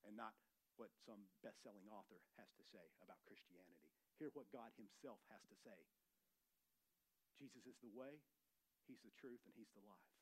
and 0.06 0.14
not 0.14 0.38
what 0.78 0.94
some 1.04 1.26
best 1.42 1.60
selling 1.66 1.84
author 1.90 2.22
has 2.38 2.48
to 2.56 2.64
say 2.70 2.82
about 3.02 3.20
Christianity. 3.26 3.90
Hear 4.16 4.30
what 4.32 4.48
God 4.54 4.70
Himself 4.78 5.18
has 5.28 5.42
to 5.50 5.56
say. 5.66 5.78
Jesus 7.36 7.66
is 7.66 7.76
the 7.82 7.92
way, 7.92 8.22
He's 8.86 9.02
the 9.02 9.14
truth, 9.18 9.42
and 9.44 9.54
He's 9.58 9.74
the 9.74 9.82
life. 9.82 10.14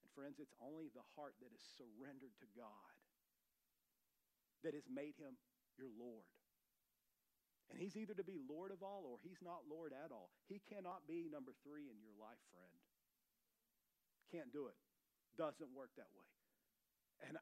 And 0.00 0.08
friends, 0.16 0.40
it's 0.40 0.56
only 0.60 0.88
the 0.92 1.04
heart 1.14 1.36
that 1.44 1.52
is 1.52 1.62
surrendered 1.76 2.32
to 2.40 2.48
God 2.56 2.96
that 4.64 4.72
has 4.72 4.88
made 4.88 5.20
Him 5.20 5.36
your 5.76 5.92
Lord. 5.92 6.24
And 7.72 7.80
he's 7.80 7.96
either 7.96 8.14
to 8.14 8.26
be 8.26 8.36
Lord 8.36 8.70
of 8.70 8.84
all 8.84 9.08
or 9.08 9.16
he's 9.24 9.40
not 9.40 9.64
Lord 9.66 9.96
at 9.96 10.12
all. 10.12 10.30
He 10.46 10.60
cannot 10.68 11.08
be 11.08 11.26
number 11.32 11.56
three 11.64 11.88
in 11.88 11.96
your 11.98 12.14
life, 12.20 12.40
friend. 12.52 12.74
Can't 14.30 14.52
do 14.52 14.68
it. 14.68 14.76
Doesn't 15.34 15.72
work 15.74 15.90
that 15.96 16.10
way. 16.14 16.28
And 17.24 17.38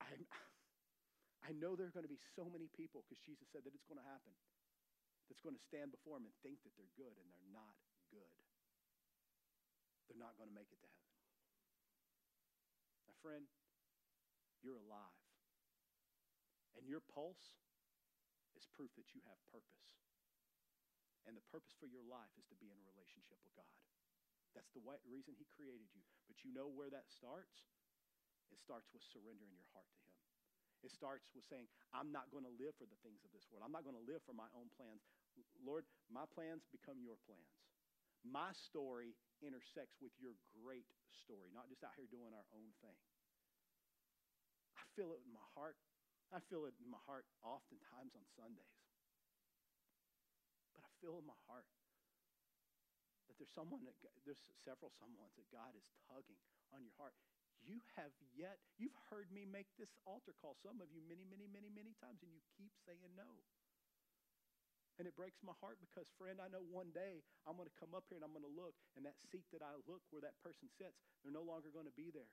I, 0.00 0.10
I, 1.44 1.52
know 1.58 1.74
there 1.74 1.90
are 1.90 1.94
going 1.94 2.06
to 2.06 2.10
be 2.10 2.22
so 2.38 2.46
many 2.46 2.70
people 2.72 3.02
because 3.04 3.20
Jesus 3.22 3.46
said 3.50 3.66
that 3.66 3.74
it's 3.74 3.86
going 3.90 4.00
to 4.00 4.06
happen 4.06 4.32
that's 5.28 5.42
going 5.42 5.54
to 5.54 5.66
stand 5.66 5.94
before 5.94 6.18
him 6.18 6.26
and 6.26 6.34
think 6.42 6.62
that 6.62 6.74
they're 6.78 6.94
good 6.98 7.14
and 7.14 7.26
they're 7.30 7.54
not 7.54 7.74
good. 8.10 8.34
They're 10.06 10.18
not 10.18 10.34
going 10.38 10.50
to 10.50 10.56
make 10.56 10.70
it 10.74 10.78
to 10.82 10.88
heaven. 10.90 11.14
My 13.06 13.14
friend, 13.22 13.46
you're 14.62 14.78
alive. 14.82 15.22
And 16.74 16.86
your 16.86 17.02
pulse 17.02 17.54
is 18.60 18.68
proof 18.76 18.92
that 19.00 19.16
you 19.16 19.24
have 19.24 19.40
purpose. 19.48 19.96
And 21.24 21.32
the 21.32 21.44
purpose 21.48 21.72
for 21.80 21.88
your 21.88 22.04
life 22.04 22.32
is 22.36 22.44
to 22.52 22.56
be 22.60 22.68
in 22.68 22.76
a 22.76 22.86
relationship 22.92 23.40
with 23.40 23.56
God. 23.56 23.72
That's 24.52 24.72
the 24.76 24.84
reason 25.08 25.32
He 25.40 25.48
created 25.56 25.88
you. 25.96 26.04
But 26.28 26.44
you 26.44 26.52
know 26.52 26.68
where 26.68 26.92
that 26.92 27.08
starts? 27.08 27.64
It 28.52 28.60
starts 28.60 28.92
with 28.92 29.00
surrendering 29.08 29.56
your 29.56 29.68
heart 29.72 29.88
to 29.88 30.00
Him. 30.04 30.20
It 30.80 30.92
starts 30.92 31.28
with 31.36 31.44
saying, 31.44 31.68
I'm 31.92 32.08
not 32.08 32.32
going 32.32 32.48
to 32.48 32.54
live 32.56 32.72
for 32.80 32.88
the 32.88 32.96
things 33.04 33.20
of 33.24 33.30
this 33.36 33.44
world. 33.52 33.64
I'm 33.64 33.72
not 33.72 33.84
going 33.84 34.00
to 34.00 34.08
live 34.08 34.24
for 34.24 34.32
my 34.32 34.48
own 34.56 34.72
plans. 34.80 35.04
Lord, 35.60 35.84
my 36.08 36.24
plans 36.32 36.64
become 36.72 37.04
your 37.04 37.20
plans. 37.28 37.52
My 38.24 38.52
story 38.52 39.16
intersects 39.44 40.00
with 40.00 40.12
your 40.16 40.36
great 40.56 40.88
story, 41.12 41.52
not 41.52 41.68
just 41.68 41.84
out 41.84 41.96
here 41.96 42.08
doing 42.08 42.32
our 42.32 42.48
own 42.56 42.72
thing. 42.80 42.96
I 44.76 44.84
feel 44.96 45.12
it 45.12 45.20
in 45.24 45.32
my 45.32 45.44
heart 45.56 45.76
I 46.30 46.38
feel 46.46 46.66
it 46.70 46.78
in 46.78 46.86
my 46.86 47.02
heart 47.10 47.26
oftentimes 47.42 48.14
on 48.14 48.22
Sundays. 48.38 48.78
But 50.74 50.86
I 50.86 50.90
feel 51.02 51.18
in 51.18 51.26
my 51.26 51.38
heart 51.50 51.66
that 53.26 53.34
there's 53.38 53.50
someone 53.50 53.82
that, 53.86 53.98
there's 54.22 54.42
several 54.62 54.94
someones 54.94 55.34
that 55.34 55.46
God 55.50 55.74
is 55.74 55.86
tugging 56.06 56.38
on 56.70 56.86
your 56.86 56.94
heart. 56.98 57.14
You 57.60 57.82
have 57.98 58.14
yet, 58.32 58.62
you've 58.80 58.96
heard 59.12 59.28
me 59.34 59.44
make 59.44 59.68
this 59.76 59.92
altar 60.08 60.32
call, 60.38 60.56
some 60.62 60.80
of 60.80 60.88
you 60.94 61.02
many, 61.04 61.26
many, 61.26 61.44
many, 61.50 61.68
many 61.68 61.92
times, 61.98 62.22
and 62.24 62.32
you 62.32 62.40
keep 62.56 62.72
saying 62.86 63.10
no. 63.18 63.42
And 64.96 65.08
it 65.08 65.16
breaks 65.16 65.40
my 65.40 65.56
heart 65.60 65.80
because, 65.80 66.08
friend, 66.20 66.40
I 66.40 66.48
know 66.52 66.60
one 66.60 66.92
day 66.92 67.24
I'm 67.48 67.56
going 67.56 67.68
to 67.68 67.78
come 67.80 67.96
up 67.96 68.04
here 68.08 68.20
and 68.20 68.24
I'm 68.24 68.36
going 68.36 68.44
to 68.44 68.52
look, 68.52 68.76
and 68.96 69.04
that 69.08 69.16
seat 69.32 69.48
that 69.52 69.64
I 69.64 69.76
look 69.88 70.04
where 70.12 70.24
that 70.24 70.36
person 70.44 70.68
sits, 70.76 71.00
they're 71.20 71.32
no 71.32 71.44
longer 71.44 71.72
going 71.72 71.88
to 71.88 71.96
be 71.96 72.12
there. 72.12 72.28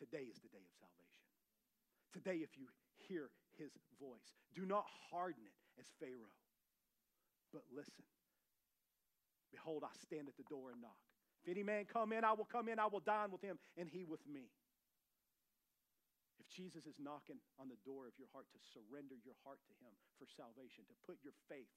Today 0.00 0.28
is 0.28 0.40
the 0.40 0.52
day 0.52 0.64
of 0.64 0.72
salvation. 0.80 1.23
Today, 2.14 2.46
if 2.46 2.54
you 2.54 2.70
hear 3.10 3.26
his 3.58 3.74
voice, 3.98 4.38
do 4.54 4.62
not 4.62 4.86
harden 5.10 5.42
it 5.42 5.58
as 5.82 5.90
Pharaoh, 5.98 6.30
but 7.50 7.66
listen. 7.74 8.06
Behold, 9.50 9.82
I 9.82 9.90
stand 9.98 10.30
at 10.30 10.38
the 10.38 10.46
door 10.46 10.70
and 10.70 10.78
knock. 10.78 11.02
If 11.42 11.50
any 11.50 11.66
man 11.66 11.90
come 11.90 12.14
in, 12.14 12.22
I 12.22 12.30
will 12.38 12.46
come 12.46 12.70
in, 12.70 12.78
I 12.78 12.86
will 12.86 13.02
dine 13.02 13.34
with 13.34 13.42
him, 13.42 13.58
and 13.74 13.90
he 13.90 14.06
with 14.06 14.22
me. 14.30 14.46
If 16.38 16.46
Jesus 16.54 16.86
is 16.86 17.02
knocking 17.02 17.42
on 17.58 17.66
the 17.66 17.82
door 17.82 18.06
of 18.06 18.14
your 18.14 18.30
heart 18.30 18.46
to 18.54 18.62
surrender 18.62 19.18
your 19.26 19.34
heart 19.42 19.58
to 19.66 19.74
him 19.82 19.90
for 20.14 20.30
salvation, 20.30 20.86
to 20.86 20.94
put 21.02 21.18
your 21.26 21.34
faith 21.50 21.74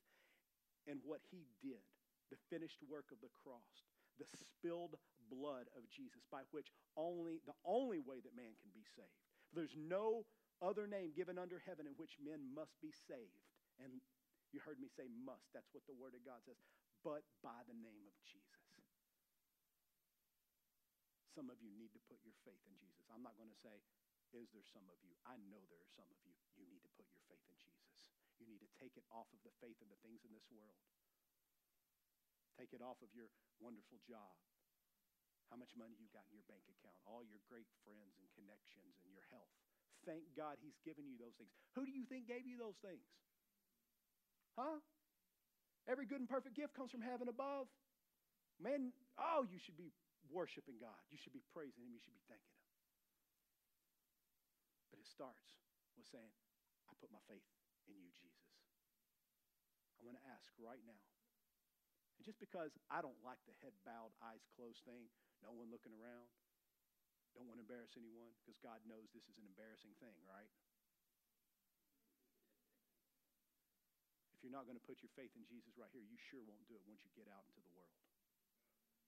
in 0.85 1.01
what 1.01 1.25
he 1.33 1.49
did, 1.65 1.81
the 2.29 2.37
finished 2.53 2.85
work 2.85 3.09
of 3.09 3.17
the 3.25 3.33
cross, 3.33 3.89
the 4.21 4.29
spilled 4.37 5.01
blood 5.33 5.65
of 5.73 5.89
Jesus, 5.89 6.29
by 6.29 6.45
which 6.53 6.69
only 6.93 7.41
the 7.49 7.57
only 7.65 8.05
way 8.05 8.21
that 8.21 8.37
man 8.37 8.53
can 8.61 8.69
be 8.69 8.85
saved 8.85 9.26
there's 9.57 9.73
no 9.73 10.21
other 10.61 10.85
name 10.85 11.17
given 11.17 11.41
under 11.41 11.57
heaven 11.65 11.89
in 11.89 11.97
which 11.97 12.21
men 12.21 12.45
must 12.53 12.77
be 12.77 12.93
saved. 12.93 13.49
And 13.81 13.97
you 14.53 14.61
heard 14.61 14.77
me 14.77 14.85
say 14.93 15.09
must. 15.09 15.49
That's 15.57 15.73
what 15.73 15.85
the 15.89 15.97
Word 15.97 16.13
of 16.13 16.21
God 16.21 16.45
says. 16.45 16.61
But 17.01 17.25
by 17.41 17.65
the 17.65 17.73
name 17.73 18.05
of 18.05 18.13
Jesus. 18.21 18.61
Some 21.33 21.49
of 21.53 21.61
you 21.61 21.69
need 21.73 21.93
to 21.93 22.01
put 22.09 22.17
your 22.25 22.33
faith 22.41 22.61
in 22.65 22.73
Jesus. 22.77 23.05
I'm 23.13 23.21
not 23.21 23.37
going 23.37 23.53
to 23.53 23.61
say, 23.61 23.81
is 24.33 24.49
there 24.53 24.65
some 24.65 24.85
of 24.89 24.97
you? 25.05 25.13
I 25.25 25.37
know 25.49 25.61
there 25.69 25.81
are 25.81 25.93
some 25.93 26.09
of 26.09 26.17
you. 26.25 26.33
You 26.57 26.65
need 26.65 26.81
to 26.81 26.91
put 26.97 27.05
your 27.13 27.21
faith 27.29 27.45
in 27.45 27.57
Jesus. 27.61 27.93
You 28.41 28.49
need 28.49 28.61
to 28.61 28.71
take 28.81 28.97
it 28.97 29.05
off 29.13 29.29
of 29.33 29.41
the 29.45 29.53
faith 29.61 29.77
in 29.81 29.89
the 29.89 30.01
things 30.01 30.25
in 30.25 30.33
this 30.33 30.49
world. 30.49 30.77
Take 32.57 32.73
it 32.73 32.81
off 32.81 32.97
of 33.05 33.13
your 33.13 33.29
wonderful 33.61 34.01
job, 34.01 34.33
how 35.47 35.55
much 35.55 35.71
money 35.79 35.95
you 35.95 36.07
got 36.11 36.27
in 36.27 36.35
your 36.35 36.47
bank 36.47 36.63
account, 36.67 36.97
all 37.07 37.23
your 37.23 37.39
great 37.47 37.67
friends 37.87 38.19
and 38.19 38.27
connections 38.35 38.99
and 39.03 39.09
your 39.15 39.23
health. 39.31 39.51
Thank 40.03 40.23
God 40.35 40.59
he's 40.59 40.77
given 40.83 41.07
you 41.07 41.15
those 41.19 41.35
things. 41.39 41.51
Who 41.75 41.83
do 41.83 41.91
you 41.91 42.03
think 42.07 42.27
gave 42.27 42.47
you 42.47 42.59
those 42.59 42.79
things? 42.79 43.03
Huh? 44.55 44.79
Every 45.87 46.03
good 46.03 46.19
and 46.19 46.27
perfect 46.27 46.55
gift 46.55 46.75
comes 46.75 46.91
from 46.91 47.03
heaven 47.03 47.31
above. 47.31 47.71
Man, 48.59 48.91
oh, 49.15 49.47
you 49.47 49.59
should 49.59 49.79
be 49.79 49.95
worshiping 50.27 50.75
God. 50.81 50.99
You 51.07 51.17
should 51.19 51.35
be 51.35 51.43
praising 51.55 51.87
him. 51.87 51.95
You 51.95 52.01
should 52.03 52.15
be 52.15 52.25
thanking 52.27 52.55
him. 52.59 52.67
But 54.91 54.99
it 54.99 55.07
starts 55.07 55.55
with 55.95 56.07
saying, 56.09 56.33
I 56.89 56.95
put 56.99 57.11
my 57.13 57.23
faith 57.31 57.45
in 57.87 57.95
you, 57.95 58.11
Jesus. 58.15 58.51
I 59.95 60.03
want 60.03 60.19
to 60.19 60.25
ask 60.27 60.51
right 60.59 60.81
now. 60.83 61.16
And 62.17 62.25
just 62.25 62.41
because 62.41 62.73
I 62.89 63.05
don't 63.05 63.17
like 63.21 63.39
the 63.45 63.53
head 63.61 63.77
bowed, 63.85 64.13
eyes 64.25 64.41
closed 64.57 64.81
thing, 64.83 65.05
no 65.45 65.53
one 65.53 65.69
looking 65.69 65.93
around. 65.93 66.27
Don't 67.37 67.45
want 67.45 67.61
to 67.61 67.65
embarrass 67.65 67.93
anyone 67.93 68.33
because 68.41 68.57
God 68.65 68.81
knows 68.89 69.13
this 69.13 69.29
is 69.29 69.37
an 69.37 69.45
embarrassing 69.45 69.93
thing, 70.01 70.17
right? 70.25 70.49
If 74.33 74.41
you're 74.41 74.53
not 74.53 74.65
going 74.65 74.77
to 74.77 74.87
put 74.89 75.05
your 75.05 75.13
faith 75.13 75.33
in 75.37 75.45
Jesus 75.45 75.77
right 75.77 75.89
here, 75.93 76.01
you 76.01 76.17
sure 76.17 76.41
won't 76.41 76.65
do 76.65 76.73
it 76.73 76.85
once 76.89 77.05
you 77.05 77.13
get 77.13 77.29
out 77.29 77.45
into 77.45 77.61
the 77.61 77.73
world. 77.77 77.93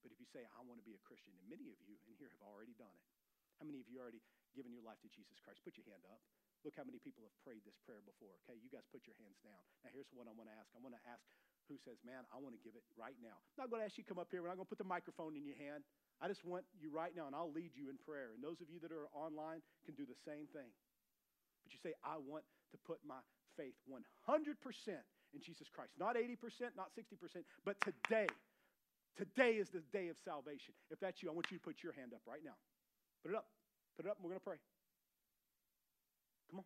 But 0.06 0.14
if 0.14 0.22
you 0.22 0.30
say, 0.30 0.46
I 0.46 0.62
want 0.62 0.78
to 0.78 0.86
be 0.86 0.94
a 0.94 1.02
Christian, 1.02 1.34
and 1.38 1.46
many 1.50 1.74
of 1.74 1.78
you 1.82 1.98
in 2.06 2.14
here 2.22 2.30
have 2.30 2.46
already 2.46 2.78
done 2.78 2.94
it. 2.94 3.06
How 3.58 3.68
many 3.68 3.84
of 3.84 3.90
you 3.92 4.00
already 4.00 4.24
given 4.56 4.72
your 4.72 4.86
life 4.86 5.02
to 5.04 5.10
Jesus 5.12 5.42
Christ? 5.44 5.60
Put 5.66 5.76
your 5.76 5.90
hand 5.90 6.06
up. 6.08 6.24
Look 6.64 6.76
how 6.80 6.88
many 6.88 7.00
people 7.00 7.28
have 7.28 7.36
prayed 7.44 7.64
this 7.68 7.76
prayer 7.84 8.04
before. 8.04 8.36
Okay, 8.46 8.56
you 8.60 8.72
guys 8.72 8.88
put 8.88 9.04
your 9.04 9.16
hands 9.20 9.40
down. 9.44 9.60
Now, 9.84 9.92
here's 9.92 10.08
what 10.16 10.28
I 10.28 10.34
want 10.36 10.48
to 10.52 10.56
ask. 10.56 10.72
I 10.76 10.80
want 10.80 10.96
to 10.96 11.04
ask 11.08 11.24
who 11.70 11.78
says, 11.86 12.02
Man, 12.02 12.26
I 12.34 12.42
want 12.42 12.58
to 12.58 12.62
give 12.66 12.74
it 12.74 12.84
right 12.98 13.16
now. 13.22 13.38
I'm 13.56 13.64
not 13.64 13.70
going 13.70 13.80
to 13.80 13.88
ask 13.88 13.96
you 13.96 14.04
to 14.04 14.10
come 14.10 14.18
up 14.18 14.34
here. 14.34 14.42
We're 14.42 14.50
not 14.50 14.58
going 14.58 14.68
to 14.68 14.74
put 14.74 14.82
the 14.82 14.90
microphone 14.90 15.38
in 15.38 15.46
your 15.46 15.56
hand. 15.56 15.86
I 16.20 16.28
just 16.28 16.44
want 16.44 16.66
you 16.76 16.90
right 16.92 17.14
now, 17.16 17.30
and 17.30 17.38
I'll 17.38 17.54
lead 17.54 17.72
you 17.78 17.88
in 17.88 17.96
prayer. 18.02 18.36
And 18.36 18.44
those 18.44 18.60
of 18.60 18.68
you 18.68 18.82
that 18.84 18.92
are 18.92 19.08
online 19.16 19.64
can 19.86 19.96
do 19.96 20.04
the 20.04 20.18
same 20.28 20.50
thing. 20.52 20.68
But 21.64 21.70
you 21.72 21.80
say, 21.80 21.96
I 22.04 22.20
want 22.20 22.44
to 22.74 22.78
put 22.84 23.00
my 23.06 23.22
faith 23.56 23.78
100% 23.88 23.96
in 25.32 25.40
Jesus 25.40 25.70
Christ. 25.70 25.94
Not 25.96 26.18
80%, 26.18 26.76
not 26.76 26.92
60%, 26.98 27.46
but 27.64 27.78
today. 27.80 28.28
Today 29.16 29.60
is 29.60 29.70
the 29.70 29.84
day 29.92 30.08
of 30.08 30.18
salvation. 30.24 30.74
If 30.90 31.00
that's 31.00 31.22
you, 31.22 31.30
I 31.30 31.34
want 31.34 31.52
you 31.52 31.58
to 31.58 31.64
put 31.64 31.84
your 31.84 31.94
hand 31.94 32.14
up 32.14 32.22
right 32.26 32.42
now. 32.44 32.56
Put 33.24 33.32
it 33.32 33.38
up. 33.38 33.48
Put 33.98 34.06
it 34.06 34.10
up, 34.10 34.18
and 34.18 34.24
we're 34.24 34.32
going 34.32 34.40
to 34.40 34.48
pray. 34.48 34.60
Come 36.50 36.60
on. 36.60 36.66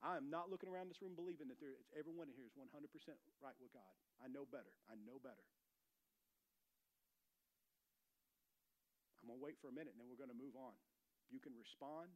I 0.00 0.16
am 0.16 0.32
not 0.32 0.48
looking 0.48 0.72
around 0.72 0.88
this 0.88 1.00
room 1.04 1.12
believing 1.12 1.52
that 1.52 1.60
there, 1.60 1.76
everyone 1.92 2.32
in 2.32 2.34
here 2.36 2.48
is 2.48 2.56
100% 2.56 2.72
right 3.44 3.58
with 3.60 3.72
God. 3.76 3.94
I 4.16 4.32
know 4.32 4.48
better. 4.48 4.72
I 4.88 4.96
know 4.96 5.20
better. 5.20 5.44
I'm 9.20 9.28
going 9.28 9.36
to 9.36 9.44
wait 9.44 9.60
for 9.60 9.68
a 9.68 9.76
minute 9.76 9.92
and 9.92 10.00
then 10.00 10.08
we're 10.08 10.20
going 10.20 10.32
to 10.32 10.40
move 10.40 10.56
on. 10.56 10.72
You 11.28 11.36
can 11.36 11.52
respond, 11.52 12.08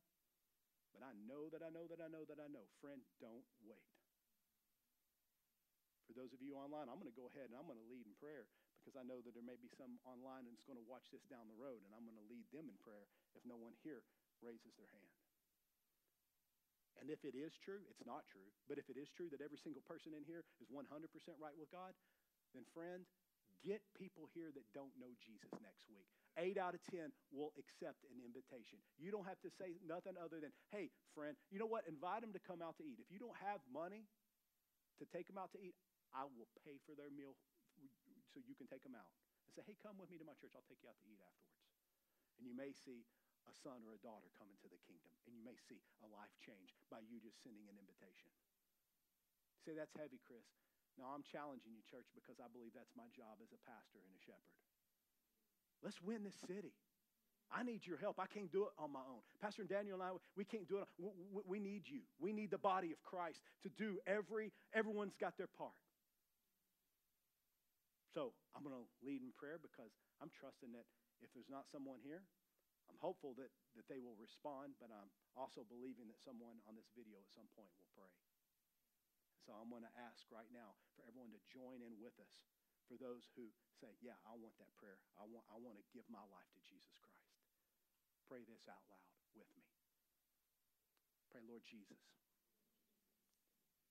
but 0.97 1.05
I 1.05 1.13
know 1.29 1.53
that 1.53 1.61
I 1.61 1.69
know 1.69 1.85
that 1.87 2.01
I 2.01 2.09
know 2.09 2.25
that 2.25 2.41
I 2.41 2.49
know. 2.49 2.65
Friend, 2.81 2.99
don't 3.21 3.45
wait. 3.61 3.85
For 6.09 6.17
those 6.17 6.33
of 6.33 6.41
you 6.41 6.57
online, 6.57 6.89
I'm 6.89 6.97
going 7.01 7.13
to 7.13 7.17
go 7.17 7.29
ahead 7.29 7.53
and 7.53 7.57
I'm 7.57 7.69
going 7.69 7.81
to 7.81 7.89
lead 7.93 8.09
in 8.09 8.17
prayer 8.17 8.49
because 8.81 9.01
I 9.01 9.05
know 9.05 9.25
that 9.25 9.33
there 9.33 9.45
may 9.45 9.57
be 9.57 9.73
some 9.73 9.97
online 10.05 10.45
that's 10.45 10.65
going 10.69 10.77
to 10.77 10.85
watch 10.85 11.09
this 11.09 11.25
down 11.25 11.49
the 11.49 11.57
road, 11.57 11.81
and 11.89 11.97
I'm 11.97 12.05
going 12.05 12.21
to 12.21 12.29
lead 12.29 12.45
them 12.53 12.69
in 12.69 12.77
prayer 12.85 13.09
if 13.33 13.41
no 13.49 13.57
one 13.57 13.73
here 13.81 14.05
raises 14.45 14.77
their 14.77 14.93
hand. 14.93 15.24
And 17.03 17.11
if 17.11 17.27
it 17.27 17.35
is 17.35 17.55
true, 17.59 17.83
it's 17.91 18.07
not 18.07 18.23
true, 18.31 18.47
but 18.71 18.79
if 18.79 18.87
it 18.87 18.97
is 18.97 19.11
true 19.11 19.27
that 19.35 19.43
every 19.43 19.59
single 19.59 19.83
person 19.83 20.15
in 20.15 20.23
here 20.25 20.47
is 20.63 20.71
100% 20.71 20.87
right 21.43 21.57
with 21.59 21.69
God, 21.75 21.93
then 22.55 22.63
friend, 22.71 23.03
Get 23.65 23.81
people 23.97 24.29
here 24.37 24.53
that 24.53 24.69
don't 24.77 24.93
know 25.01 25.09
Jesus 25.25 25.49
next 25.65 25.89
week. 25.89 26.05
Eight 26.37 26.61
out 26.61 26.77
of 26.77 26.85
10 26.93 27.09
will 27.33 27.57
accept 27.57 28.05
an 28.13 28.21
invitation. 28.21 28.77
You 29.01 29.09
don't 29.09 29.25
have 29.25 29.41
to 29.41 29.49
say 29.49 29.81
nothing 29.81 30.21
other 30.21 30.37
than, 30.37 30.53
hey, 30.69 30.93
friend, 31.17 31.33
you 31.49 31.57
know 31.57 31.65
what? 31.65 31.89
Invite 31.89 32.21
them 32.21 32.37
to 32.37 32.43
come 32.45 32.61
out 32.61 32.77
to 32.77 32.85
eat. 32.85 33.01
If 33.01 33.09
you 33.09 33.17
don't 33.17 33.41
have 33.41 33.65
money 33.73 34.05
to 35.01 35.09
take 35.09 35.33
them 35.33 35.41
out 35.41 35.49
to 35.57 35.61
eat, 35.65 35.73
I 36.13 36.29
will 36.29 36.45
pay 36.61 36.77
for 36.85 36.93
their 36.93 37.09
meal 37.09 37.33
so 38.37 38.45
you 38.45 38.53
can 38.53 38.69
take 38.69 38.85
them 38.85 38.93
out. 38.93 39.09
And 39.49 39.57
say, 39.57 39.65
hey, 39.65 39.81
come 39.81 39.97
with 39.97 40.13
me 40.13 40.21
to 40.21 40.29
my 40.29 40.37
church. 40.37 40.53
I'll 40.53 40.69
take 40.69 40.85
you 40.85 40.93
out 40.93 41.01
to 41.01 41.09
eat 41.09 41.17
afterwards. 41.25 41.65
And 42.37 42.45
you 42.45 42.53
may 42.53 42.77
see 42.77 43.09
a 43.49 43.55
son 43.65 43.85
or 43.85 43.97
a 43.97 44.01
daughter 44.01 44.29
come 44.37 44.49
into 44.49 44.69
the 44.69 44.81
kingdom. 44.85 45.13
And 45.29 45.37
you 45.37 45.43
may 45.45 45.57
see 45.69 45.81
a 46.05 46.09
life 46.09 46.33
change 46.41 46.73
by 46.89 47.05
you 47.05 47.21
just 47.21 47.41
sending 47.45 47.65
an 47.69 47.77
invitation. 47.77 48.31
Say, 49.65 49.73
that's 49.77 49.95
heavy, 49.97 50.21
Chris. 50.21 50.45
No, 51.01 51.11
I'm 51.11 51.25
challenging 51.27 51.75
you, 51.75 51.83
church, 51.89 52.07
because 52.15 52.39
I 52.39 52.47
believe 52.53 52.77
that's 52.77 52.93
my 52.95 53.09
job 53.17 53.41
as 53.43 53.51
a 53.51 53.61
pastor 53.67 53.99
and 53.99 54.13
a 54.15 54.21
shepherd. 54.23 54.61
Let's 55.83 55.99
win 56.01 56.23
this 56.23 56.39
city. 56.47 56.73
I 57.53 57.63
need 57.63 57.85
your 57.87 57.99
help. 57.99 58.19
I 58.19 58.27
can't 58.27 58.51
do 58.51 58.65
it 58.67 58.73
on 58.79 58.91
my 58.91 59.05
own. 59.05 59.21
Pastor 59.43 59.65
Daniel 59.65 60.01
and 60.01 60.03
I, 60.03 60.11
we 60.35 60.45
can't 60.45 60.67
do 60.69 60.81
it. 60.81 60.89
We 61.47 61.61
need 61.61 61.85
you. 61.87 62.03
We 62.19 62.33
need 62.33 62.51
the 62.51 62.59
body 62.59 62.91
of 62.91 63.01
Christ 63.03 63.43
to 63.63 63.69
do 63.69 63.99
every, 64.07 64.51
everyone's 64.73 65.15
got 65.15 65.37
their 65.37 65.51
part. 65.51 65.77
So 68.15 68.33
I'm 68.55 68.63
going 68.63 68.75
to 68.75 68.87
lead 69.03 69.23
in 69.23 69.35
prayer 69.35 69.59
because 69.59 69.91
I'm 70.23 70.31
trusting 70.31 70.71
that 70.73 70.87
if 71.23 71.35
there's 71.35 71.51
not 71.51 71.67
someone 71.71 71.99
here, 72.03 72.23
I'm 72.89 73.01
hopeful 73.01 73.33
that, 73.41 73.53
that 73.77 73.87
they 73.89 74.01
will 74.01 74.17
respond, 74.21 74.77
but 74.77 74.93
I'm 74.93 75.11
also 75.35 75.65
believing 75.65 76.09
that 76.13 76.21
someone 76.21 76.61
on 76.69 76.77
this 76.77 76.93
video 76.93 77.21
at 77.21 77.33
some 77.33 77.49
point 77.57 77.73
will 77.77 77.91
pray. 77.97 78.13
So 79.45 79.53
I'm 79.53 79.69
going 79.69 79.85
to 79.85 79.97
ask 80.09 80.25
right 80.33 80.49
now 80.53 80.77
for 80.97 81.05
everyone 81.05 81.33
to 81.37 81.43
join 81.53 81.85
in 81.85 82.01
with 82.01 82.17
us 82.17 82.49
for 82.89 82.97
those 82.97 83.29
who 83.37 83.53
say, 83.77 83.93
Yeah, 84.01 84.17
I 84.25 84.37
want 84.37 84.57
that 84.61 84.73
prayer. 84.77 85.01
I 85.21 85.25
want, 85.29 85.45
I 85.53 85.61
want 85.61 85.77
to 85.81 85.87
give 85.93 86.09
my 86.09 86.25
life 86.33 86.49
to 86.57 86.61
Jesus 86.65 86.97
Christ. 86.97 87.29
Pray 88.25 88.45
this 88.45 88.65
out 88.69 88.81
loud 88.89 89.13
with 89.37 89.49
me. 89.57 89.69
Pray, 91.29 91.45
Lord 91.45 91.65
Jesus, 91.67 92.01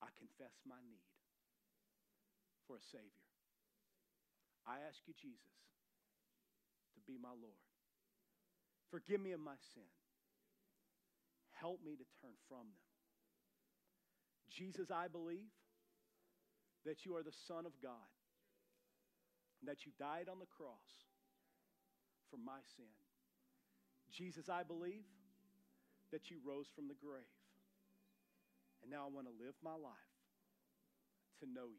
I 0.01 0.09
confess 0.17 0.57
my 0.65 0.79
need 0.81 1.05
for 2.65 2.79
a 2.79 2.83
Savior. 2.83 3.29
I 4.63 4.79
ask 4.87 5.03
you, 5.05 5.13
Jesus, 5.13 5.59
to 6.95 6.99
be 7.03 7.19
my 7.19 7.35
Lord. 7.35 7.72
Forgive 8.93 9.25
me 9.25 9.31
of 9.33 9.41
my 9.41 9.57
sin. 9.73 9.89
Help 11.57 11.81
me 11.81 11.97
to 11.97 12.05
turn 12.21 12.37
from 12.45 12.69
them. 12.69 12.85
Jesus, 14.53 14.93
I 14.93 15.09
believe 15.09 15.49
that 16.85 17.01
you 17.01 17.17
are 17.17 17.25
the 17.25 17.33
Son 17.49 17.65
of 17.65 17.73
God 17.81 18.13
and 19.57 19.65
that 19.65 19.81
you 19.89 19.91
died 19.97 20.29
on 20.29 20.37
the 20.37 20.45
cross 20.45 21.09
for 22.29 22.37
my 22.37 22.61
sin. 22.77 22.93
Jesus, 24.13 24.45
I 24.45 24.61
believe 24.61 25.09
that 26.11 26.29
you 26.29 26.37
rose 26.45 26.69
from 26.69 26.85
the 26.85 26.93
grave. 26.93 27.33
And 28.85 28.91
now 28.93 29.09
I 29.09 29.09
want 29.09 29.25
to 29.25 29.33
live 29.33 29.57
my 29.65 29.73
life 29.73 30.13
to 31.41 31.49
know 31.49 31.73